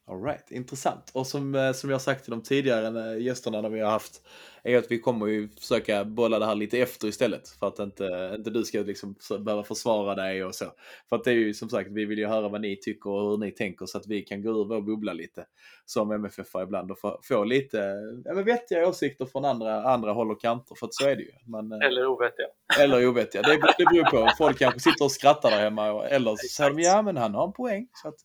All 0.09 0.23
right, 0.23 0.51
intressant. 0.51 1.11
Och 1.13 1.27
som, 1.27 1.55
eh, 1.55 1.71
som 1.71 1.89
jag 1.89 2.01
sagt 2.01 2.23
till 2.23 2.31
de 2.31 2.43
tidigare 2.43 3.19
gästerna 3.19 3.61
när 3.61 3.69
vi 3.69 3.79
har 3.79 3.91
haft, 3.91 4.21
är 4.63 4.77
att 4.77 4.91
vi 4.91 4.99
kommer 4.99 5.27
ju 5.27 5.49
försöka 5.49 6.05
bolla 6.05 6.39
det 6.39 6.45
här 6.45 6.55
lite 6.55 6.79
efter 6.79 7.07
istället. 7.07 7.49
För 7.49 7.67
att 7.67 7.79
inte, 7.79 8.33
inte 8.37 8.49
du 8.49 8.63
ska 8.63 8.79
liksom 8.79 9.15
behöva 9.39 9.63
försvara 9.63 10.15
dig 10.15 10.43
och 10.43 10.55
så. 10.55 10.65
För 11.09 11.15
att 11.15 11.23
det 11.23 11.31
är 11.31 11.35
ju 11.35 11.53
som 11.53 11.69
sagt, 11.69 11.89
vi 11.91 12.05
vill 12.05 12.19
ju 12.19 12.27
höra 12.27 12.49
vad 12.49 12.61
ni 12.61 12.75
tycker 12.75 13.09
och 13.09 13.29
hur 13.29 13.37
ni 13.37 13.51
tänker 13.51 13.85
så 13.85 13.97
att 13.97 14.07
vi 14.07 14.21
kan 14.21 14.41
gå 14.41 14.49
ur 14.49 14.65
vår 14.65 14.81
bubbla 14.81 15.13
lite. 15.13 15.45
Som 15.85 16.11
MFF 16.11 16.47
ibland 16.63 16.91
och 16.91 16.99
få, 16.99 17.19
få 17.23 17.43
lite 17.43 17.77
ja, 18.25 18.33
men 18.33 18.45
vettiga 18.45 18.87
åsikter 18.87 19.25
från 19.25 19.45
andra, 19.45 19.83
andra 19.83 20.11
håll 20.11 20.31
och 20.31 20.41
kanter. 20.41 20.75
För 20.75 20.85
att 20.85 20.93
så 20.93 21.07
är 21.07 21.15
det 21.15 21.23
ju. 21.23 21.31
Man, 21.45 21.71
eh, 21.71 21.87
eller 21.87 22.05
ovettiga. 22.05 22.47
Eller 22.79 23.07
ovettiga. 23.07 23.41
Det, 23.41 23.59
det 23.77 23.85
beror 23.85 24.03
på. 24.03 24.31
Folk 24.37 24.59
kanske 24.59 24.79
sitter 24.79 25.05
och 25.05 25.11
skrattar 25.11 25.51
där 25.51 25.59
hemma. 25.59 26.05
Eller 26.05 26.35
så 26.35 26.47
säger 26.47 26.69
de 26.69 26.81
ja 26.81 27.01
men 27.01 27.17
han 27.17 27.35
har 27.35 27.47
en 27.47 27.53
poäng. 27.53 27.87
Så 27.93 28.07
att 28.07 28.15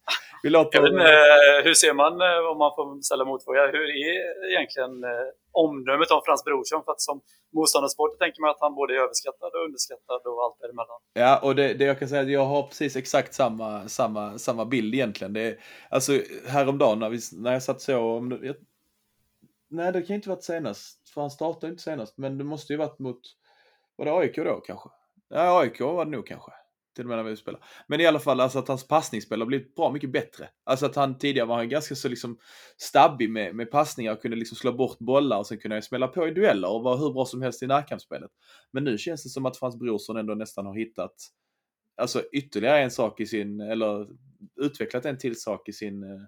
låter... 0.51 0.81
Vet, 0.83 1.67
hur 1.67 1.75
ser 1.75 1.95
man, 1.95 2.13
eh, 2.21 2.51
om 2.51 2.59
man 2.59 2.73
får 2.77 3.03
ställa 3.03 3.25
motfråga, 3.25 3.67
hur 3.67 3.87
är 4.07 4.51
egentligen 4.51 5.05
eh, 5.05 5.11
omdömet 5.53 6.11
om 6.11 6.23
Frans 6.25 6.45
Brorsson? 6.45 6.85
För 6.85 6.93
att 6.93 7.01
som 7.01 7.21
motståndarsporter 7.53 8.19
tänker 8.19 8.41
man 8.41 8.51
att 8.51 8.61
han 8.61 8.75
både 8.75 8.95
är 8.95 8.99
överskattad 8.99 9.51
och 9.55 9.65
underskattad 9.65 10.21
och 10.27 10.45
allt 10.45 10.61
däremellan. 10.61 11.01
Ja, 11.13 11.41
och 11.43 11.55
det, 11.55 11.75
det 11.75 11.85
jag 11.85 11.99
kan 11.99 12.09
säga 12.09 12.21
är 12.21 12.25
att 12.25 12.31
jag 12.31 12.45
har 12.45 12.63
precis 12.63 12.97
exakt 12.97 13.35
samma, 13.35 13.89
samma, 13.89 14.39
samma 14.39 14.65
bild 14.65 14.95
egentligen. 14.95 15.33
Det 15.33 15.41
är, 15.41 15.59
alltså 15.91 16.13
häromdagen 16.49 16.99
när, 16.99 17.11
vi, 17.11 17.19
när 17.33 17.53
jag 17.53 17.63
satt 17.63 17.81
så, 17.81 17.93
jag, 17.93 18.55
nej 19.69 19.93
det 19.93 20.03
kan 20.03 20.17
inte 20.17 20.29
varit 20.29 20.45
senast, 20.45 21.09
för 21.09 21.21
han 21.21 21.31
startade 21.31 21.71
inte 21.71 21.83
senast, 21.83 22.19
men 22.19 22.39
det 22.39 22.45
måste 22.45 22.73
ju 22.73 22.77
varit 22.77 22.99
mot, 22.99 23.21
var 23.97 24.05
det 24.07 24.13
AIK 24.13 24.37
då 24.37 24.61
kanske? 24.61 24.89
Ja, 25.29 25.61
AIK 25.61 25.81
var 25.81 26.05
det 26.05 26.11
nog 26.11 26.27
kanske. 26.27 26.53
Till 26.95 27.05
och 27.05 27.09
med 27.09 27.19
när 27.19 27.25
vi 27.25 27.37
spelar. 27.37 27.65
Men 27.87 28.01
i 28.01 28.07
alla 28.07 28.19
fall 28.19 28.41
alltså 28.41 28.59
att 28.59 28.69
hans 28.69 28.89
passningsspel 28.89 29.41
har 29.41 29.47
blivit 29.47 29.75
bra 29.75 29.93
mycket 29.93 30.13
bättre. 30.13 30.49
Alltså 30.65 30.87
att 30.87 30.97
han 30.97 31.19
tidigare 31.19 31.47
var 31.47 31.57
han 31.57 31.69
ganska 31.69 31.95
så 31.95 32.09
liksom 32.09 32.39
stabbig 32.77 33.31
med, 33.31 33.55
med 33.55 33.71
passningar 33.71 34.13
och 34.13 34.23
kunde 34.23 34.37
liksom 34.37 34.57
slå 34.57 34.73
bort 34.73 34.99
bollar 34.99 35.39
och 35.39 35.47
sen 35.47 35.59
kunde 35.59 35.75
han 35.75 35.83
smälla 35.83 36.09
på 36.09 36.29
i 36.29 36.31
dueller 36.31 36.71
och 36.71 36.83
vara 36.83 36.97
hur 36.97 37.13
bra 37.13 37.25
som 37.25 37.43
helst 37.43 37.63
i 37.63 37.67
närkampsspelet. 37.67 38.31
Men 38.73 38.85
nu 38.85 38.99
känns 38.99 39.23
det 39.23 39.29
som 39.29 39.47
att 39.47 39.57
Frans 39.57 39.79
Brorsson 39.79 40.17
ändå 40.17 40.35
nästan 40.35 40.67
har 40.67 40.75
hittat 40.75 41.15
alltså 41.97 42.23
ytterligare 42.33 42.81
en 42.83 42.91
sak 42.91 43.21
i 43.21 43.27
sin, 43.27 43.61
eller 43.61 44.09
utvecklat 44.57 45.05
en 45.05 45.19
till 45.19 45.41
sak 45.41 45.69
i 45.69 45.73
sin 45.73 46.03
eh, 46.03 46.21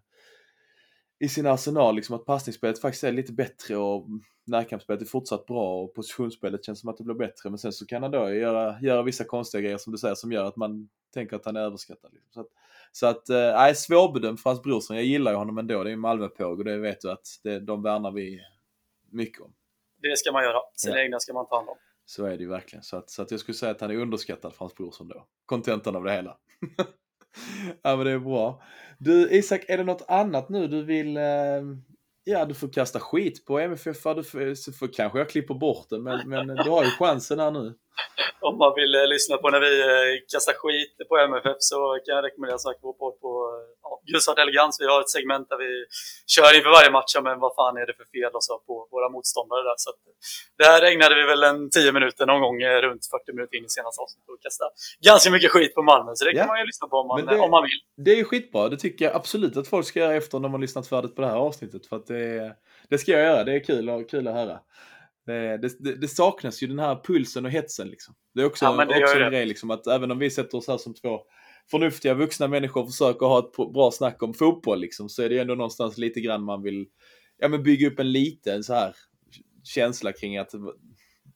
i 1.19 1.29
sin 1.29 1.47
arsenal, 1.47 1.97
liksom 1.97 2.17
att 2.17 2.25
passningsspelet 2.25 2.81
faktiskt 2.81 3.05
är 3.05 3.13
lite 3.13 3.33
bättre 3.33 3.77
och 3.77 4.07
närkampsspelet 4.45 5.03
är 5.03 5.07
fortsatt 5.07 5.47
bra 5.47 5.83
och 5.83 5.95
positionsspelet 5.95 6.65
känns 6.65 6.81
som 6.81 6.89
att 6.89 6.97
det 6.97 7.05
blir 7.05 7.15
bättre. 7.15 7.51
Men 7.51 7.59
sen 7.59 7.73
så 7.73 7.87
kan 7.87 8.03
han 8.03 8.11
då 8.11 8.35
göra, 8.35 8.81
göra 8.81 9.03
vissa 9.03 9.25
konstiga 9.25 9.61
grejer 9.61 9.79
som 9.79 9.93
du 9.93 9.99
säger 9.99 10.15
som 10.15 10.33
gör 10.33 10.45
att 10.45 10.57
man 10.57 10.89
tänker 11.15 11.37
att 11.37 11.45
han 11.45 11.57
är 11.57 11.61
överskattad. 11.61 12.11
Liksom. 12.15 12.33
Så 12.33 12.41
att, 12.41 12.49
så 12.93 13.07
att 13.07 13.69
äh, 13.69 13.75
svårbedömd 13.75 14.41
för 14.41 14.51
hans 14.51 14.63
brorson. 14.63 14.97
Jag 14.97 15.05
gillar 15.05 15.31
ju 15.31 15.37
honom 15.37 15.59
ändå. 15.59 15.85
Det 15.85 15.89
är 15.89 15.93
ju 15.93 15.97
Malmöpåg 15.97 16.59
och 16.59 16.65
det 16.65 16.79
vet 16.79 17.01
du 17.01 17.11
att 17.11 17.27
det, 17.43 17.61
de 17.61 17.83
värnar 17.83 18.11
vi 18.11 18.41
mycket 19.11 19.41
om. 19.41 19.53
Det 20.03 20.19
ska 20.19 20.33
man 20.33 20.45
göra. 20.45 20.59
Sina 20.75 20.97
ja. 20.97 21.03
egna 21.03 21.21
ska 21.21 21.33
man 21.33 21.47
ta 21.47 21.57
hand 21.57 21.69
om. 21.69 21.77
Så 22.05 22.25
är 22.25 22.37
det 22.37 22.43
ju 22.43 22.49
verkligen. 22.49 22.83
Så 22.83 22.97
att, 22.97 23.11
så 23.11 23.23
att 23.23 23.31
jag 23.31 23.41
skulle 23.41 23.55
säga 23.55 23.73
att 23.73 23.81
han 23.81 23.91
är 23.91 23.97
underskattad 23.97 24.53
för 24.53 24.59
hans 24.59 24.75
brorson 24.75 25.09
då. 25.09 25.27
Kontentan 25.47 25.97
av 25.97 26.05
det 26.05 26.13
hela. 26.13 26.37
ja 27.83 27.97
men 27.97 28.07
det 28.07 28.13
är 28.13 28.19
bra. 28.19 28.63
Du 28.99 29.31
Isak, 29.31 29.65
är 29.69 29.79
det 29.79 29.85
något 29.85 30.05
annat 30.09 30.49
nu 30.49 30.67
du 30.67 30.85
vill 30.85 31.17
eh, 31.17 31.63
Ja, 32.29 32.45
du 32.45 32.55
får 32.55 32.69
kasta 32.69 33.01
skit 33.01 33.45
på 33.47 33.59
MFF, 33.59 34.03
du 34.03 34.25
får, 34.25 34.55
så 34.55 34.73
får, 34.73 34.89
kanske 34.93 35.19
jag 35.19 35.29
klipper 35.29 35.55
bort 35.55 35.87
det, 35.91 35.99
men, 35.99 36.29
men 36.29 36.47
du 36.47 36.71
har 36.71 36.85
ju 36.85 36.91
chansen 36.91 37.39
här 37.39 37.51
nu. 37.51 37.75
Om 38.41 38.59
man 38.59 38.73
vill 38.77 38.95
eh, 38.95 39.09
lyssna 39.09 39.37
på 39.37 39.51
när 39.51 39.61
vi 39.61 39.81
eh, 39.81 40.21
kastar 40.33 40.53
skit 40.53 41.09
på 41.09 41.17
MFF 41.17 41.57
så 41.59 41.99
kan 42.05 42.15
jag 42.15 42.25
rekommendera 42.25 42.59
sagt 42.59 42.79
vår 42.83 42.93
podd 42.93 43.21
på 43.21 43.31
Gustav 44.13 44.39
Elegans. 44.39 44.75
Vi 44.81 44.87
har 44.93 45.01
ett 45.01 45.15
segment 45.17 45.49
där 45.49 45.59
vi 45.65 45.71
kör 46.35 46.57
inför 46.57 46.71
varje 46.79 46.91
match, 46.91 47.13
men 47.27 47.37
vad 47.45 47.53
fan 47.59 47.77
är 47.83 47.87
det 47.87 47.95
för 48.01 48.09
fel 48.15 48.33
och 48.39 48.45
så 48.49 48.55
på 48.67 48.75
våra 48.95 49.09
motståndare 49.15 49.63
där. 49.69 49.79
Så 49.85 49.91
att, 49.91 50.01
där 50.63 50.81
ägnade 50.91 51.15
vi 51.21 51.25
väl 51.33 51.43
en 51.51 51.71
10 51.71 51.93
minuter 51.93 52.27
någon 52.27 52.41
gång 52.41 52.63
eh, 52.63 52.79
runt 52.87 53.03
40 53.07 53.33
minuter 53.37 53.57
in 53.59 53.65
i 53.65 53.69
senaste 53.69 54.03
avsnittet 54.03 54.29
och 54.35 54.43
kasta 54.47 54.65
ganska 55.11 55.31
mycket 55.31 55.51
skit 55.51 55.75
på 55.75 55.83
Malmö. 55.83 56.11
Så 56.15 56.25
det 56.25 56.33
kan 56.33 56.47
man 56.53 56.59
ju 56.61 56.67
lyssna 56.67 56.87
på 56.89 56.97
om 57.03 57.07
man, 57.09 57.27
det, 57.27 57.39
om 57.47 57.51
man 57.51 57.63
vill. 57.63 57.81
Det 58.07 58.13
är 58.21 58.25
skitbra. 58.25 58.69
Det 58.69 58.77
tycker 58.77 59.05
jag 59.05 59.15
absolut 59.17 59.57
att 59.57 59.69
folk 59.69 59.87
ska 59.87 60.01
göra 60.01 60.15
efter 60.15 60.39
när 60.39 60.49
man 60.49 60.61
lyssnat 60.61 60.89
färdigt 60.89 61.15
på 61.17 61.23
det 61.23 61.29
här 61.29 61.43
avsnittet. 61.49 61.87
För 61.87 61.97
att 61.97 62.07
det, 62.07 62.57
det 62.91 62.99
ska 62.99 63.13
jag 63.13 63.23
göra. 63.23 63.45
Det 63.45 63.53
är 63.53 63.65
kul, 63.65 63.91
och, 63.91 64.11
kul 64.11 64.29
att 64.29 64.35
höra. 64.35 64.59
Det, 65.27 65.57
det, 65.57 65.95
det, 66.01 66.09
saknas 66.09 66.63
ju 66.63 66.67
den 66.67 66.79
här 66.79 67.01
pulsen 67.05 67.45
och 67.45 67.51
hetsen. 67.51 67.89
Liksom. 67.89 68.15
Det 68.35 68.41
är 68.41 68.47
också, 68.47 68.65
ja, 68.65 68.85
det 68.85 69.03
också 69.03 69.19
en 69.19 69.31
grej 69.31 69.47
liksom, 69.47 69.71
att 69.71 69.87
även 69.87 70.11
om 70.11 70.19
vi 70.19 70.31
sätter 70.31 70.59
oss 70.59 70.69
här 70.69 70.79
som 70.79 70.95
två 70.95 71.21
förnuftiga 71.71 72.15
vuxna 72.15 72.49
människor 72.49 72.87
försöker 72.87 73.27
ha 73.27 73.39
ett 73.39 73.73
bra 73.73 73.91
snack 73.91 74.23
om 74.23 74.35
fotboll 74.35 74.81
liksom, 74.81 75.09
så 75.09 75.23
är 75.23 75.29
det 75.29 75.35
ju 75.35 75.41
ändå 75.41 75.55
någonstans 75.55 75.99
lite 75.99 76.21
grann 76.21 76.43
man 76.43 76.63
vill 76.63 76.87
ja, 77.39 77.49
men 77.49 77.63
bygga 77.63 77.89
upp 77.89 77.99
en 77.99 78.13
liten 78.13 78.65
så 78.65 78.75
här 78.75 78.95
känsla 79.65 80.13
kring 80.13 80.39
att 80.39 80.51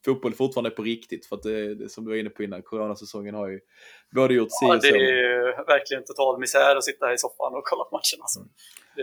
fotboll 0.05 0.35
fortfarande 0.35 0.71
är 0.71 0.75
på 0.75 0.83
riktigt. 0.83 1.27
För 1.27 1.37
att 1.37 1.43
det, 1.43 1.75
det 1.75 1.89
som 1.89 2.05
du 2.05 2.11
var 2.11 2.17
inne 2.17 2.31
på 2.31 2.43
innan, 2.43 2.63
coronasäsongen 2.63 3.35
har 3.35 3.49
ju 3.49 3.61
både 4.15 4.35
gjort 4.35 4.49
si 4.51 4.67
ja, 4.67 4.77
det 4.77 4.89
är 4.89 5.67
verkligen 5.67 6.05
total 6.05 6.41
misär 6.41 6.77
att 6.77 6.85
sitta 6.85 7.07
här 7.07 7.15
i 7.15 7.19
soffan 7.19 7.55
och 7.55 7.65
kolla 7.65 7.85
matchen. 7.93 8.19
Alltså. 8.21 8.41
Mm. 8.41 8.51
Det, 8.97 9.03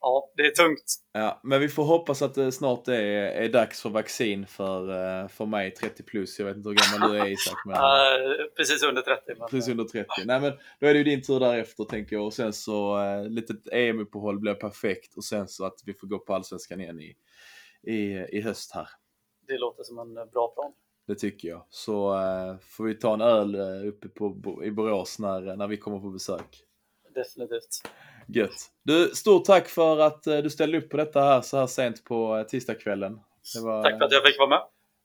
ja, 0.00 0.32
det 0.36 0.42
är 0.42 0.50
tungt. 0.50 0.94
Ja, 1.12 1.40
men 1.42 1.60
vi 1.60 1.68
får 1.68 1.84
hoppas 1.84 2.22
att 2.22 2.34
det 2.34 2.52
snart 2.52 2.88
är, 2.88 3.02
är 3.02 3.48
dags 3.48 3.82
för 3.82 3.90
vaccin 3.90 4.46
för, 4.46 4.90
eh, 4.90 5.28
för 5.28 5.46
mig 5.46 5.70
30 5.70 6.02
plus. 6.02 6.38
Jag 6.38 6.46
vet 6.46 6.56
inte 6.56 6.68
hur 6.68 6.76
gammal 6.76 7.12
du 7.12 7.18
är 7.18 7.26
Isak. 7.26 7.58
Men... 7.66 7.76
Precis 8.56 8.82
under 8.82 9.02
30. 9.02 9.22
Men... 9.38 9.48
Precis 9.48 9.68
under 9.68 9.84
30. 9.84 10.08
Nej, 10.24 10.40
men 10.40 10.52
då 10.80 10.86
är 10.86 10.94
det 10.94 10.98
ju 10.98 11.04
din 11.04 11.22
tur 11.22 11.40
därefter 11.40 11.84
tänker 11.84 12.16
jag. 12.16 12.24
Och 12.24 12.34
sen 12.34 12.52
så 12.52 12.98
uh, 12.98 13.28
litet 13.28 13.68
EM-uppehåll 13.72 14.40
blir 14.40 14.54
perfekt. 14.54 15.16
Och 15.16 15.24
sen 15.24 15.48
så 15.48 15.64
att 15.64 15.80
vi 15.84 15.94
får 15.94 16.06
gå 16.06 16.18
på 16.18 16.34
allsvenskan 16.34 16.80
igen 16.80 17.00
i, 17.00 17.16
i, 17.92 18.26
i 18.38 18.40
höst 18.40 18.74
här. 18.74 18.88
Det 19.46 19.58
låter 19.58 19.82
som 19.82 19.98
en 19.98 20.14
bra 20.14 20.48
plan. 20.48 20.72
Det 21.06 21.14
tycker 21.14 21.48
jag. 21.48 21.66
Så 21.70 22.14
uh, 22.14 22.56
får 22.60 22.84
vi 22.84 22.94
ta 22.94 23.14
en 23.14 23.20
öl 23.20 23.56
uppe 23.86 24.08
på, 24.08 24.60
i 24.64 24.70
Borås 24.70 25.18
när, 25.18 25.56
när 25.56 25.66
vi 25.66 25.76
kommer 25.76 25.98
på 25.98 26.10
besök. 26.10 26.64
Definitivt. 27.14 27.82
Gött. 28.28 28.70
Du, 28.82 29.08
stort 29.08 29.44
tack 29.44 29.68
för 29.68 29.98
att 29.98 30.26
eh, 30.26 30.38
du 30.38 30.50
ställde 30.50 30.78
upp 30.78 30.90
på 30.90 30.96
detta 30.96 31.20
här 31.20 31.40
så 31.40 31.56
här 31.56 31.66
sent 31.66 32.04
på 32.04 32.36
eh, 32.36 32.42
tisdagskvällen. 32.42 33.20
Var, 33.62 33.82
tack 33.82 33.98
för 33.98 34.04
att 34.04 34.12
jag 34.12 34.26
fick 34.26 34.38
vara 34.38 34.48
med. 34.48 34.62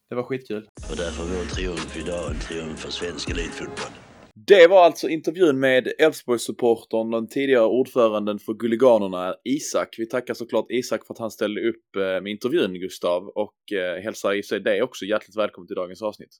Det 0.09 0.15
var 0.15 0.23
skitkul. 0.23 0.69
Och 0.91 0.97
därför 0.97 1.23
vår 1.23 1.45
triumf 1.55 1.97
idag 1.97 2.31
en 2.31 2.39
triumf 2.39 2.79
för 2.79 2.91
svensk 2.91 3.29
elitfotboll. 3.29 4.08
Det 4.47 4.67
var 4.67 4.85
alltså 4.85 5.09
intervjun 5.09 5.59
med 5.59 5.87
Elfsborgssupportern, 5.99 7.11
den 7.11 7.27
tidigare 7.27 7.65
ordföranden 7.65 8.39
för 8.39 8.53
Guliganerna, 8.53 9.35
Isak. 9.43 9.95
Vi 9.97 10.05
tackar 10.05 10.33
såklart 10.33 10.65
Isak 10.69 11.05
för 11.05 11.13
att 11.13 11.19
han 11.19 11.31
ställde 11.31 11.69
upp 11.69 11.95
eh, 11.95 12.01
med 12.01 12.27
intervjun, 12.27 12.73
Gustav, 12.73 13.27
och 13.27 13.55
hälsar 14.03 14.33
i 14.33 14.43
sig 14.43 14.59
dig 14.59 14.81
också 14.81 15.05
hjärtligt 15.05 15.37
välkommen 15.37 15.67
till 15.67 15.75
dagens 15.75 16.01
avsnitt. 16.01 16.37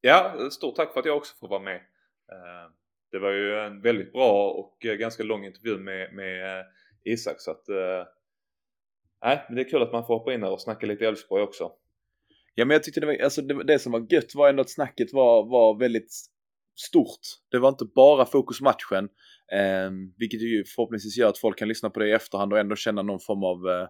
Ja, 0.00 0.48
stort 0.50 0.76
tack 0.76 0.92
för 0.92 1.00
att 1.00 1.06
jag 1.06 1.16
också 1.16 1.36
får 1.40 1.48
vara 1.48 1.62
med 1.62 1.80
det 3.12 3.18
var 3.18 3.30
ju 3.32 3.58
en 3.58 3.80
väldigt 3.80 4.12
bra 4.12 4.50
och 4.50 4.86
eh, 4.86 4.94
ganska 4.94 5.22
lång 5.22 5.44
intervju 5.44 5.78
med, 5.78 6.14
med 6.14 6.58
eh, 6.58 6.64
Isak 7.04 7.40
så 7.40 7.50
att 7.50 7.68
eh, 7.68 8.06
Nej, 9.24 9.44
men 9.48 9.56
det 9.56 9.62
är 9.62 9.70
kul 9.70 9.82
att 9.82 9.92
man 9.92 10.06
får 10.06 10.18
hoppa 10.18 10.34
in 10.34 10.42
här 10.42 10.50
och 10.50 10.60
snacka 10.60 10.86
lite 10.86 11.06
Elfsborg 11.06 11.42
också. 11.42 11.72
Ja, 12.54 12.64
men 12.64 12.74
jag 12.74 12.82
tyckte 12.82 13.00
det, 13.00 13.06
var, 13.06 13.16
alltså 13.22 13.42
det, 13.42 13.64
det 13.64 13.78
som 13.78 13.92
var 13.92 14.06
gött 14.10 14.34
var 14.34 14.48
ändå 14.48 14.60
att 14.60 14.70
snacket 14.70 15.12
var, 15.12 15.50
var 15.50 15.78
väldigt 15.78 16.14
stort. 16.88 17.20
Det 17.50 17.58
var 17.58 17.68
inte 17.68 17.84
bara 17.84 18.26
fokus 18.26 18.60
matchen, 18.60 19.08
eh, 19.52 19.90
vilket 20.18 20.42
ju 20.42 20.64
förhoppningsvis 20.64 21.16
gör 21.16 21.28
att 21.28 21.38
folk 21.38 21.58
kan 21.58 21.68
lyssna 21.68 21.90
på 21.90 22.00
det 22.00 22.08
i 22.08 22.12
efterhand 22.12 22.52
och 22.52 22.58
ändå 22.58 22.76
känna 22.76 23.02
någon 23.02 23.20
form 23.20 23.44
av, 23.44 23.68
eh, 23.68 23.88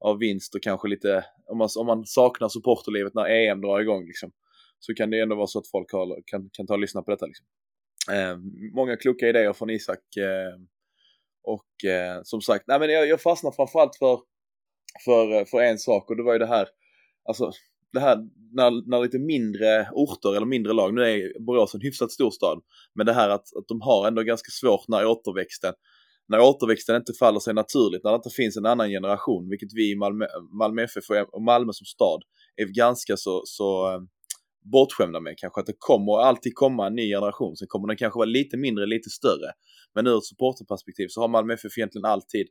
av 0.00 0.18
vinst 0.18 0.54
och 0.54 0.62
kanske 0.62 0.88
lite, 0.88 1.24
om 1.46 1.58
man, 1.58 1.68
om 1.78 1.86
man 1.86 2.06
saknar 2.06 2.48
supporterlivet 2.48 3.14
när 3.14 3.26
EM 3.30 3.60
drar 3.60 3.80
igång 3.80 4.06
liksom, 4.06 4.32
så 4.78 4.94
kan 4.94 5.10
det 5.10 5.20
ändå 5.20 5.36
vara 5.36 5.46
så 5.46 5.58
att 5.58 5.70
folk 5.70 5.92
har, 5.92 6.22
kan, 6.26 6.50
kan 6.52 6.66
ta 6.66 6.74
och 6.74 6.80
lyssna 6.80 7.02
på 7.02 7.10
detta 7.10 7.26
liksom. 7.26 7.46
Eh, 8.12 8.36
många 8.74 8.96
kloka 8.96 9.28
idéer 9.28 9.52
från 9.52 9.70
Isak. 9.70 10.16
Eh, 10.16 10.58
och 11.44 11.90
eh, 11.90 12.20
som 12.22 12.40
sagt, 12.40 12.64
nej 12.66 12.78
men 12.78 12.90
jag, 12.90 13.08
jag 13.08 13.20
fastnar 13.20 13.50
framförallt 13.50 13.96
för, 13.96 14.20
för, 15.04 15.38
eh, 15.38 15.44
för 15.44 15.60
en 15.60 15.78
sak 15.78 16.10
och 16.10 16.16
det 16.16 16.22
var 16.22 16.32
ju 16.32 16.38
det 16.38 16.46
här, 16.46 16.68
alltså 17.28 17.50
det 17.94 18.00
här 18.00 18.18
när, 18.52 18.90
när 18.90 19.02
lite 19.02 19.18
mindre 19.18 19.88
orter 19.92 20.36
eller 20.36 20.46
mindre 20.46 20.72
lag, 20.72 20.94
nu 20.94 21.02
är 21.02 21.40
Borås 21.46 21.74
en 21.74 21.80
hyfsat 21.80 22.12
stor 22.12 22.30
stad, 22.30 22.60
men 22.94 23.06
det 23.06 23.12
här 23.12 23.28
att, 23.28 23.56
att 23.58 23.68
de 23.68 23.80
har 23.80 24.08
ändå 24.08 24.22
ganska 24.22 24.50
svårt 24.50 24.88
när 24.88 25.06
återväxten 25.06 25.74
när 26.28 26.40
återväxten 26.40 26.96
inte 26.96 27.12
faller 27.12 27.40
sig 27.40 27.54
naturligt, 27.54 28.04
när 28.04 28.10
det 28.10 28.16
inte 28.16 28.30
finns 28.30 28.56
en 28.56 28.66
annan 28.66 28.88
generation, 28.88 29.48
vilket 29.48 29.68
vi 29.74 29.90
i 29.92 29.96
Malmö, 29.96 30.26
Malmö 30.58 30.82
FF 30.82 31.04
och 31.32 31.42
Malmö 31.42 31.72
som 31.72 31.84
stad 31.84 32.22
är 32.56 32.66
ganska 32.66 33.16
så, 33.16 33.42
så 33.44 33.92
eh, 33.92 34.00
bortskämda 34.72 35.20
med 35.20 35.34
kanske 35.38 35.60
att 35.60 35.66
det 35.66 35.78
kommer 35.78 36.18
alltid 36.18 36.54
komma 36.54 36.86
en 36.86 36.94
ny 36.94 37.08
generation. 37.08 37.56
Sen 37.56 37.68
kommer 37.68 37.88
den 37.88 37.96
kanske 37.96 38.18
vara 38.18 38.28
lite 38.28 38.56
mindre, 38.56 38.86
lite 38.86 39.10
större. 39.10 39.50
Men 39.94 40.06
ur 40.06 40.18
ett 40.18 40.24
supporterperspektiv 40.24 41.06
så 41.08 41.20
har 41.20 41.28
Malmö 41.28 41.54
FF 41.54 41.78
egentligen 41.78 42.04
alltid 42.04 42.46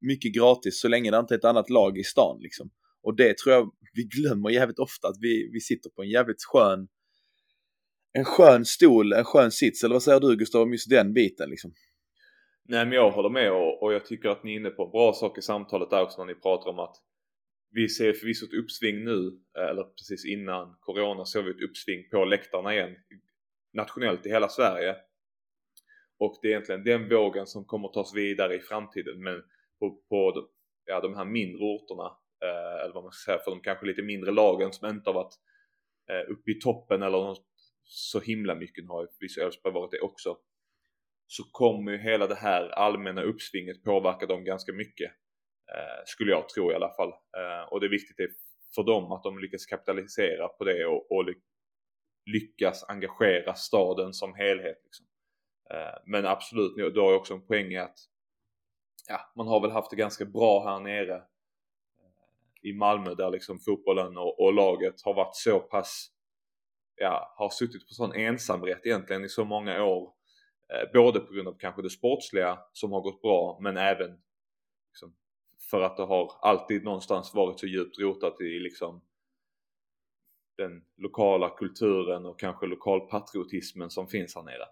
mycket 0.00 0.34
gratis 0.34 0.80
så 0.80 0.88
länge 0.88 1.10
det 1.10 1.18
inte 1.18 1.34
är 1.34 1.38
ett 1.38 1.44
annat 1.44 1.70
lag 1.70 1.98
i 1.98 2.04
stan 2.04 2.38
liksom. 2.40 2.70
Och 3.06 3.16
det 3.16 3.38
tror 3.38 3.54
jag 3.54 3.72
vi 3.94 4.04
glömmer 4.04 4.50
jävligt 4.50 4.78
ofta 4.78 5.08
att 5.08 5.16
vi, 5.20 5.50
vi 5.52 5.60
sitter 5.60 5.90
på 5.90 6.02
en 6.02 6.08
jävligt 6.08 6.44
skön 6.44 6.88
en 8.12 8.24
skön 8.24 8.64
stol, 8.64 9.12
en 9.12 9.24
skön 9.24 9.50
sits, 9.50 9.84
eller 9.84 9.94
vad 9.94 10.02
säger 10.02 10.20
du 10.20 10.36
Gustav 10.36 10.62
om 10.62 10.72
just 10.72 10.90
den 10.90 11.12
biten 11.12 11.50
liksom? 11.50 11.72
Nej 12.68 12.84
men 12.84 12.92
jag 12.92 13.10
håller 13.10 13.28
med 13.28 13.52
och, 13.52 13.82
och 13.82 13.92
jag 13.92 14.04
tycker 14.06 14.28
att 14.28 14.44
ni 14.44 14.52
är 14.52 14.56
inne 14.56 14.70
på 14.70 14.84
en 14.84 14.90
bra 14.90 15.12
sak 15.12 15.38
i 15.38 15.42
samtalet 15.42 15.90
där 15.90 16.02
också 16.02 16.18
när 16.24 16.34
ni 16.34 16.40
pratar 16.40 16.70
om 16.70 16.78
att 16.78 16.96
vi 17.70 17.88
ser 17.88 18.12
förvisso 18.12 18.46
ett 18.46 18.64
uppsving 18.64 19.04
nu, 19.04 19.40
eh, 19.58 19.70
eller 19.70 19.82
precis 19.82 20.24
innan 20.24 20.76
Corona 20.80 21.24
såg 21.24 21.44
vi 21.44 21.50
ett 21.50 21.70
uppsving 21.70 22.08
på 22.10 22.24
läktarna 22.24 22.74
igen 22.74 22.96
nationellt 23.72 24.26
i 24.26 24.28
hela 24.28 24.48
Sverige. 24.48 24.96
Och 26.18 26.38
det 26.42 26.48
är 26.48 26.50
egentligen 26.50 26.84
den 26.84 27.08
vågen 27.08 27.46
som 27.46 27.64
kommer 27.64 27.88
tas 27.88 28.14
vidare 28.14 28.54
i 28.54 28.60
framtiden 28.60 29.22
men 29.22 29.42
på, 29.78 30.00
på 30.08 30.48
ja, 30.84 31.00
de 31.00 31.14
här 31.14 31.24
mindre 31.24 31.64
orterna 31.64 32.16
eh, 32.44 32.84
eller 32.84 32.94
vad 32.94 33.02
man 33.02 33.12
ska 33.12 33.32
säga 33.32 33.42
för 33.44 33.50
de 33.50 33.60
kanske 33.60 33.86
lite 33.86 34.02
mindre 34.02 34.30
lagen 34.30 34.72
som 34.72 34.88
inte 34.88 35.10
har 35.10 35.14
varit 35.14 35.34
eh, 36.10 36.32
uppe 36.32 36.50
i 36.50 36.60
toppen 36.60 37.02
eller 37.02 37.18
något 37.18 37.46
så 37.84 38.20
himla 38.20 38.54
mycket, 38.54 38.84
nu 38.84 38.90
har 38.90 39.02
ju 39.02 39.08
vissa 39.20 39.42
Elfsborg 39.42 39.74
varit 39.74 39.90
det 39.90 40.00
också 40.00 40.36
så 41.26 41.44
kommer 41.44 41.92
ju 41.92 41.98
hela 41.98 42.26
det 42.26 42.34
här 42.34 42.68
allmänna 42.68 43.22
uppsvinget 43.22 43.84
påverka 43.84 44.26
dem 44.26 44.44
ganska 44.44 44.72
mycket. 44.72 45.12
Eh, 45.74 46.02
skulle 46.04 46.30
jag 46.30 46.48
tro 46.48 46.72
i 46.72 46.74
alla 46.74 46.94
fall. 46.96 47.08
Eh, 47.08 47.72
och 47.72 47.80
det 47.80 47.86
är 47.86 47.90
viktigt 47.90 48.16
för 48.74 48.82
dem 48.82 49.12
att 49.12 49.22
de 49.22 49.38
lyckas 49.38 49.66
kapitalisera 49.66 50.48
på 50.48 50.64
det 50.64 50.86
och, 50.86 51.12
och 51.12 51.24
lyckas 52.26 52.84
engagera 52.88 53.54
staden 53.54 54.12
som 54.12 54.34
helhet. 54.34 54.80
Liksom. 54.84 55.06
Eh, 55.70 55.98
men 56.06 56.26
absolut, 56.26 56.94
du 56.94 57.00
har 57.00 57.10
ju 57.10 57.16
också 57.16 57.34
en 57.34 57.46
poäng 57.46 57.72
i 57.72 57.78
att 57.78 57.98
ja, 59.08 59.32
man 59.36 59.48
har 59.48 59.60
väl 59.60 59.70
haft 59.70 59.90
det 59.90 59.96
ganska 59.96 60.24
bra 60.24 60.68
här 60.68 60.80
nere 60.80 61.22
i 62.66 62.72
Malmö 62.72 63.14
där 63.14 63.30
liksom 63.30 63.58
fotbollen 63.58 64.16
och, 64.16 64.40
och 64.40 64.52
laget 64.52 64.94
har 65.04 65.14
varit 65.14 65.36
så 65.36 65.60
pass 65.60 66.10
ja, 66.96 67.34
har 67.36 67.50
suttit 67.50 67.88
på 67.88 67.94
sån 67.94 68.12
ensamrätt 68.12 68.86
egentligen 68.86 69.24
i 69.24 69.28
så 69.28 69.44
många 69.44 69.84
år. 69.84 70.12
Eh, 70.72 70.92
både 70.92 71.20
på 71.20 71.32
grund 71.32 71.48
av 71.48 71.56
kanske 71.58 71.82
det 71.82 71.90
sportsliga 71.90 72.58
som 72.72 72.92
har 72.92 73.00
gått 73.00 73.22
bra 73.22 73.58
men 73.62 73.76
även 73.76 74.10
liksom, 74.90 75.14
för 75.70 75.80
att 75.80 75.96
det 75.96 76.02
har 76.02 76.32
alltid 76.40 76.84
någonstans 76.84 77.34
varit 77.34 77.60
så 77.60 77.66
djupt 77.66 77.98
rotat 77.98 78.40
i 78.40 78.58
liksom 78.58 79.02
den 80.56 80.82
lokala 80.96 81.50
kulturen 81.50 82.26
och 82.26 82.40
kanske 82.40 82.66
lokalpatriotismen 82.66 83.90
som 83.90 84.08
finns 84.08 84.34
här 84.34 84.42
nere. 84.42 84.66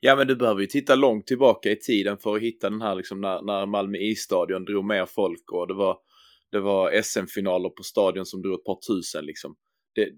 Ja 0.00 0.16
men 0.16 0.26
du 0.26 0.36
behöver 0.36 0.60
ju 0.60 0.66
titta 0.66 0.94
långt 0.94 1.26
tillbaka 1.26 1.70
i 1.70 1.76
tiden 1.76 2.18
för 2.18 2.36
att 2.36 2.42
hitta 2.42 2.70
den 2.70 2.82
här 2.82 2.94
liksom 2.94 3.20
när, 3.20 3.42
när 3.42 3.66
Malmö 3.66 3.98
isstadion 3.98 4.64
drog 4.64 4.84
mer 4.84 5.06
folk 5.06 5.52
och 5.52 5.66
det 5.66 5.74
var, 5.74 5.98
det 6.52 6.60
var 6.60 7.02
SM-finaler 7.02 7.68
på 7.68 7.82
stadion 7.82 8.26
som 8.26 8.42
drog 8.42 8.54
ett 8.54 8.64
par 8.64 8.78
tusen 8.88 9.24
liksom. 9.24 9.56
Det, 9.94 10.08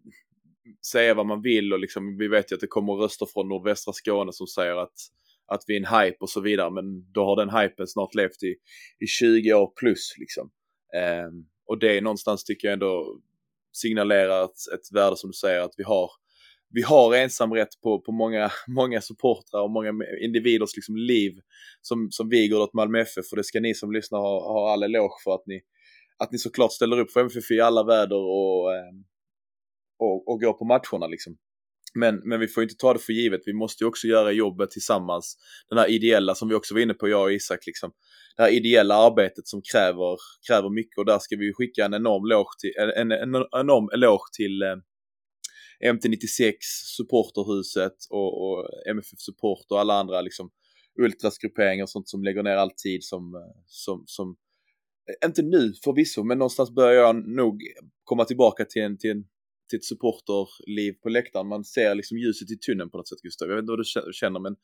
säga 0.93 1.15
vad 1.15 1.27
man 1.27 1.43
vill 1.43 1.73
och 1.73 1.79
liksom, 1.79 2.17
vi 2.19 2.29
vet 2.29 2.53
ju 2.53 2.55
att 2.55 2.61
det 2.61 2.67
kommer 2.67 2.93
röster 2.93 3.27
från 3.27 3.49
nordvästra 3.49 3.93
Skåne 3.93 4.33
som 4.33 4.47
säger 4.47 4.77
att, 4.77 4.95
att 5.47 5.65
vi 5.67 5.77
är 5.77 5.81
en 5.81 6.01
hype 6.01 6.17
och 6.21 6.31
så 6.31 6.41
vidare 6.41 6.71
men 6.71 7.13
då 7.13 7.25
har 7.25 7.37
den 7.37 7.51
hypen 7.51 7.87
snart 7.87 8.15
levt 8.15 8.43
i, 8.43 8.55
i 9.05 9.07
20 9.07 9.53
år 9.53 9.73
plus 9.81 10.15
liksom. 10.19 10.51
Eh, 10.97 11.29
och 11.67 11.79
det 11.79 11.97
är 11.97 12.03
någonstans 12.03 12.45
tycker 12.45 12.69
jag 12.69 12.73
ändå 12.73 13.21
signalerar 13.73 14.45
ett, 14.45 14.75
ett 14.75 14.97
värde 14.97 15.17
som 15.17 15.31
du 15.31 15.35
säger 15.35 15.61
att 15.61 15.75
vi 15.77 15.85
har 15.85 16.11
vi 16.75 16.83
har 16.83 17.15
ensamrätt 17.15 17.81
på, 17.83 18.01
på 18.01 18.13
många, 18.13 18.51
många 18.69 19.01
supportrar 19.01 19.63
och 19.63 19.71
många 19.71 19.93
individers 20.25 20.77
liksom 20.77 20.97
liv 20.97 21.33
som, 21.81 22.09
som 22.11 22.29
viger 22.29 22.61
åt 22.61 22.75
Malmö 22.75 23.01
FF 23.01 23.25
och 23.31 23.37
det 23.37 23.45
ska 23.45 23.61
ni 23.61 23.75
som 23.75 23.93
lyssnar 23.93 24.19
ha, 24.19 24.53
ha 24.53 24.73
all 24.73 24.83
eloge 24.83 25.15
för 25.25 25.35
att 25.35 25.47
ni, 25.47 25.61
att 26.23 26.33
ni 26.33 26.39
såklart 26.39 26.73
ställer 26.73 27.01
upp 27.01 27.11
för 27.11 27.21
MFF 27.21 27.51
i 27.51 27.61
alla 27.61 27.85
väder 27.85 28.17
och, 28.17 28.75
ehm, 28.75 29.05
och, 29.99 30.29
och 30.29 30.41
går 30.41 30.53
på 30.53 30.65
matcherna 30.65 31.07
liksom. 31.07 31.37
Men, 31.95 32.21
men 32.25 32.41
vi 32.41 32.49
får 32.49 32.63
inte 32.63 32.75
ta 32.75 32.93
det 32.93 32.99
för 32.99 33.13
givet, 33.13 33.41
vi 33.47 33.53
måste 33.53 33.85
ju 33.85 33.89
också 33.89 34.07
göra 34.07 34.33
jobbet 34.33 34.71
tillsammans. 34.71 35.37
Den 35.69 35.79
här 35.79 35.91
ideella 35.91 36.35
som 36.35 36.49
vi 36.49 36.55
också 36.55 36.75
var 36.75 36.81
inne 36.81 36.95
på, 36.95 37.09
jag 37.09 37.23
och 37.23 37.33
Isak, 37.33 37.67
liksom. 37.67 37.93
det 38.37 38.43
här 38.43 38.51
ideella 38.51 38.95
arbetet 38.95 39.49
som 39.49 39.63
kräver, 39.73 40.17
kräver 40.49 40.71
mycket 40.71 40.99
och 40.99 41.05
där 41.05 41.19
ska 41.19 41.37
vi 41.37 41.53
skicka 41.53 41.85
en 41.85 41.95
enorm 41.95 42.25
eloge 42.25 42.59
till, 42.61 42.73
en, 42.77 43.13
en, 43.13 43.35
en 43.35 43.45
enorm 43.53 43.89
eloge 43.95 44.29
till 44.37 44.63
eh, 44.63 44.77
MT96, 45.93 46.53
supporterhuset 46.97 47.97
och, 48.11 48.43
och 48.43 48.69
MFF 48.91 49.19
Support 49.19 49.67
och 49.71 49.81
alla 49.81 49.95
andra 49.95 50.21
liksom 50.21 50.51
ultrasgrupperingar 51.01 51.83
och 51.83 51.91
sånt 51.91 52.09
som 52.09 52.25
lägger 52.25 52.43
ner 52.43 52.57
all 52.57 52.71
tid 52.71 53.05
som, 53.05 53.35
eh, 53.35 53.63
som, 53.67 54.03
som 54.07 54.37
Eh, 55.09 55.29
inte 55.29 55.43
nu 55.43 55.73
förvisso, 55.85 56.23
men 56.25 56.39
någonstans 56.39 56.71
börjar 56.71 56.93
jag 56.93 57.29
nog 57.29 57.63
komma 58.05 58.25
tillbaka 58.25 58.65
till, 58.65 58.83
en, 58.83 58.99
till, 58.99 59.11
en, 59.11 59.25
till 59.71 59.77
ett 59.77 59.85
supporterliv 59.85 60.93
på 60.93 61.09
läktaren. 61.09 61.47
Man 61.49 61.65
ser 61.65 61.95
liksom 61.95 62.19
ljuset 62.19 62.51
i 62.51 62.59
tunneln 62.59 62.91
på 62.91 62.97
något 62.97 63.09
sätt, 63.09 63.23
Gustav. 63.23 63.49
Jag 63.49 63.57
vet 63.57 63.63
inte 63.63 63.73
vad 63.73 64.07
du 64.07 64.13
känner, 64.13 64.41
men 64.41 64.57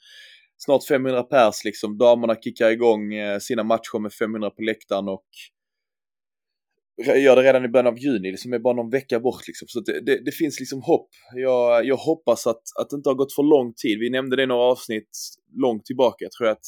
snart 0.57 0.85
500 0.85 1.23
pers 1.23 1.65
liksom. 1.65 1.99
Damerna 1.99 2.35
kickar 2.35 2.71
igång 2.71 3.15
eh, 3.15 3.39
sina 3.39 3.63
matcher 3.65 3.99
med 3.99 4.13
500 4.13 4.51
på 4.51 4.63
läktaren 4.63 5.09
och 5.09 5.27
gör 7.07 7.37
det 7.37 7.43
redan 7.43 7.65
i 7.65 7.69
början 7.69 7.87
av 7.87 7.99
juni, 7.99 8.31
liksom 8.31 8.53
är 8.53 8.59
bara 8.59 8.75
någon 8.75 8.91
vecka 8.91 9.21
bort 9.21 9.47
liksom. 9.47 9.69
Så 9.69 9.81
det, 9.81 10.01
det, 10.01 10.25
det, 10.25 10.33
finns 10.33 10.61
liksom 10.61 10.83
hopp. 10.83 11.09
Jag, 11.35 11.87
jag 11.87 11.97
hoppas 11.97 12.47
att, 12.47 12.63
att 12.81 12.91
det 12.91 12.97
inte 12.97 13.09
har 13.09 13.15
gått 13.15 13.33
för 13.33 13.43
lång 13.43 13.75
tid. 13.75 13.99
Vi 13.99 14.11
nämnde 14.11 14.37
det 14.37 14.43
i 14.43 14.47
några 14.47 14.63
avsnitt 14.63 15.09
långt 15.57 15.85
tillbaka. 15.85 16.25
Jag 16.25 16.33
tror 16.33 16.49
att 16.49 16.65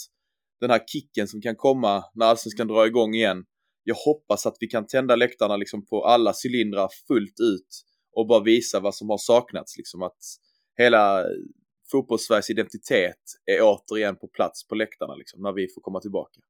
den 0.61 0.71
här 0.71 0.81
kicken 0.87 1.29
som 1.29 1.41
kan 1.41 1.57
komma 1.57 2.05
när 2.15 2.27
allsvenskan 2.27 2.69
drar 2.69 2.87
igång 2.87 3.15
igen. 3.15 3.45
Jag 3.85 3.95
hoppas 3.95 4.47
att 4.47 4.57
vi 4.61 4.67
kan 4.67 4.87
tända 4.87 5.17
läktarna 5.17 5.57
liksom 5.57 5.87
på 5.87 6.05
alla 6.05 6.33
cylindrar 6.45 6.89
fullt 7.09 7.41
ut 7.41 7.85
och 8.13 8.27
bara 8.27 8.43
visa 8.43 8.81
vad 8.81 8.95
som 8.95 9.11
har 9.11 9.19
saknats. 9.19 9.77
Liksom 9.77 10.03
att 10.03 10.19
hela 10.77 11.25
fotbollssveriges 11.91 12.51
identitet 12.51 13.23
är 13.47 13.59
återigen 13.63 14.17
på 14.17 14.29
plats 14.29 14.69
på 14.69 14.75
läktarna 14.75 15.15
liksom, 15.15 15.43
när 15.43 15.53
vi 15.53 15.69
får 15.75 15.81
komma 15.81 16.01
tillbaka. 16.01 16.41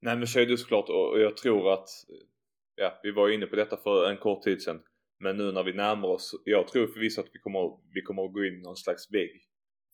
Nej 0.00 0.16
men 0.16 0.26
så 0.26 0.40
är 0.40 0.46
det 0.46 0.58
såklart 0.58 0.88
och 0.88 1.20
jag 1.20 1.36
tror 1.36 1.72
att, 1.72 1.88
ja 2.76 3.00
vi 3.02 3.10
var 3.10 3.28
ju 3.28 3.34
inne 3.34 3.46
på 3.46 3.56
detta 3.56 3.76
för 3.76 4.10
en 4.10 4.16
kort 4.16 4.42
tid 4.42 4.62
sedan. 4.62 4.80
Men 5.20 5.36
nu 5.36 5.52
när 5.52 5.62
vi 5.62 5.72
närmar 5.72 6.08
oss, 6.08 6.34
jag 6.44 6.68
tror 6.68 6.86
förvisso 6.86 7.20
att 7.20 7.30
vi 7.32 7.38
kommer, 7.38 7.78
vi 7.94 8.02
kommer 8.02 8.24
att 8.24 8.32
gå 8.32 8.44
in 8.44 8.54
i 8.54 8.62
någon 8.62 8.76
slags 8.76 9.12
vägg 9.12 9.42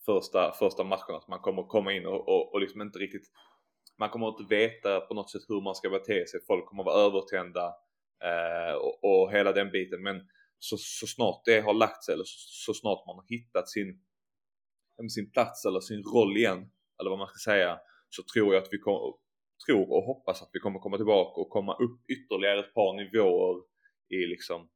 första, 0.05 0.51
första 0.51 0.83
matchen. 0.83 1.15
Att 1.15 1.27
man 1.27 1.39
kommer 1.39 1.63
komma 1.63 1.93
in 1.93 2.05
och, 2.05 2.27
och, 2.27 2.53
och 2.53 2.61
liksom 2.61 2.81
inte 2.81 2.99
riktigt, 2.99 3.27
man 3.99 4.09
kommer 4.09 4.27
inte 4.27 4.55
veta 4.55 4.99
på 4.99 5.13
något 5.13 5.31
sätt 5.31 5.41
hur 5.47 5.61
man 5.61 5.75
ska 5.75 5.89
bete 5.89 6.27
sig. 6.27 6.39
Folk 6.47 6.65
kommer 6.65 6.83
vara 6.83 7.05
övertända 7.05 7.65
eh, 8.23 8.73
och, 8.73 9.03
och 9.03 9.31
hela 9.31 9.51
den 9.51 9.71
biten. 9.71 10.03
Men 10.03 10.27
så, 10.59 10.77
så 10.77 11.07
snart 11.07 11.41
det 11.45 11.61
har 11.61 11.73
lagt 11.73 12.03
sig 12.03 12.13
eller 12.13 12.23
så, 12.23 12.37
så 12.65 12.73
snart 12.73 13.05
man 13.07 13.15
har 13.15 13.25
hittat 13.27 13.69
sin, 13.69 14.01
sin 15.09 15.31
plats 15.31 15.65
eller 15.65 15.79
sin 15.79 16.03
roll 16.03 16.37
igen, 16.37 16.71
eller 16.99 17.09
vad 17.09 17.19
man 17.19 17.27
ska 17.27 17.51
säga, 17.51 17.79
så 18.09 18.23
tror 18.33 18.53
jag 18.53 18.63
att 18.63 18.69
vi 18.71 18.77
kommer 18.77 19.13
tror 19.65 19.91
och 19.91 20.03
hoppas 20.03 20.41
att 20.41 20.49
vi 20.53 20.59
kommer 20.59 20.79
komma 20.79 20.97
tillbaka 20.97 21.41
och 21.41 21.49
komma 21.49 21.73
upp 21.73 21.99
ytterligare 22.09 22.59
ett 22.59 22.73
par 22.73 22.93
nivåer 22.93 23.63
i 24.09 24.27
liksom 24.27 24.69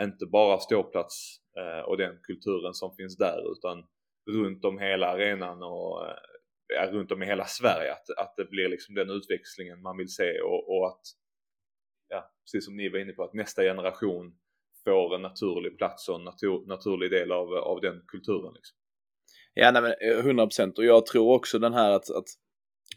inte 0.00 0.26
bara 0.26 0.58
ståplats 0.58 1.36
eh, 1.58 1.88
och 1.88 1.96
den 1.96 2.18
kulturen 2.22 2.74
som 2.74 2.96
finns 2.96 3.16
där 3.16 3.52
utan 3.52 3.84
runt 4.30 4.64
om 4.64 4.78
hela 4.78 5.06
arenan 5.06 5.62
och 5.62 6.06
eh, 6.06 6.16
ja, 6.68 6.90
runt 6.90 7.12
om 7.12 7.22
i 7.22 7.26
hela 7.26 7.44
Sverige 7.44 7.92
att, 7.92 8.10
att 8.10 8.34
det 8.36 8.44
blir 8.44 8.68
liksom 8.68 8.94
den 8.94 9.10
utväxlingen 9.10 9.82
man 9.82 9.96
vill 9.96 10.08
se 10.08 10.40
och, 10.40 10.76
och 10.76 10.88
att 10.88 11.02
ja, 12.08 12.32
precis 12.44 12.64
som 12.64 12.76
ni 12.76 12.88
var 12.88 12.98
inne 12.98 13.12
på 13.12 13.24
att 13.24 13.34
nästa 13.34 13.62
generation 13.62 14.34
får 14.84 15.14
en 15.14 15.22
naturlig 15.22 15.78
plats 15.78 16.08
och 16.08 16.16
en 16.16 16.24
natur, 16.24 16.66
naturlig 16.66 17.10
del 17.10 17.32
av, 17.32 17.54
av 17.54 17.80
den 17.80 18.02
kulturen. 18.06 18.54
Liksom. 18.54 18.76
Ja, 19.54 19.70
nej, 19.70 19.82
men 19.82 19.94
eh, 20.00 20.18
100 20.18 20.46
procent 20.46 20.78
och 20.78 20.84
jag 20.84 21.06
tror 21.06 21.34
också 21.34 21.58
den 21.58 21.74
här 21.74 21.90
att, 21.90 22.10
att 22.10 22.26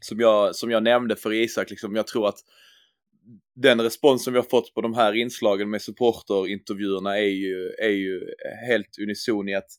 som 0.01 0.19
jag, 0.19 0.55
som 0.55 0.71
jag 0.71 0.83
nämnde 0.83 1.15
för 1.15 1.33
Isak, 1.33 1.69
liksom, 1.69 1.95
jag 1.95 2.07
tror 2.07 2.27
att 2.27 2.39
den 3.55 3.81
respons 3.81 4.23
som 4.23 4.33
vi 4.33 4.39
har 4.39 4.49
fått 4.49 4.73
på 4.73 4.81
de 4.81 4.93
här 4.93 5.13
inslagen 5.13 5.69
med 5.69 5.81
supporterintervjuerna 5.81 7.17
är 7.17 7.29
ju, 7.29 7.69
är 7.69 7.89
ju 7.89 8.33
helt 8.67 8.99
unison 9.01 9.49
i 9.49 9.55
att 9.55 9.69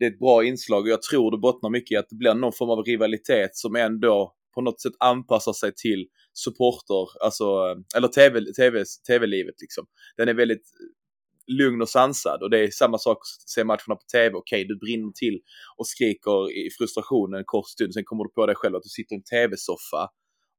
det 0.00 0.06
är 0.06 0.10
ett 0.10 0.18
bra 0.18 0.44
inslag 0.44 0.82
och 0.82 0.88
jag 0.88 1.02
tror 1.02 1.30
det 1.30 1.38
bottnar 1.38 1.70
mycket 1.70 1.92
i 1.92 1.96
att 1.96 2.08
det 2.08 2.16
blir 2.16 2.34
någon 2.34 2.52
form 2.52 2.70
av 2.70 2.84
rivalitet 2.84 3.56
som 3.56 3.76
ändå 3.76 4.34
på 4.54 4.60
något 4.60 4.80
sätt 4.80 4.92
anpassar 4.98 5.52
sig 5.52 5.74
till 5.74 6.06
supporter, 6.32 7.24
alltså, 7.24 7.44
eller 7.96 8.08
tv, 8.08 8.40
tv, 8.52 8.84
tv-livet 9.08 9.54
liksom. 9.60 9.86
Den 10.16 10.28
är 10.28 10.34
väldigt 10.34 10.62
lugn 11.46 11.82
och 11.82 11.88
sansad 11.88 12.42
och 12.42 12.50
det 12.50 12.58
är 12.58 12.70
samma 12.70 12.98
sak 12.98 13.16
att 13.16 13.50
se 13.50 13.64
matcherna 13.64 13.94
på 13.94 14.04
tv. 14.12 14.34
Okej, 14.34 14.38
okay, 14.38 14.64
du 14.64 14.78
brinner 14.78 15.12
till 15.12 15.40
och 15.76 15.86
skriker 15.86 16.50
i 16.52 16.70
frustration 16.78 17.34
en 17.34 17.44
kort 17.44 17.68
stund. 17.68 17.94
Sen 17.94 18.04
kommer 18.04 18.24
du 18.24 18.30
på 18.30 18.46
dig 18.46 18.56
själv 18.56 18.76
att 18.76 18.82
du 18.82 18.88
sitter 18.88 19.14
i 19.14 19.16
en 19.16 19.22
tv-soffa 19.22 20.08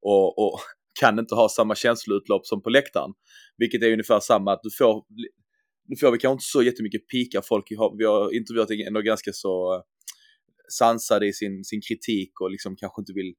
och, 0.01 0.39
och 0.39 0.59
kan 0.99 1.19
inte 1.19 1.35
ha 1.35 1.49
samma 1.49 1.75
känsloutlopp 1.75 2.45
som 2.45 2.61
på 2.61 2.69
läktaren. 2.69 3.11
Vilket 3.57 3.83
är 3.83 3.91
ungefär 3.91 4.19
samma, 4.19 4.53
att 4.53 4.63
du 4.63 4.69
får, 4.77 5.03
nu 5.91 5.97
får 5.97 6.11
vi 6.11 6.17
kanske 6.17 6.33
inte 6.33 6.45
så 6.45 6.63
jättemycket 6.63 7.07
pika 7.07 7.41
folk, 7.41 7.65
vi 7.97 8.05
har 8.05 8.35
intervjuat 8.35 8.69
ändå 8.87 9.01
ganska 9.01 9.31
så 9.33 9.75
eh, 9.75 9.81
sansade 10.79 11.27
i 11.27 11.33
sin, 11.33 11.63
sin 11.63 11.81
kritik 11.81 12.41
och 12.41 12.51
liksom 12.51 12.75
kanske 12.75 13.01
inte 13.01 13.13
vill 13.13 13.33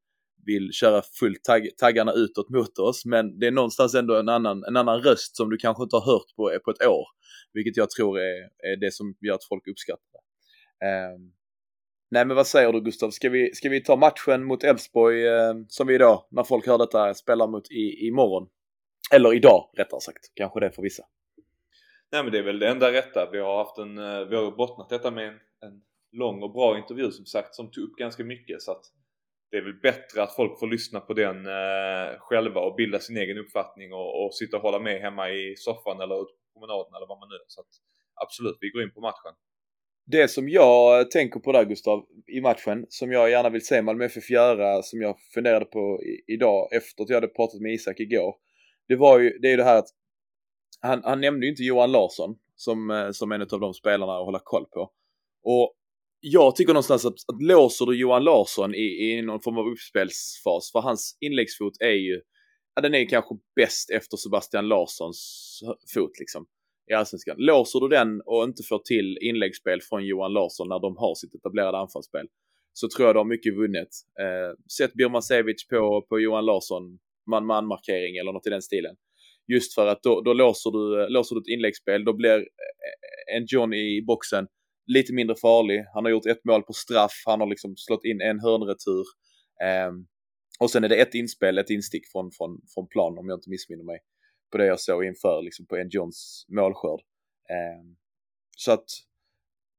vill 0.47 0.73
köra 0.73 1.03
fullt 1.21 1.45
tagg, 1.45 1.69
taggarna 1.77 2.13
utåt 2.13 2.51
mot 2.51 2.79
oss. 2.79 3.05
Men 3.05 3.39
det 3.39 3.47
är 3.47 3.51
någonstans 3.51 3.95
ändå 3.95 4.17
en 4.17 4.29
annan, 4.29 4.65
en 4.65 4.77
annan 4.77 5.01
röst 5.01 5.37
som 5.37 5.51
du 5.51 5.57
kanske 5.57 5.83
inte 5.83 5.97
har 5.97 6.13
hört 6.13 6.37
på, 6.37 6.53
eh, 6.53 6.59
på 6.59 6.71
ett 6.71 6.87
år. 6.87 7.07
Vilket 7.53 7.77
jag 7.77 7.91
tror 7.91 8.19
är, 8.21 8.43
är 8.73 8.77
det 8.81 8.93
som 8.93 9.15
gör 9.21 9.35
att 9.35 9.45
folk 9.45 9.69
uppskattar 9.69 10.03
det. 10.13 10.87
Ehm, 10.87 11.33
nej 12.11 12.27
men 12.27 12.37
vad 12.37 12.47
säger 12.47 12.73
du 12.73 12.81
Gustav, 12.81 13.11
ska 13.11 13.29
vi, 13.31 13.55
ska 13.55 13.69
vi 13.69 13.83
ta 13.83 13.97
matchen 13.97 14.45
mot 14.45 14.65
Elfsborg 14.65 15.27
eh, 15.27 15.55
som 15.69 15.87
vi 15.87 15.95
idag, 15.95 16.25
när 16.31 16.45
folk 16.45 16.67
hör 16.67 16.79
detta, 16.79 17.15
spelar 17.15 17.49
mot 17.49 17.71
i, 17.71 18.07
imorgon? 18.07 18.49
Eller 19.15 19.35
idag 19.35 19.71
rättare 19.77 20.01
sagt, 20.01 20.25
kanske 20.35 20.61
det 20.61 20.71
för 20.71 20.83
vissa. 20.83 21.03
Nej 22.13 22.23
men 22.23 22.33
det 22.33 22.39
är 22.39 22.43
väl 22.43 22.59
det 22.59 22.69
enda 22.69 22.93
rätta. 22.93 23.31
Vi 23.33 23.39
har 23.39 23.59
haft 23.59 23.79
en, 23.79 23.99
eh, 23.99 24.25
vi 24.29 24.37
har 24.37 24.51
bottnat 24.51 24.89
detta 24.89 25.11
med 25.11 25.29
en, 25.29 25.35
en 25.35 25.83
lång 26.13 26.43
och 26.43 26.53
bra 26.53 26.79
intervju 26.79 27.11
som 27.11 27.27
sagt 27.27 27.55
som 27.55 27.71
tog 27.71 27.85
upp 27.85 27.97
ganska 27.97 28.25
mycket 28.25 28.63
så 28.63 28.73
att 28.73 28.85
det 29.51 29.57
är 29.57 29.63
väl 29.63 29.81
bättre 29.83 30.23
att 30.23 30.37
folk 30.37 30.59
får 30.59 30.67
lyssna 30.67 31.01
på 31.01 31.15
den 31.15 31.47
eh, 31.47 32.19
själva 32.19 32.61
och 32.61 32.75
bilda 32.75 32.99
sin 32.99 33.17
egen 33.17 33.39
uppfattning 33.39 33.93
och, 33.93 34.25
och 34.25 34.35
sitta 34.35 34.57
och 34.57 34.63
hålla 34.63 34.79
med 34.79 35.01
hemma 35.01 35.31
i 35.31 35.55
soffan 35.57 36.01
eller 36.01 36.23
ute 36.23 36.33
på 36.33 36.53
promenaden 36.53 36.95
eller 36.97 37.07
vad 37.07 37.19
man 37.19 37.29
nu 37.29 37.35
är. 37.35 37.45
Så 37.47 37.61
att, 37.61 37.73
absolut, 38.25 38.57
vi 38.61 38.71
går 38.71 38.83
in 38.83 38.95
på 38.95 39.01
matchen. 39.01 39.35
Det 40.07 40.29
som 40.29 40.49
jag 40.49 41.11
tänker 41.11 41.41
på 41.41 41.53
där 41.53 41.65
Gustav, 41.65 42.07
i 42.27 42.41
matchen, 42.41 42.87
som 42.89 43.13
jag 43.13 43.31
gärna 43.31 43.51
vill 43.51 43.67
se 43.67 43.83
Malmö 43.83 44.05
FF 44.05 44.31
göra, 44.31 44.83
som 44.83 45.01
jag 45.01 45.17
funderade 45.35 45.65
på 45.65 46.03
i, 46.03 46.33
idag 46.35 46.69
efter 46.73 47.03
att 47.03 47.09
jag 47.09 47.17
hade 47.17 47.29
pratat 47.29 47.61
med 47.61 47.73
Isak 47.73 48.01
igår. 48.01 48.35
Det 48.89 48.97
var 48.97 49.19
ju, 49.19 49.39
det 49.39 49.49
är 49.49 49.51
ju 49.51 49.57
det 49.57 49.65
här 49.65 49.79
att 49.79 49.89
han, 50.83 51.03
han 51.05 51.21
nämnde 51.21 51.47
ju 51.47 51.51
inte 51.51 51.63
Johan 51.63 51.93
Larsson 51.93 52.35
som, 52.57 52.91
eh, 52.91 53.11
som 53.11 53.33
en 53.33 53.43
av 53.43 53.61
de 53.61 53.75
spelarna 53.75 54.13
att 54.13 54.25
hålla 54.25 54.41
koll 54.45 54.65
på. 54.65 54.91
Och 55.45 55.75
jag 56.21 56.57
tycker 56.57 56.73
någonstans 56.73 57.05
att, 57.05 57.13
att 57.13 57.43
låser 57.43 57.87
du 57.87 57.97
Johan 57.97 58.25
Larsson 58.25 58.75
i, 58.75 59.11
i 59.11 59.23
någon 59.23 59.41
form 59.41 59.59
av 59.59 59.67
uppspelsfas, 59.67 60.73
för 60.73 60.81
hans 60.81 61.17
inläggsfot 61.21 61.73
är 61.81 61.99
ju, 62.09 62.21
ja 62.75 62.83
den 62.83 62.95
är 62.95 63.09
kanske 63.09 63.35
bäst 63.57 63.91
efter 63.91 64.17
Sebastian 64.17 64.69
Larssons 64.69 65.61
fot 65.95 66.19
liksom 66.19 66.47
i 66.91 66.95
Allsvenskan. 66.95 67.37
Låser 67.39 67.81
du 67.81 67.89
den 67.89 68.21
och 68.21 68.45
inte 68.45 68.63
får 68.63 68.79
till 68.79 69.19
inläggsspel 69.21 69.81
från 69.81 70.07
Johan 70.07 70.33
Larsson 70.33 70.69
när 70.69 70.81
de 70.81 70.97
har 70.97 71.15
sitt 71.15 71.35
etablerade 71.35 71.79
anfallsspel 71.79 72.27
så 72.73 72.89
tror 72.89 73.07
jag 73.09 73.15
de 73.15 73.19
har 73.19 73.25
mycket 73.25 73.57
vunnet. 73.57 73.89
Eh, 74.21 74.57
sätt 74.79 74.95
Birmasevic 74.95 75.69
på, 75.69 76.07
på 76.09 76.21
Johan 76.21 76.45
Larsson, 76.45 76.99
man-man-markering 77.31 78.17
eller 78.17 78.33
något 78.33 78.47
i 78.47 78.51
den 78.51 78.63
stilen. 78.63 78.97
Just 79.49 79.75
för 79.75 79.87
att 79.87 80.03
då, 80.03 80.21
då 80.21 80.33
låser, 80.33 80.71
du, 80.71 81.09
låser 81.09 81.35
du 81.35 81.41
ett 81.41 81.55
inläggsspel, 81.55 82.05
då 82.05 82.13
blir 82.13 82.39
eh, 82.39 83.37
en 83.37 83.47
John 83.49 83.75
i 83.75 84.03
boxen 84.07 84.47
lite 84.87 85.13
mindre 85.13 85.37
farlig. 85.37 85.85
Han 85.95 86.05
har 86.05 86.11
gjort 86.11 86.27
ett 86.27 86.45
mål 86.45 86.63
på 86.63 86.73
straff, 86.73 87.23
han 87.27 87.41
har 87.41 87.47
liksom 87.47 87.77
slått 87.77 88.05
in 88.05 88.21
en 88.21 88.41
hörnretur. 88.41 89.05
Eh, 89.63 89.93
och 90.61 90.71
sen 90.71 90.85
är 90.85 90.89
det 90.89 90.97
ett 90.97 91.15
inspel, 91.15 91.59
ett 91.59 91.71
instick 91.71 92.03
från, 92.13 92.31
från, 92.33 92.61
från 92.75 92.89
plan 92.89 93.19
om 93.19 93.29
jag 93.29 93.37
inte 93.37 93.51
missminner 93.51 93.85
mig. 93.85 93.99
På 94.53 94.59
det 94.59 94.67
jag 94.67 94.81
såg 94.81 95.05
inför 95.05 95.43
liksom 95.43 95.67
på 95.67 95.77
en 95.77 95.89
Johns 95.91 96.47
målskörd. 96.49 97.01
Eh, 97.51 97.83
så 98.57 98.73
att 98.73 98.87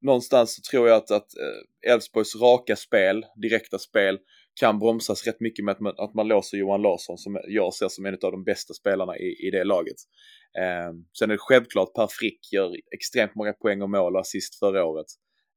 någonstans 0.00 0.54
så 0.54 0.62
tror 0.70 0.88
jag 0.88 0.96
att, 0.96 1.10
att 1.10 1.28
eh, 1.36 1.92
Elfsborgs 1.92 2.36
raka 2.36 2.76
spel, 2.76 3.26
direkta 3.42 3.78
spel, 3.78 4.18
kan 4.54 4.78
bromsas 4.78 5.26
rätt 5.26 5.40
mycket 5.40 5.64
med 5.64 5.72
att 5.72 5.80
man, 5.80 5.94
att 5.96 6.14
man 6.14 6.28
låser 6.28 6.56
Johan 6.56 6.82
Larsson 6.82 7.18
som 7.18 7.40
jag 7.48 7.74
ser 7.74 7.88
som 7.88 8.06
en 8.06 8.14
av 8.14 8.32
de 8.32 8.44
bästa 8.44 8.74
spelarna 8.74 9.18
i, 9.18 9.46
i 9.46 9.50
det 9.50 9.64
laget. 9.64 9.96
Eh, 10.58 10.92
sen 11.18 11.30
är 11.30 11.34
det 11.34 11.38
självklart 11.38 11.94
Per 11.94 12.08
Frick 12.10 12.52
gör 12.52 12.76
extremt 12.94 13.34
många 13.34 13.52
poäng 13.52 13.82
och 13.82 13.90
mål 13.90 14.14
och 14.14 14.20
assist 14.20 14.58
förra 14.58 14.84
året. 14.84 15.06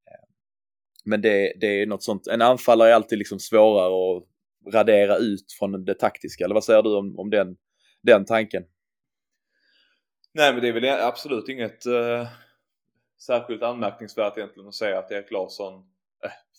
Eh, 0.07 0.27
men 1.05 1.21
det, 1.21 1.53
det 1.59 1.81
är 1.81 1.85
något 1.85 2.03
sånt, 2.03 2.27
en 2.27 2.41
anfallare 2.41 2.89
är 2.89 2.93
alltid 2.93 3.17
liksom 3.17 3.39
svårare 3.39 4.17
att 4.17 4.23
radera 4.73 5.17
ut 5.17 5.51
från 5.59 5.85
det 5.85 5.93
taktiska. 5.93 6.43
Eller 6.43 6.53
vad 6.53 6.63
säger 6.63 6.81
du 6.81 6.95
om, 6.95 7.19
om 7.19 7.29
den, 7.29 7.57
den 8.01 8.25
tanken? 8.25 8.63
Nej 10.33 10.53
men 10.53 10.61
det 10.61 10.67
är 10.67 10.73
väl 10.73 10.85
absolut 10.85 11.49
inget 11.49 11.85
eh, 11.85 12.27
särskilt 13.19 13.63
anmärkningsvärt 13.63 14.37
egentligen 14.37 14.67
att 14.67 14.75
säga 14.75 14.99
att 14.99 15.11
Erik 15.11 15.31
Larsson, 15.31 15.85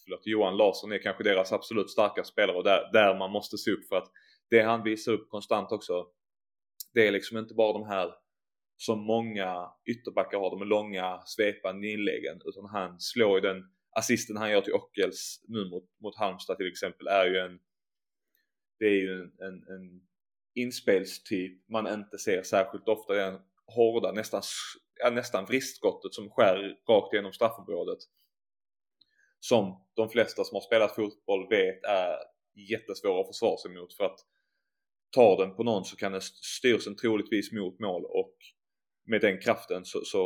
förlåt, 0.09 0.27
Johan 0.27 0.57
Larsson 0.57 0.93
är 0.93 0.99
kanske 0.99 1.25
deras 1.25 1.53
absolut 1.53 1.91
starkaste 1.91 2.33
spelare 2.33 2.57
och 2.57 2.65
där, 2.65 2.93
där 2.93 3.19
man 3.19 3.31
måste 3.31 3.59
se 3.59 3.71
upp 3.71 3.89
för 3.89 3.97
att 3.97 4.11
det 4.51 4.63
han 4.63 4.83
visar 4.83 5.13
upp 5.13 5.29
konstant 5.29 5.73
också, 5.73 6.07
det 6.95 7.07
är 7.07 7.13
liksom 7.13 7.39
inte 7.39 7.55
bara 7.55 7.73
de 7.73 7.87
här 7.87 8.15
som 8.77 8.99
många 9.01 9.71
ytterbackar 9.91 10.39
har, 10.39 10.59
de 10.59 10.69
långa 10.69 11.21
svepande 11.27 11.87
inläggen, 11.89 12.41
utan 12.45 12.65
han 12.65 13.01
slår 13.01 13.35
ju 13.35 13.41
den 13.41 13.65
assisten 13.97 14.37
han 14.37 14.51
gör 14.51 14.61
till 14.61 14.73
Ockels 14.73 15.45
nu 15.49 15.65
mot, 15.71 15.85
mot 16.03 16.17
Halmstad 16.17 16.57
till 16.57 16.69
exempel 16.69 17.07
är 17.07 17.27
ju 17.27 17.39
en 17.39 17.59
det 18.79 18.87
är 18.87 19.01
ju 19.01 19.13
en, 19.13 19.33
en, 19.41 19.55
en 19.55 20.01
inspelstyp 20.55 21.69
man 21.69 21.87
inte 21.87 22.19
ser 22.19 22.43
särskilt 22.43 22.89
ofta. 22.89 23.15
Den 23.15 23.41
hårda, 23.67 24.13
nästan, 24.13 24.43
ja, 24.99 25.11
nästan 25.11 25.45
vristskottet 25.45 26.15
som 26.15 26.31
skär 26.31 26.77
rakt 26.89 27.13
igenom 27.13 27.33
straffområdet. 27.33 27.99
Som 29.41 29.85
de 29.95 30.09
flesta 30.09 30.45
som 30.45 30.57
har 30.57 30.61
spelat 30.61 30.95
fotboll 30.95 31.49
vet 31.49 31.85
är 31.85 32.17
jättesvåra 32.71 33.21
att 33.21 33.27
försvara 33.27 33.57
sig 33.57 33.71
mot 33.71 33.95
för 33.95 34.05
att 34.05 34.19
tar 35.11 35.37
den 35.37 35.57
på 35.57 35.63
någon 35.63 35.85
så 35.85 35.97
kan 35.97 36.13
den 36.13 36.21
styrs 36.23 36.85
den 36.85 36.97
troligtvis 36.97 37.53
mot 37.53 37.81
mål 37.81 38.05
och 38.05 38.35
med 39.07 39.21
den 39.21 39.41
kraften 39.41 39.85
så, 39.85 40.01
så 40.05 40.23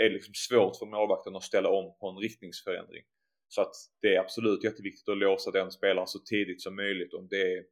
är 0.00 0.04
det 0.04 0.14
liksom 0.14 0.34
svårt 0.34 0.76
för 0.76 0.86
målvakten 0.86 1.36
att 1.36 1.42
ställa 1.42 1.68
om 1.68 1.96
på 2.00 2.08
en 2.08 2.16
riktningsförändring. 2.16 3.02
Så 3.48 3.60
att 3.60 3.74
det 4.00 4.14
är 4.14 4.20
absolut 4.20 4.64
jätteviktigt 4.64 5.08
att 5.08 5.18
låsa 5.18 5.50
den 5.50 5.70
spelaren 5.70 6.06
så 6.06 6.18
tidigt 6.18 6.62
som 6.62 6.76
möjligt 6.76 7.14
om 7.14 7.28
det 7.28 7.52
är 7.52 7.64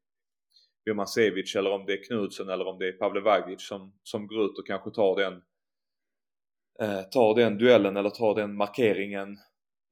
Birmancevic 0.85 1.57
eller 1.57 1.71
om 1.71 1.87
det 1.87 1.93
är 1.93 2.05
Knudsen 2.05 2.49
eller 2.49 2.67
om 2.67 2.79
det 2.79 2.89
är 2.89 2.93
Pavle 2.93 3.21
Vagic 3.21 3.69
som, 3.69 3.93
som 4.03 4.27
går 4.27 4.45
ut 4.45 4.59
och 4.59 4.67
kanske 4.67 4.91
tar 4.91 5.17
den 5.17 5.43
eh, 6.81 7.03
tar 7.03 7.35
den 7.35 7.59
duellen 7.59 7.97
eller 7.97 8.11
tar 8.11 8.35
den 8.35 8.57
markeringen 8.57 9.39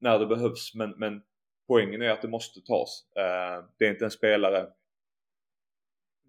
när 0.01 0.19
det 0.19 0.27
behövs 0.27 0.75
men, 0.75 0.91
men 0.91 1.23
poängen 1.67 2.03
är 2.03 2.11
att 2.11 2.23
det 2.23 2.29
måste 2.29 2.61
tas. 2.61 3.05
Eh, 3.17 3.65
det 3.79 3.87
är 3.87 3.91
inte 3.91 4.05
en 4.05 4.11
spelare 4.11 4.67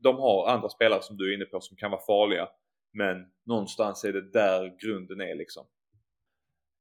de 0.04 0.16
har 0.16 0.48
andra 0.48 0.70
spelare 0.70 1.02
som 1.02 1.18
du 1.18 1.32
är 1.32 1.36
inne 1.36 1.46
på 1.46 1.62
som 1.62 1.78
kan 1.78 1.92
vara 1.92 2.02
farliga 2.02 2.50
men 2.94 3.18
någonstans 3.46 4.04
är 4.04 4.14
det 4.14 4.32
där 4.32 4.78
grunden 4.82 5.22
är 5.22 5.36
liksom. 5.36 5.66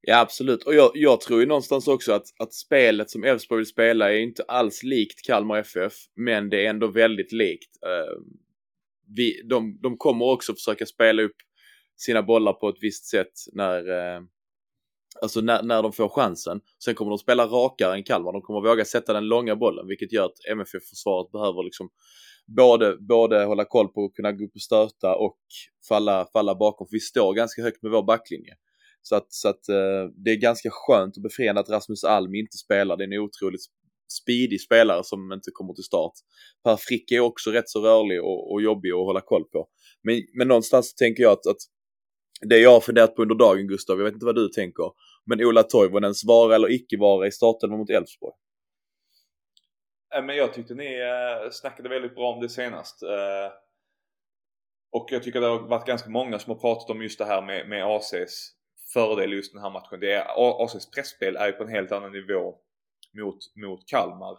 Ja 0.01 0.21
absolut 0.21 0.63
och 0.63 0.75
jag, 0.75 0.91
jag, 0.95 1.21
tror 1.21 1.41
ju 1.41 1.47
någonstans 1.47 1.89
också 1.89 2.13
att, 2.13 2.27
att 2.39 2.55
spelet 2.55 3.11
som 3.11 3.25
Elfsborg 3.25 3.59
vill 3.59 3.67
spela 3.67 4.13
är 4.13 4.19
inte 4.19 4.43
alls 4.43 4.83
likt 4.83 5.27
Kalmar 5.27 5.59
FF 5.59 5.93
men 6.15 6.51
det 6.51 6.67
är 6.67 6.71
ändå 6.71 6.87
väldigt 6.87 7.33
likt. 7.33 7.79
Uh, 7.87 8.23
vi, 9.17 9.43
de, 9.45 9.79
de 9.83 9.97
kommer 9.97 10.25
också 10.25 10.55
försöka 10.55 10.87
spela 10.87 11.23
upp 11.23 11.37
sina 11.97 12.23
bollar 12.23 12.53
på 12.53 12.69
ett 12.69 12.79
visst 12.81 13.05
sätt 13.05 13.33
när, 13.53 13.89
eh, 13.89 14.21
alltså 15.23 15.41
när, 15.41 15.63
när 15.63 15.83
de 15.83 15.93
får 15.93 16.09
chansen. 16.09 16.61
Sen 16.85 16.95
kommer 16.95 17.11
de 17.11 17.19
spela 17.19 17.47
rakare 17.47 17.95
än 17.95 18.05
Kalmar. 18.05 18.33
De 18.33 18.43
kommer 18.43 18.69
våga 18.69 18.85
sätta 18.85 19.13
den 19.13 19.29
långa 19.29 19.57
bollen 19.57 19.87
vilket 19.87 20.13
gör 20.13 20.25
att 20.25 20.45
MFF-försvaret 20.53 21.33
behöver 21.33 21.63
liksom 21.63 21.89
både, 22.57 22.97
både 22.97 23.45
hålla 23.45 23.65
koll 23.65 23.89
på 23.89 24.05
att 24.05 24.15
kunna 24.15 24.33
gå 24.33 24.45
upp 24.45 24.55
och 24.55 24.63
stöta 24.63 25.17
och 25.17 25.39
falla, 25.89 26.27
falla 26.33 26.55
bakom. 26.55 26.87
För 26.87 26.93
vi 26.93 27.01
står 27.01 27.35
ganska 27.35 27.63
högt 27.63 27.83
med 27.83 27.93
vår 27.93 28.03
backlinje. 28.03 28.55
Så 29.03 29.17
att, 29.17 29.33
så 29.33 29.49
att 29.49 29.69
eh, 29.69 30.05
det 30.25 30.31
är 30.31 30.37
ganska 30.37 30.69
skönt 30.73 31.17
och 31.17 31.23
befriande 31.23 31.61
att 31.61 31.71
Rasmus 31.71 32.05
Alm 32.05 32.35
inte 32.35 32.57
spelar. 32.57 32.97
Det 32.97 33.05
är 33.05 33.13
en 33.13 33.21
otroligt 33.21 33.61
speedig 34.23 34.61
spelare 34.61 35.05
som 35.05 35.33
inte 35.33 35.51
kommer 35.53 35.75
till 35.75 35.85
start. 35.85 36.13
Per 36.65 36.77
Frick 36.77 37.11
är 37.11 37.21
också 37.21 37.51
rätt 37.51 37.69
så 37.69 37.81
rörlig 37.81 38.23
och, 38.23 38.53
och 38.53 38.63
jobbig 38.63 38.91
att 38.91 38.97
hålla 38.97 39.21
koll 39.21 39.45
på. 39.45 39.69
Men, 40.03 40.23
men 40.39 40.49
någonstans 40.49 40.95
tänker 40.95 41.23
jag 41.23 41.33
att, 41.33 41.47
att 41.47 41.63
det 42.41 42.59
jag 42.59 42.71
har 42.71 42.81
funderat 42.81 43.17
på 43.17 43.23
under 43.23 43.35
dagen 43.35 43.67
Gustav, 43.67 43.99
jag 43.99 44.05
vet 44.05 44.15
inte 44.15 44.27
vad 44.27 44.35
du 44.35 44.49
tänker, 44.49 44.93
men 45.27 45.45
Ola 45.45 45.63
Toivonens 45.63 46.25
vara 46.25 46.55
eller 46.55 46.73
icke 46.73 46.97
vara 46.99 47.27
i 47.27 47.33
starten 47.33 47.71
mot 47.71 47.91
Elfsborg? 47.91 48.35
Eh, 50.15 50.25
men 50.25 50.37
jag 50.37 50.55
tyckte 50.55 50.75
ni 50.75 51.01
eh, 51.01 51.51
snackade 51.51 51.89
väldigt 51.89 52.15
bra 52.15 52.33
om 52.33 52.41
det 52.41 52.49
senast. 52.49 53.03
Eh, 53.03 53.53
och 54.93 55.09
jag 55.11 55.23
tycker 55.23 55.41
det 55.41 55.47
har 55.47 55.59
varit 55.59 55.87
ganska 55.87 56.11
många 56.11 56.39
som 56.39 56.53
har 56.53 56.61
pratat 56.61 56.91
om 56.91 57.03
just 57.03 57.19
det 57.19 57.25
här 57.25 57.43
med, 57.43 57.69
med 57.69 57.85
ACs 57.85 58.51
fördel 58.95 59.33
just 59.33 59.53
den 59.53 59.63
här 59.63 59.71
matchen. 59.71 60.01
Det 60.01 60.13
är, 60.13 60.25
ACs 60.65 60.91
pressspel 60.91 61.37
är 61.37 61.47
ju 61.47 61.53
på 61.53 61.63
en 61.63 61.69
helt 61.69 61.93
annan 61.93 62.13
nivå 62.13 62.55
mot, 63.19 63.39
mot 63.57 63.87
Kalmar. 63.87 64.39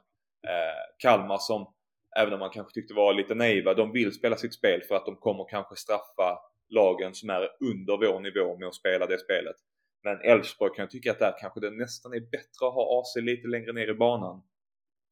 Kalmar 0.98 1.38
som, 1.38 1.74
även 2.18 2.34
om 2.34 2.40
man 2.40 2.50
kanske 2.50 2.74
tyckte 2.74 2.94
var 2.94 3.14
lite 3.14 3.36
naiva, 3.36 3.74
de 3.74 3.92
vill 3.92 4.14
spela 4.14 4.36
sitt 4.36 4.54
spel 4.54 4.82
för 4.82 4.96
att 4.96 5.06
de 5.06 5.16
kommer 5.16 5.46
kanske 5.50 5.76
straffa 5.76 6.38
lagen 6.70 7.14
som 7.14 7.30
är 7.30 7.50
under 7.60 7.98
vår 7.98 8.20
nivå 8.20 8.58
med 8.58 8.68
att 8.68 8.76
spela 8.76 9.06
det 9.06 9.20
spelet. 9.20 9.56
Men 10.04 10.22
Elfsborg 10.22 10.76
kan 10.76 10.84
jag 10.84 10.92
tycka 10.92 11.12
att 11.12 11.20
där 11.20 11.36
kanske 11.40 11.60
det 11.60 11.72
nästan 11.72 12.14
är 12.14 12.20
bättre 12.20 12.68
att 12.68 12.74
ha 12.74 13.02
AC 13.02 13.16
lite 13.16 13.48
längre 13.48 13.74
ner 13.74 13.88
i 13.88 13.94
banan 13.94 14.42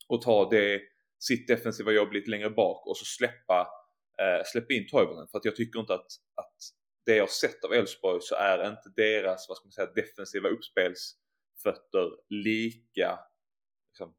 och 0.08 0.22
ta 0.22 0.50
det, 0.50 0.82
sitt 1.20 1.48
defensiva 1.48 1.92
jobb 1.92 2.14
lite 2.14 2.30
längre 2.30 2.50
bak 2.50 2.88
och 2.88 2.98
så 2.98 3.06
släppa, 3.06 3.68
eh, 4.22 4.44
släppa 4.46 4.74
in 4.74 4.88
Toivonen. 4.88 5.28
För 5.28 5.38
att 5.38 5.46
jag 5.46 5.56
tycker 5.56 5.80
inte 5.80 5.94
att, 5.94 6.08
att 6.36 6.56
det 7.06 7.16
jag 7.16 7.30
sett 7.30 7.64
av 7.64 7.74
Elfsborg 7.74 8.22
så 8.22 8.36
är 8.36 8.70
inte 8.70 8.90
deras, 8.96 9.50
vad 9.50 9.58
ska 9.58 9.66
man 9.66 9.72
säga, 9.72 9.92
defensiva 9.96 10.50
uppspelsfötter 10.50 12.12
lika 12.30 13.20
liksom, 13.92 14.16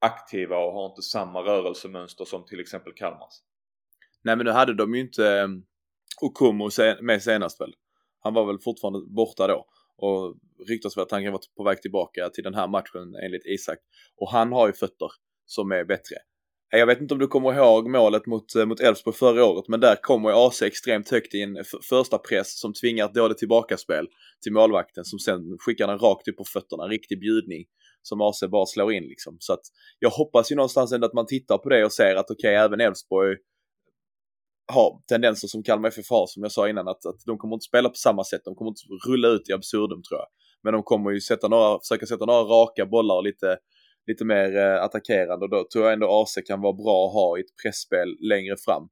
aktiva 0.00 0.58
och 0.58 0.72
har 0.72 0.86
inte 0.86 1.02
samma 1.02 1.40
rörelsemönster 1.40 2.24
som 2.24 2.46
till 2.46 2.60
exempel 2.60 2.92
Kalmars. 2.92 3.34
Nej 4.22 4.36
men 4.36 4.46
nu 4.46 4.52
hade 4.52 4.74
de 4.74 4.94
ju 4.94 5.00
inte 5.00 5.28
ehm, 5.28 5.64
och 6.20 6.40
Okumo 6.40 6.70
med 7.00 7.22
senast 7.22 7.60
väl. 7.60 7.74
Han 8.20 8.34
var 8.34 8.46
väl 8.46 8.58
fortfarande 8.58 9.00
borta 9.06 9.46
då. 9.46 9.66
och 9.96 10.36
ryktas 10.68 10.96
att 10.96 11.10
han 11.10 11.22
kan 11.22 11.32
vara 11.32 11.42
på 11.56 11.64
väg 11.64 11.82
tillbaka 11.82 12.28
till 12.28 12.44
den 12.44 12.54
här 12.54 12.68
matchen 12.68 13.14
enligt 13.24 13.46
Isak. 13.46 13.78
Och 14.16 14.30
han 14.30 14.52
har 14.52 14.66
ju 14.66 14.72
fötter 14.72 15.08
som 15.46 15.72
är 15.72 15.84
bättre. 15.84 16.16
Jag 16.70 16.86
vet 16.86 17.00
inte 17.00 17.14
om 17.14 17.20
du 17.20 17.26
kommer 17.26 17.54
ihåg 17.54 17.90
målet 17.90 18.26
mot, 18.26 18.54
eh, 18.54 18.66
mot 18.66 18.80
Elfsborg 18.80 19.16
förra 19.16 19.44
året, 19.44 19.68
men 19.68 19.80
där 19.80 19.96
kommer 19.96 20.28
ju 20.28 20.34
AC 20.36 20.62
extremt 20.62 21.10
högt 21.10 21.34
i 21.34 21.42
en 21.42 21.56
första 21.88 22.18
press 22.18 22.60
som 22.60 22.72
tvingar 22.72 23.04
ett 23.04 23.14
dåligt 23.14 23.38
tillbakaspel 23.38 24.06
till 24.42 24.52
målvakten 24.52 25.04
som 25.04 25.18
sen 25.18 25.56
skickar 25.58 25.86
den 25.86 25.98
rakt 25.98 26.28
upp 26.28 26.36
på 26.36 26.44
fötterna, 26.44 26.84
en 26.84 26.90
riktig 26.90 27.20
bjudning 27.20 27.64
som 28.02 28.20
AC 28.20 28.40
bara 28.50 28.66
slår 28.66 28.92
in 28.92 29.02
liksom. 29.02 29.36
Så 29.40 29.52
att 29.52 29.60
jag 29.98 30.10
hoppas 30.10 30.52
ju 30.52 30.56
någonstans 30.56 30.92
ändå 30.92 31.06
att 31.06 31.14
man 31.14 31.26
tittar 31.26 31.58
på 31.58 31.68
det 31.68 31.84
och 31.84 31.92
ser 31.92 32.14
att 32.16 32.30
okej, 32.30 32.50
okay, 32.50 32.64
även 32.64 32.80
Elfsborg 32.80 33.36
har 34.72 35.02
tendenser 35.08 35.48
som 35.48 35.62
Kalmar 35.62 35.88
FF 35.88 36.10
har, 36.10 36.26
som 36.26 36.42
jag 36.42 36.52
sa 36.52 36.68
innan, 36.68 36.88
att, 36.88 37.06
att 37.06 37.20
de 37.26 37.38
kommer 37.38 37.54
inte 37.54 37.64
spela 37.64 37.88
på 37.88 37.94
samma 37.94 38.24
sätt. 38.24 38.40
De 38.44 38.54
kommer 38.54 38.70
inte 38.70 39.08
rulla 39.08 39.28
ut 39.28 39.48
i 39.48 39.52
absurdum 39.52 40.02
tror 40.02 40.20
jag. 40.20 40.26
Men 40.62 40.72
de 40.72 40.82
kommer 40.82 41.10
ju 41.10 41.20
sätta 41.20 41.48
några, 41.48 41.78
försöka 41.80 42.06
sätta 42.06 42.24
några 42.24 42.40
raka 42.40 42.86
bollar 42.86 43.14
och 43.14 43.24
lite, 43.24 43.58
lite 44.06 44.24
mer 44.24 44.56
eh, 44.56 44.82
attackerande 44.82 45.44
och 45.44 45.50
då 45.50 45.66
tror 45.72 45.84
jag 45.84 45.92
ändå 45.92 46.22
AC 46.22 46.38
kan 46.46 46.60
vara 46.60 46.72
bra 46.72 47.06
att 47.06 47.12
ha 47.12 47.38
i 47.38 47.40
ett 47.40 47.56
pressspel 47.62 48.16
längre 48.20 48.56
fram. 48.64 48.82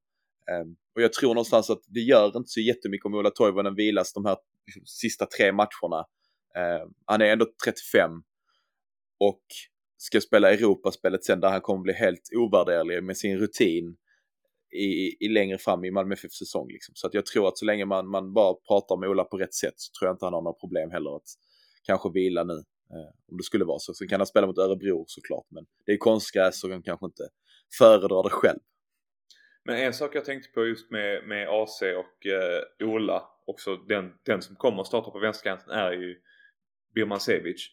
Um, 0.61 0.75
och 0.95 1.01
jag 1.01 1.13
tror 1.13 1.29
någonstans 1.29 1.69
att 1.69 1.81
det 1.87 1.99
gör 1.99 2.25
inte 2.25 2.49
så 2.49 2.59
jättemycket 2.59 3.05
om 3.05 3.13
Ola 3.13 3.29
Toivonen 3.29 3.75
vilas 3.75 4.13
de 4.13 4.25
här 4.25 4.37
sista 4.85 5.25
tre 5.25 5.51
matcherna. 5.51 6.05
Um, 6.57 6.93
han 7.05 7.21
är 7.21 7.25
ändå 7.25 7.45
35 7.65 8.11
och 9.19 9.43
ska 9.97 10.21
spela 10.21 10.51
Europaspelet 10.51 11.25
sen 11.25 11.39
där 11.39 11.49
han 11.49 11.61
kommer 11.61 11.81
bli 11.81 11.93
helt 11.93 12.29
ovärderlig 12.35 13.03
med 13.03 13.17
sin 13.17 13.37
rutin 13.37 13.95
i, 14.73 15.17
i 15.19 15.27
längre 15.27 15.57
fram 15.57 15.85
i 15.85 15.91
Malmö 15.91 16.13
FF 16.13 16.31
säsong. 16.31 16.67
Liksom. 16.67 16.95
Så 16.95 17.07
att 17.07 17.13
jag 17.13 17.25
tror 17.25 17.47
att 17.47 17.57
så 17.57 17.65
länge 17.65 17.85
man, 17.85 18.09
man 18.09 18.33
bara 18.33 18.53
pratar 18.67 18.97
med 18.97 19.09
Ola 19.09 19.23
på 19.23 19.37
rätt 19.37 19.53
sätt 19.53 19.73
så 19.77 19.91
tror 19.99 20.07
jag 20.07 20.13
inte 20.13 20.25
han 20.25 20.33
har 20.33 20.41
några 20.41 20.59
problem 20.59 20.91
heller 20.91 21.15
att 21.15 21.27
kanske 21.83 22.09
vila 22.13 22.43
nu. 22.43 22.63
Eh, 22.93 23.11
om 23.31 23.37
det 23.37 23.43
skulle 23.43 23.65
vara 23.65 23.79
så. 23.79 23.93
Sen 23.93 24.07
kan 24.07 24.19
han 24.19 24.27
spela 24.27 24.47
mot 24.47 24.57
Örebro 24.57 25.03
såklart, 25.07 25.45
men 25.49 25.65
det 25.85 25.91
är 25.91 25.97
konstgräs 25.97 26.63
och 26.63 26.69
han 26.69 26.83
kanske 26.83 27.05
inte 27.05 27.23
föredrar 27.77 28.23
det 28.23 28.29
själv. 28.29 28.59
Men 29.65 29.77
en 29.77 29.93
sak 29.93 30.15
jag 30.15 30.25
tänkte 30.25 30.49
på 30.49 30.65
just 30.65 30.91
med, 30.91 31.27
med 31.27 31.49
AC 31.49 31.81
och 31.81 32.25
eh, 32.25 32.89
Ola, 32.89 33.23
också 33.45 33.75
den, 33.75 34.11
den 34.25 34.41
som 34.41 34.55
kommer 34.55 34.81
att 34.81 34.87
starta 34.87 35.11
på 35.11 35.19
vänsterkanten 35.19 35.69
är 35.69 35.91
ju 35.91 36.15
Birmancevic. 36.95 37.69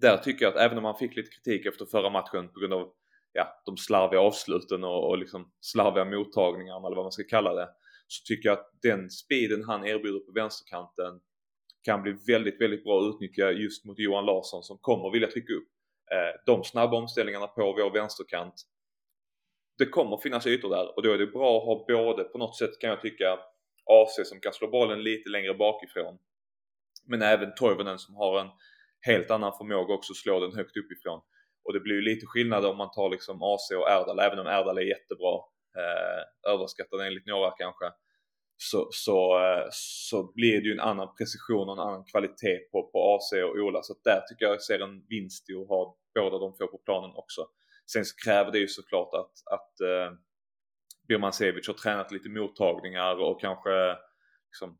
Där 0.00 0.16
tycker 0.16 0.44
jag 0.44 0.54
att 0.54 0.60
även 0.60 0.78
om 0.78 0.84
han 0.84 0.98
fick 0.98 1.16
lite 1.16 1.30
kritik 1.30 1.66
efter 1.66 1.86
förra 1.86 2.10
matchen 2.10 2.48
på 2.48 2.60
grund 2.60 2.72
av 2.72 2.92
ja, 3.32 3.62
de 3.66 3.76
slarviga 3.76 4.20
avsluten 4.20 4.84
och, 4.84 5.08
och 5.08 5.18
liksom 5.18 5.52
slarviga 5.60 6.04
mottagningarna 6.04 6.86
eller 6.86 6.96
vad 6.96 7.04
man 7.04 7.12
ska 7.12 7.24
kalla 7.24 7.54
det. 7.54 7.68
Så 8.06 8.24
tycker 8.24 8.48
jag 8.48 8.58
att 8.58 8.70
den 8.82 9.10
speeden 9.10 9.64
han 9.64 9.86
erbjuder 9.86 10.20
på 10.20 10.32
vänsterkanten 10.32 11.20
kan 11.82 12.02
bli 12.02 12.12
väldigt, 12.26 12.60
väldigt 12.60 12.84
bra 12.84 13.00
att 13.00 13.14
utnyttja 13.14 13.50
just 13.50 13.84
mot 13.84 13.98
Johan 13.98 14.26
Larsson 14.26 14.62
som 14.62 14.78
kommer 14.78 15.10
vilja 15.10 15.28
trycka 15.28 15.52
upp. 15.52 15.68
Eh, 16.12 16.40
de 16.46 16.64
snabba 16.64 16.96
omställningarna 16.96 17.46
på 17.46 17.72
vår 17.72 17.90
vänsterkant. 17.90 18.54
Det 19.78 19.86
kommer 19.86 20.16
finnas 20.16 20.46
ytor 20.46 20.70
där 20.70 20.96
och 20.96 21.02
då 21.02 21.12
är 21.12 21.18
det 21.18 21.26
bra 21.26 21.58
att 21.58 21.64
ha 21.64 21.84
både 21.88 22.24
på 22.24 22.38
något 22.38 22.56
sätt 22.56 22.78
kan 22.80 22.90
jag 22.90 23.00
tycka 23.00 23.38
AC 23.84 24.28
som 24.28 24.40
kan 24.40 24.52
slå 24.52 24.68
bollen 24.68 25.02
lite 25.02 25.30
längre 25.30 25.54
bakifrån. 25.54 26.18
Men 27.06 27.22
även 27.22 27.54
Toivonen 27.54 27.98
som 27.98 28.16
har 28.16 28.40
en 28.40 28.48
helt 29.00 29.30
annan 29.30 29.52
förmåga 29.58 29.94
också 29.94 30.12
att 30.12 30.16
slå 30.16 30.40
den 30.40 30.56
högt 30.56 30.76
uppifrån. 30.76 31.20
Och 31.64 31.72
det 31.72 31.80
blir 31.80 31.94
ju 31.94 32.02
lite 32.02 32.26
skillnad 32.26 32.64
om 32.64 32.76
man 32.76 32.90
tar 32.90 33.10
liksom 33.10 33.42
AC 33.42 33.70
och 33.70 33.90
Erdal, 33.90 34.18
även 34.18 34.38
om 34.38 34.46
Erdal 34.46 34.78
är 34.78 34.82
jättebra. 34.82 35.34
Eh, 35.76 36.52
överskattad 36.52 37.00
enligt 37.00 37.26
några 37.26 37.50
kanske. 37.50 37.92
Så, 38.56 38.88
så, 38.90 39.38
eh, 39.38 39.66
så 39.72 40.32
blir 40.32 40.60
det 40.60 40.66
ju 40.66 40.72
en 40.72 40.80
annan 40.80 41.14
precision 41.18 41.68
och 41.68 41.74
en 41.74 41.88
annan 41.88 42.04
kvalitet 42.04 42.58
på, 42.72 42.90
på 42.92 43.14
AC 43.14 43.32
och 43.32 43.56
Ola. 43.58 43.82
Så 43.82 43.94
där 44.04 44.20
tycker 44.20 44.44
jag 44.44 44.62
ser 44.62 44.80
en 44.80 45.06
vinst 45.08 45.50
i 45.50 45.54
att 45.54 45.68
ha 45.68 45.96
båda 46.14 46.38
de 46.38 46.56
två 46.56 46.66
på 46.66 46.78
planen 46.78 47.10
också. 47.14 47.46
Sen 47.92 48.04
så 48.04 48.16
kräver 48.24 48.52
det 48.52 48.58
ju 48.58 48.68
såklart 48.68 49.14
att, 49.14 49.32
att 49.54 49.80
eh, 49.80 50.12
Birmancevic 51.08 51.66
har 51.66 51.74
tränat 51.74 52.12
lite 52.12 52.28
mottagningar 52.28 53.16
och 53.16 53.40
kanske 53.40 53.96
liksom 54.46 54.78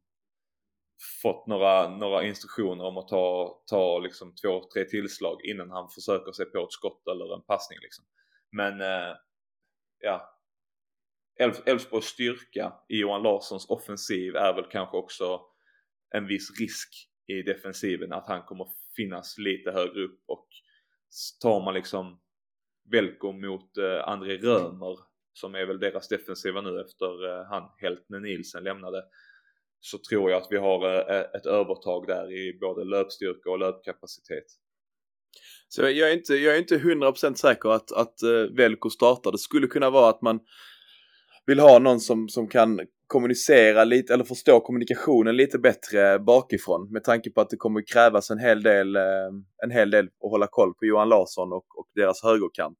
fått 1.23 1.47
några, 1.47 1.89
några 1.89 2.25
instruktioner 2.25 2.85
om 2.85 2.99
att 2.99 3.09
ta, 3.09 3.59
ta 3.67 3.99
liksom 3.99 4.35
två, 4.35 4.63
tre 4.75 4.85
tillslag 4.85 5.45
innan 5.45 5.71
han 5.71 5.89
försöker 5.89 6.33
sig 6.33 6.47
på 6.47 6.65
ett 6.65 6.73
skott 6.73 7.03
eller 7.11 7.35
en 7.35 7.43
passning 7.43 7.79
liksom. 7.83 8.05
Men 8.53 8.81
eh, 8.81 9.17
ja, 9.99 10.41
Elfsborgs 11.67 12.07
styrka 12.07 12.73
i 12.89 12.99
Johan 12.99 13.23
Larssons 13.23 13.71
offensiv 13.71 14.37
är 14.37 14.55
väl 14.55 14.65
kanske 14.71 14.97
också 14.97 15.41
en 16.15 16.27
viss 16.27 16.61
risk 16.61 16.89
i 17.27 17.43
defensiven 17.43 18.13
att 18.13 18.29
han 18.29 18.43
kommer 18.43 18.67
finnas 18.97 19.39
lite 19.39 19.71
högre 19.71 20.05
upp 20.05 20.21
och 20.27 20.49
tar 21.43 21.65
man 21.65 21.75
liksom 21.75 22.21
Velko 22.91 23.33
mot 23.33 23.77
eh, 23.77 24.09
André 24.09 24.37
Römer 24.37 24.99
som 25.33 25.55
är 25.55 25.67
väl 25.67 25.81
deras 25.81 26.09
defensiva 26.09 26.61
nu 26.61 26.81
efter 26.81 27.29
eh, 27.29 27.47
han 27.47 27.71
Heltne 27.77 28.19
Nielsen 28.19 28.65
lämnade 28.65 29.05
så 29.81 29.99
tror 29.99 30.31
jag 30.31 30.43
att 30.43 30.47
vi 30.51 30.57
har 30.57 30.87
eh, 30.87 31.17
eh, 31.17 31.25
ett 31.35 31.47
övertag 31.47 32.07
där 32.07 32.33
i 32.33 32.59
både 32.61 32.85
löpstyrka 32.85 33.51
och 33.51 33.59
löpkapacitet. 33.59 34.45
Så 35.69 35.83
jag 35.83 36.11
är 36.11 36.13
inte, 36.13 36.35
jag 36.35 36.55
är 36.55 36.59
inte 36.59 36.79
100% 36.79 37.35
säker 37.35 37.69
att, 37.69 37.93
att 37.93 38.23
eh, 38.23 38.57
Velko 38.57 38.91
startar. 38.91 39.33
Det 39.33 39.39
skulle 39.39 39.67
kunna 39.67 39.91
vara 39.91 40.11
att 40.11 40.23
man 40.23 40.41
vill 41.47 41.61
ha 41.61 41.79
någon 41.79 42.01
som, 42.01 42.29
som 42.29 42.49
kan 42.49 42.81
kommunicera 43.07 43.85
lite 43.85 44.15
eller 44.15 44.25
förstå 44.25 44.61
kommunikationen 44.61 45.37
lite 45.37 45.59
bättre 45.59 46.19
bakifrån 46.19 46.93
med 46.93 47.05
tanke 47.05 47.31
på 47.31 47.41
att 47.41 47.51
det 47.51 47.57
kommer 47.57 47.83
krävas 47.93 48.31
en 48.31 48.39
hel 48.39 48.63
del, 48.63 48.97
en 49.65 49.71
hel 49.71 49.91
del 49.91 50.05
att 50.05 50.31
hålla 50.31 50.47
koll 50.47 50.75
på 50.75 50.87
Johan 50.87 51.09
Larsson 51.09 51.53
och, 51.53 51.79
och 51.79 51.89
deras 51.95 52.23
högerkant. 52.23 52.77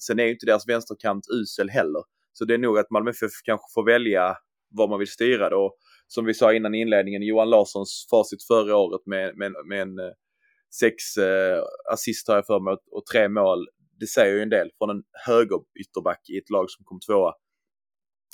Sen 0.00 0.18
är 0.18 0.24
ju 0.24 0.30
inte 0.30 0.46
deras 0.46 0.68
vänsterkant 0.68 1.24
usel 1.30 1.68
heller. 1.70 2.02
Så 2.32 2.44
det 2.44 2.54
är 2.54 2.58
nog 2.58 2.78
att 2.78 2.90
Malmö 2.90 3.10
FF 3.10 3.30
kanske 3.44 3.64
får 3.74 3.84
välja 3.86 4.36
var 4.70 4.88
man 4.88 4.98
vill 4.98 5.08
styra 5.08 5.50
det. 5.50 5.56
Och 5.56 5.78
som 6.08 6.24
vi 6.24 6.34
sa 6.34 6.54
innan 6.54 6.74
inledningen, 6.74 7.22
Johan 7.22 7.50
Larssons 7.50 8.06
facit 8.10 8.42
förra 8.42 8.76
året 8.76 9.06
med, 9.06 9.36
med, 9.36 9.52
med 9.66 9.82
en 9.82 9.98
eh, 9.98 10.12
sex 10.80 11.16
eh, 11.16 11.62
assist 11.92 12.28
har 12.28 12.34
jag 12.34 12.46
för 12.46 12.60
mig 12.60 12.76
och, 12.90 13.06
tre 13.06 13.28
mål. 13.28 13.68
Det 14.00 14.06
säger 14.06 14.34
ju 14.34 14.42
en 14.42 14.50
del 14.50 14.70
från 14.78 14.90
en 14.90 15.02
höger 15.26 15.60
ytterback 15.80 16.30
i 16.30 16.38
ett 16.38 16.50
lag 16.50 16.70
som 16.70 16.84
kom 16.84 17.00
tvåa. 17.00 17.32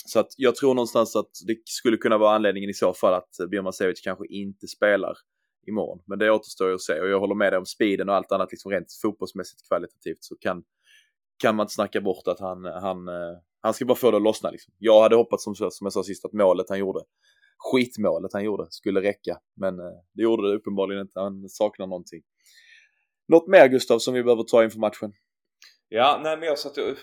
Så 0.07 0.21
att 0.21 0.29
jag 0.37 0.57
tror 0.57 0.75
någonstans 0.75 1.17
att 1.17 1.31
det 1.47 1.57
skulle 1.65 1.97
kunna 1.97 2.19
vara 2.19 2.35
anledningen 2.35 2.71
i 2.71 2.75
så 2.75 2.95
fall 2.95 3.15
att 3.15 3.51
Birman 3.51 3.73
Sevic 3.73 4.01
kanske 4.01 4.27
inte 4.27 4.67
spelar 4.67 5.17
imorgon. 5.67 6.03
Men 6.07 6.19
det 6.19 6.31
återstår 6.31 6.69
ju 6.69 6.75
att 6.75 6.81
se 6.81 7.01
och 7.01 7.09
jag 7.09 7.21
håller 7.21 7.35
med 7.35 7.53
dig 7.53 7.59
om 7.59 7.67
speeden 7.67 8.09
och 8.09 8.15
allt 8.15 8.33
annat 8.33 8.53
liksom 8.53 8.73
rent 8.73 8.93
fotbollsmässigt 9.03 9.69
kvalitativt 9.69 10.25
så 10.25 10.37
kan, 10.37 10.63
kan 11.39 11.57
man 11.57 11.65
inte 11.65 11.75
snacka 11.75 12.01
bort 12.01 12.29
att 12.29 12.41
han, 12.41 12.65
han, 12.65 13.09
eh, 13.09 13.39
han 13.61 13.75
ska 13.75 13.85
bara 13.85 13.99
få 13.99 14.11
det 14.11 14.17
att 14.17 14.23
lossna. 14.23 14.51
Liksom. 14.51 14.75
Jag 14.79 15.03
hade 15.03 15.17
hoppats 15.17 15.45
som, 15.45 15.55
som 15.55 15.71
jag 15.81 15.93
sa 15.93 16.03
sist 16.03 16.25
att 16.25 16.33
målet 16.33 16.69
han 16.69 16.79
gjorde 16.79 17.01
skitmålet 17.59 18.33
han 18.33 18.45
gjorde 18.45 18.67
skulle 18.71 19.01
räcka. 19.03 19.39
Men 19.57 19.79
eh, 19.79 20.01
det 20.13 20.23
gjorde 20.23 20.49
det 20.49 20.57
uppenbarligen 20.57 21.03
inte. 21.03 21.21
Han 21.21 21.49
saknar 21.49 21.87
någonting. 21.87 22.23
Något 23.29 23.49
mer 23.49 23.69
Gustav 23.69 23.99
som 23.99 24.15
vi 24.15 24.23
behöver 24.23 24.43
ta 24.43 24.65
inför 24.65 24.79
matchen? 24.79 25.13
Ja, 25.89 26.21
nej 26.23 26.37
men 26.37 26.49
jag 26.49 26.59
satt 26.59 26.79
och 26.79 26.97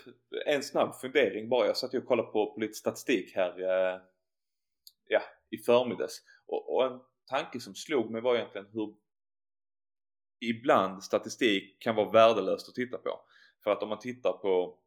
en 0.45 0.63
snabb 0.63 0.95
fundering 0.95 1.49
bara. 1.49 1.67
Jag 1.67 1.77
satt 1.77 1.93
ju 1.93 1.97
och 1.97 2.05
kollade 2.05 2.31
på, 2.31 2.53
på 2.53 2.59
lite 2.59 2.73
statistik 2.73 3.35
här 3.35 3.49
eh, 3.49 4.01
ja, 5.07 5.21
i 5.49 5.57
förmiddags. 5.57 6.21
Och, 6.47 6.75
och 6.75 6.85
en 6.85 6.99
tanke 7.29 7.59
som 7.59 7.75
slog 7.75 8.11
mig 8.11 8.21
var 8.21 8.35
egentligen 8.35 8.67
hur 8.71 8.95
ibland 10.39 11.03
statistik 11.03 11.79
kan 11.79 11.95
vara 11.95 12.11
värdelöst 12.11 12.69
att 12.69 12.75
titta 12.75 12.97
på. 12.97 13.21
För 13.63 13.71
att 13.71 13.83
om 13.83 13.89
man 13.89 13.99
tittar 13.99 14.33
på, 14.33 14.77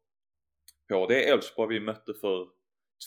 på 0.89 1.07
det 1.07 1.29
Elfsborg 1.29 1.79
vi 1.79 1.85
mötte 1.85 2.13
för 2.13 2.49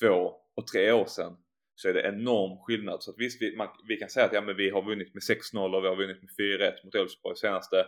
två 0.01 0.35
och 0.55 0.67
tre 0.67 0.93
år 0.93 1.07
sedan 1.07 1.37
så 1.81 1.89
är 1.89 1.93
det 1.93 2.09
enorm 2.09 2.59
skillnad. 2.59 3.03
Så 3.03 3.11
att 3.11 3.19
visst, 3.19 3.43
vi, 3.43 3.57
man, 3.57 3.69
vi 3.89 3.97
kan 3.97 4.09
säga 4.09 4.27
att 4.27 4.33
ja, 4.33 4.41
men 4.41 4.57
vi 4.57 4.71
har 4.71 4.83
vunnit 4.83 5.15
med 5.15 5.21
6-0 5.21 5.75
och 5.75 5.85
vi 5.85 5.89
har 5.89 5.97
vunnit 5.97 6.23
med 6.23 6.31
4-1 6.61 6.73
mot 6.85 6.95
Elfsborg 6.95 7.37
senaste, 7.37 7.87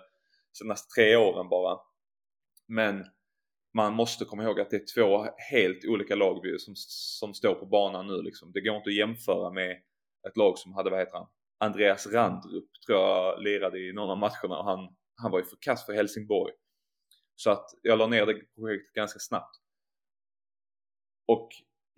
senaste 0.58 0.94
tre 0.94 1.16
åren 1.16 1.48
bara. 1.48 1.78
Men 2.68 3.04
man 3.74 3.94
måste 3.94 4.24
komma 4.24 4.42
ihåg 4.42 4.60
att 4.60 4.70
det 4.70 4.76
är 4.76 4.94
två 4.94 5.26
helt 5.50 5.84
olika 5.84 6.14
lag 6.14 6.60
som, 6.60 6.74
som 6.76 7.34
står 7.34 7.54
på 7.54 7.66
banan 7.66 8.06
nu 8.06 8.22
liksom. 8.22 8.52
Det 8.52 8.60
går 8.60 8.76
inte 8.76 8.90
att 8.90 8.96
jämföra 8.96 9.50
med 9.50 9.70
ett 10.28 10.36
lag 10.36 10.58
som 10.58 10.74
hade, 10.74 10.90
vad 10.90 10.98
heter 10.98 11.18
han? 11.18 11.26
Andreas 11.58 12.06
Randrup 12.06 12.68
tror 12.86 12.98
jag 12.98 13.42
lirade 13.42 13.78
i 13.78 13.92
någon 13.92 14.10
av 14.10 14.18
matcherna 14.18 14.58
och 14.58 14.64
han, 14.64 14.96
han 15.16 15.30
var 15.30 15.38
ju 15.38 15.44
för 15.44 15.58
kass 15.60 15.86
för 15.86 15.92
Helsingborg. 15.92 16.52
Så 17.36 17.50
att 17.50 17.66
jag 17.82 17.98
la 17.98 18.06
ner 18.06 18.26
det 18.26 18.34
projektet 18.54 18.92
ganska 18.94 19.18
snabbt. 19.18 19.56
Och 21.26 21.48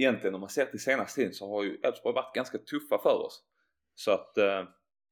egentligen 0.03 0.35
om 0.35 0.41
man 0.41 0.51
ser 0.51 0.67
till 0.67 0.81
senaste 0.81 1.21
tiden 1.21 1.35
så 1.35 1.49
har 1.49 1.63
ju 1.63 1.77
Elfsborg 1.83 2.15
varit 2.15 2.35
ganska 2.35 2.59
tuffa 2.59 2.99
för 2.99 3.27
oss. 3.27 3.45
Så 3.95 4.11
att 4.11 4.39
eh, 4.39 4.65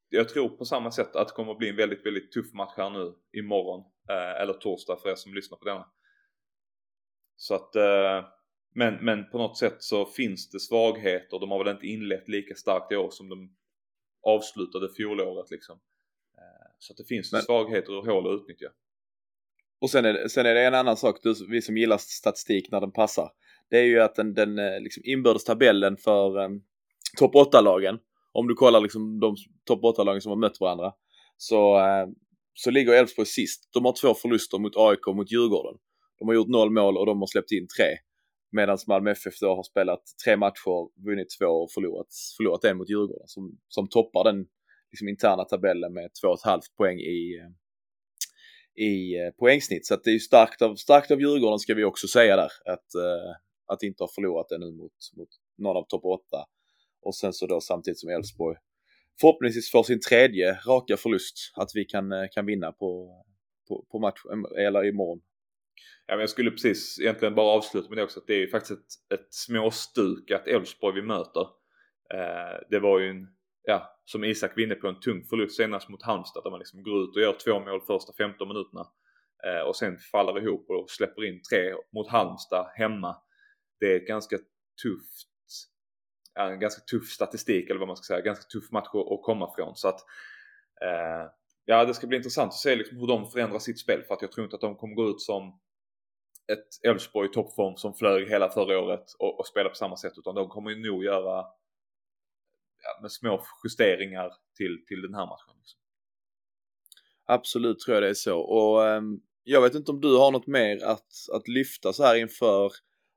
jag 0.08 0.28
tror 0.28 0.48
på 0.48 0.64
samma 0.64 0.90
sätt 0.90 1.16
att 1.16 1.28
det 1.28 1.34
kommer 1.34 1.52
att 1.52 1.58
bli 1.58 1.68
en 1.68 1.76
väldigt, 1.76 2.06
väldigt 2.06 2.32
tuff 2.32 2.52
match 2.52 2.72
här 2.76 2.90
nu 2.90 3.14
imorgon 3.32 3.80
eh, 4.08 4.42
eller 4.42 4.52
torsdag 4.52 4.96
för 4.96 5.10
er 5.10 5.14
som 5.14 5.34
lyssnar 5.34 5.58
på 5.58 5.64
denna. 5.64 5.86
Så 7.36 7.54
att 7.54 7.76
eh, 7.76 8.24
men, 8.74 9.04
men 9.04 9.30
på 9.30 9.38
något 9.38 9.58
sätt 9.58 9.76
så 9.78 10.06
finns 10.06 10.50
det 10.50 10.60
svagheter. 10.60 11.38
De 11.40 11.50
har 11.50 11.64
väl 11.64 11.74
inte 11.74 11.86
inlett 11.86 12.28
lika 12.28 12.54
starkt 12.54 12.92
i 12.92 12.96
år 12.96 13.10
som 13.10 13.28
de 13.28 13.56
avslutade 14.22 14.88
fjolåret 14.96 15.50
liksom. 15.50 15.80
Eh, 16.38 16.70
så 16.78 16.92
att 16.92 16.96
det 16.96 17.04
finns 17.04 17.32
Men- 17.32 17.42
svagheter 17.42 17.96
och 17.96 18.06
hål 18.06 18.26
att 18.26 18.40
utnyttja. 18.40 18.72
Och 19.80 19.90
sen 19.90 20.04
är, 20.04 20.12
det, 20.12 20.28
sen 20.28 20.46
är 20.46 20.54
det 20.54 20.64
en 20.64 20.74
annan 20.74 20.96
sak, 20.96 21.18
du, 21.22 21.34
vi 21.50 21.62
som 21.62 21.76
gillar 21.76 21.98
statistik 21.98 22.70
när 22.70 22.80
den 22.80 22.92
passar. 22.92 23.30
Det 23.70 23.78
är 23.78 23.84
ju 23.84 24.00
att 24.00 24.14
den, 24.14 24.34
den 24.34 24.58
eh, 24.58 24.80
liksom 24.80 25.02
inbördes 25.06 25.44
tabellen 25.44 25.96
för 25.96 26.38
um, 26.38 26.62
topp 27.18 27.34
8-lagen, 27.34 27.98
om 28.32 28.48
du 28.48 28.54
kollar 28.54 28.80
liksom 28.80 29.20
de 29.20 29.36
topp 29.64 29.82
8-lagen 29.82 30.20
som 30.20 30.30
har 30.30 30.36
mött 30.36 30.60
varandra, 30.60 30.92
så, 31.36 31.78
uh, 31.78 32.08
så 32.54 32.70
ligger 32.70 32.92
Elfsborg 32.92 33.26
sist. 33.26 33.68
De 33.72 33.84
har 33.84 33.94
två 34.00 34.14
förluster 34.14 34.58
mot 34.58 34.76
AIK 34.76 35.06
och 35.06 35.16
mot 35.16 35.32
Djurgården. 35.32 35.78
De 36.18 36.28
har 36.28 36.34
gjort 36.34 36.48
noll 36.48 36.70
mål 36.70 36.96
och 36.96 37.06
de 37.06 37.20
har 37.20 37.26
släppt 37.26 37.52
in 37.52 37.66
tre. 37.78 37.86
Medan 38.52 38.78
Malmö 38.88 39.10
FF 39.10 39.34
då 39.40 39.54
har 39.54 39.62
spelat 39.62 40.02
tre 40.24 40.36
matcher, 40.36 41.04
vunnit 41.04 41.28
två 41.38 41.46
och 41.46 41.72
förlorat, 41.72 42.06
förlorat 42.36 42.64
en 42.64 42.76
mot 42.76 42.90
Djurgården 42.90 43.26
som, 43.28 43.58
som 43.68 43.88
toppar 43.88 44.24
den 44.24 44.46
liksom, 44.90 45.08
interna 45.08 45.44
tabellen 45.44 45.92
med 45.92 46.10
två 46.22 46.28
och 46.28 46.38
ett 46.38 46.44
halvt 46.44 46.76
poäng 46.76 46.98
i, 46.98 47.38
eh, 47.38 47.50
i 48.84 49.16
poängsnitt. 49.38 49.86
Så 49.86 49.94
att 49.94 50.04
det 50.04 50.10
är 50.10 50.12
ju 50.12 50.20
starkt 50.20 50.62
av, 50.62 50.74
starkt 50.74 51.10
av 51.10 51.20
Djurgården 51.20 51.58
ska 51.58 51.74
vi 51.74 51.84
också 51.84 52.08
säga 52.08 52.36
där. 52.36 52.50
Att, 52.64 52.94
att 53.72 53.82
inte 53.82 54.02
ha 54.02 54.08
förlorat 54.14 54.52
ännu 54.52 54.70
mot, 54.70 54.92
mot 55.16 55.28
någon 55.58 55.76
av 55.76 55.84
topp 55.88 56.04
8. 56.04 56.44
Och 57.02 57.14
sen 57.14 57.32
så 57.32 57.46
då 57.46 57.60
samtidigt 57.60 58.00
som 58.00 58.10
Elfsborg 58.10 58.56
förhoppningsvis 59.20 59.70
får 59.70 59.82
sin 59.82 60.00
tredje 60.00 60.58
raka 60.66 60.96
förlust. 60.96 61.52
Att 61.54 61.70
vi 61.74 61.84
kan, 61.84 62.12
eh, 62.12 62.24
kan 62.32 62.46
vinna 62.46 62.72
på, 62.72 63.22
på, 63.68 63.86
på 63.90 63.98
match, 63.98 64.20
eller 64.58 64.84
imorgon. 64.84 65.20
Ja, 66.06 66.14
men 66.14 66.20
jag 66.20 66.30
skulle 66.30 66.50
precis 66.50 66.98
egentligen 67.00 67.34
bara 67.34 67.56
avsluta 67.56 67.88
med 67.88 67.98
det 67.98 68.02
också 68.02 68.20
att 68.20 68.26
det 68.26 68.34
är 68.34 68.38
ju 68.38 68.48
faktiskt 68.48 68.72
ett, 68.72 69.20
ett 69.20 69.26
småstukat 69.30 70.46
Elfsborg 70.46 70.94
vi 70.94 71.06
möter. 71.06 71.40
Eh, 72.14 72.60
det 72.70 72.78
var 72.78 73.00
ju 73.00 73.10
en, 73.10 73.26
ja, 73.62 74.00
som 74.04 74.24
Isak 74.24 74.58
vinner 74.58 74.74
på, 74.74 74.88
en 74.88 75.00
tung 75.00 75.24
förlust 75.24 75.56
senast 75.56 75.88
mot 75.88 76.02
Halmstad 76.02 76.44
där 76.44 76.50
man 76.50 76.58
liksom 76.58 76.82
går 76.82 77.02
ut 77.02 77.16
och 77.16 77.22
gör 77.22 77.36
två 77.44 77.60
mål 77.60 77.80
första 77.80 78.12
15 78.18 78.48
minuterna. 78.48 78.84
Eh, 79.46 79.68
och 79.68 79.76
sen 79.76 79.98
faller 80.12 80.42
ihop 80.42 80.70
och 80.70 80.90
släpper 80.90 81.24
in 81.24 81.42
tre 81.50 81.74
mot 81.92 82.08
Halmstad 82.08 82.66
hemma. 82.74 83.16
Det 83.80 83.92
är 83.92 83.96
ett 83.96 84.06
ganska 84.06 84.38
tufft, 84.82 85.28
ja, 86.34 86.50
en 86.50 86.60
ganska 86.60 86.80
tuff 86.80 87.08
statistik 87.08 87.70
eller 87.70 87.78
vad 87.80 87.88
man 87.88 87.96
ska 87.96 88.04
säga, 88.04 88.20
ganska 88.20 88.44
tuff 88.44 88.70
match 88.70 88.86
att, 88.86 89.22
komma 89.22 89.54
från. 89.56 89.76
Så 89.76 89.88
att 89.88 90.00
eh, 90.82 91.30
ja, 91.64 91.84
det 91.84 91.94
ska 91.94 92.06
bli 92.06 92.16
intressant 92.16 92.48
att 92.48 92.58
se 92.58 92.76
liksom 92.76 92.98
hur 92.98 93.06
de 93.06 93.30
förändrar 93.30 93.58
sitt 93.58 93.80
spel 93.80 94.02
för 94.02 94.14
att 94.14 94.22
jag 94.22 94.32
tror 94.32 94.44
inte 94.44 94.56
att 94.56 94.60
de 94.60 94.76
kommer 94.76 94.94
gå 94.94 95.10
ut 95.10 95.20
som 95.20 95.60
ett 96.52 96.68
Elfsborg 96.88 97.28
i 97.28 97.32
toppform 97.32 97.76
som 97.76 97.94
flög 97.94 98.28
hela 98.28 98.50
förra 98.50 98.78
året 98.78 99.04
och, 99.18 99.40
och 99.40 99.46
spela 99.46 99.68
på 99.68 99.74
samma 99.74 99.96
sätt 99.96 100.12
utan 100.16 100.34
de 100.34 100.48
kommer 100.48 100.70
ju 100.70 100.90
nog 100.90 101.04
göra 101.04 101.46
ja, 102.82 102.98
med 103.02 103.12
små 103.12 103.44
justeringar 103.64 104.32
till, 104.56 104.84
till 104.86 105.02
den 105.02 105.14
här 105.14 105.26
matchen. 105.26 105.54
Liksom. 105.58 105.80
Absolut 107.26 107.78
tror 107.78 107.94
jag 107.94 108.02
det 108.02 108.08
är 108.08 108.14
så. 108.14 108.40
Och 108.40 108.88
ehm, 108.88 109.20
jag 109.42 109.62
vet 109.62 109.74
inte 109.74 109.90
om 109.90 110.00
du 110.00 110.16
har 110.16 110.30
något 110.30 110.46
mer 110.46 110.84
att, 110.84 111.12
att 111.32 111.48
lyfta 111.48 111.92
så 111.92 112.04
här 112.04 112.16
inför 112.16 112.72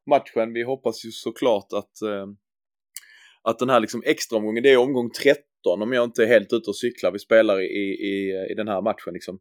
matchen. 0.09 0.53
Vi 0.53 0.63
hoppas 0.63 1.05
ju 1.05 1.11
såklart 1.11 1.73
att, 1.73 2.01
eh, 2.01 2.27
att 3.41 3.59
den 3.59 3.69
här 3.69 3.79
liksom 3.79 4.03
extra 4.05 4.37
omgången, 4.37 4.63
det 4.63 4.71
är 4.71 4.77
omgång 4.77 5.09
13 5.11 5.81
om 5.81 5.93
jag 5.93 6.03
inte 6.03 6.23
är 6.23 6.27
helt 6.27 6.53
ute 6.53 6.69
och 6.69 6.77
cyklar. 6.77 7.11
Vi 7.11 7.19
spelar 7.19 7.61
i, 7.61 7.95
i, 8.09 8.47
i 8.51 8.53
den 8.55 8.67
här 8.67 8.81
matchen 8.81 9.13
liksom. 9.13 9.39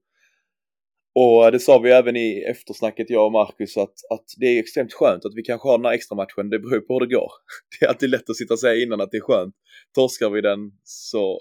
Och 1.14 1.52
det 1.52 1.60
sa 1.60 1.78
vi 1.78 1.90
även 1.90 2.16
i 2.16 2.44
eftersnacket 2.50 3.10
jag 3.10 3.26
och 3.26 3.32
Marcus 3.32 3.76
att, 3.76 3.94
att 4.10 4.24
det 4.36 4.46
är 4.46 4.60
extremt 4.60 4.92
skönt 4.92 5.24
att 5.24 5.34
vi 5.34 5.42
kanske 5.42 5.68
har 5.68 5.78
den 5.78 5.84
här 5.84 5.92
extra 5.92 6.16
matchen. 6.16 6.50
Det 6.50 6.58
beror 6.58 6.74
ju 6.74 6.80
på 6.80 6.94
hur 6.94 7.00
det 7.00 7.14
går. 7.14 7.32
Det 7.80 7.86
är 7.86 7.88
alltid 7.88 8.10
lätt 8.10 8.30
att 8.30 8.36
sitta 8.36 8.54
och 8.54 8.60
säga 8.60 8.82
innan 8.82 9.00
att 9.00 9.10
det 9.10 9.16
är 9.16 9.20
skönt. 9.20 9.54
Torskar 9.94 10.30
vi 10.30 10.40
den 10.40 10.58
så, 10.84 11.40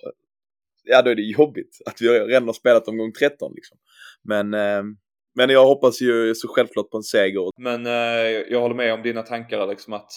ja 0.84 1.02
då 1.02 1.10
är 1.10 1.16
det 1.16 1.22
jobbigt 1.22 1.78
att 1.86 2.02
vi 2.02 2.10
redan 2.10 2.46
har 2.46 2.54
spelat 2.54 2.88
omgång 2.88 3.14
13 3.14 3.52
liksom. 3.56 3.78
Men, 4.24 4.54
eh, 4.54 4.84
men 5.36 5.50
jag 5.50 5.66
hoppas 5.66 6.02
ju 6.02 6.36
så 6.36 6.48
självklart 6.48 6.90
på 6.90 6.98
en 6.98 7.04
seger. 7.04 7.52
Men 7.58 7.86
eh, 7.86 8.32
jag 8.50 8.62
håller 8.62 8.76
med 8.76 8.94
om 8.94 9.02
dina 9.02 9.22
tankar 9.22 9.68
liksom 9.68 9.94
att 9.94 10.12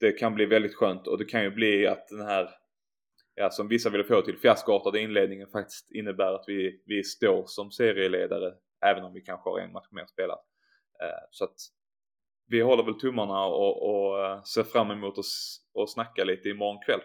det 0.00 0.12
kan 0.12 0.34
bli 0.34 0.46
väldigt 0.46 0.74
skönt 0.74 1.06
och 1.06 1.18
det 1.18 1.24
kan 1.24 1.42
ju 1.42 1.50
bli 1.50 1.86
att 1.86 2.08
den 2.08 2.26
här 2.26 2.48
ja, 3.34 3.50
som 3.50 3.68
vissa 3.68 3.90
vill 3.90 4.04
få 4.04 4.22
till 4.22 4.38
fiaskoartade 4.38 5.00
inledningen 5.00 5.48
faktiskt 5.48 5.90
innebär 5.90 6.32
att 6.32 6.44
vi, 6.46 6.82
vi 6.86 7.04
står 7.04 7.44
som 7.46 7.70
serieledare 7.70 8.52
även 8.86 9.04
om 9.04 9.12
vi 9.12 9.20
kanske 9.20 9.50
har 9.50 9.58
en 9.58 9.72
match 9.72 9.88
mer 9.90 10.06
spelad. 10.06 10.38
Eh, 11.02 11.28
så 11.30 11.44
att 11.44 11.56
vi 12.46 12.60
håller 12.60 12.82
väl 12.82 13.00
tummarna 13.00 13.44
och, 13.44 13.90
och 13.90 14.24
eh, 14.24 14.42
ser 14.42 14.62
fram 14.62 14.90
emot 14.90 15.18
att 15.18 15.24
och 15.74 15.90
snacka 15.90 16.24
lite 16.24 16.48
imorgon 16.48 16.82
kväll. 16.86 17.00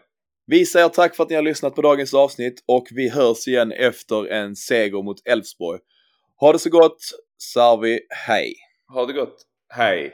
Vi 0.45 0.65
säger 0.65 0.89
tack 0.89 1.15
för 1.15 1.23
att 1.23 1.29
ni 1.29 1.35
har 1.35 1.43
lyssnat 1.43 1.75
på 1.75 1.81
dagens 1.81 2.13
avsnitt 2.13 2.63
och 2.67 2.87
vi 2.91 3.09
hörs 3.09 3.47
igen 3.47 3.71
efter 3.71 4.27
en 4.27 4.55
seger 4.55 5.03
mot 5.03 5.27
Elfsborg. 5.27 5.79
Ha 6.39 6.51
det 6.51 6.59
så 6.59 6.69
gott, 6.69 7.01
Sarvi, 7.53 7.99
hej! 8.27 8.53
Ha 8.93 9.05
det 9.05 9.13
gott, 9.13 9.41
hej! 9.73 10.13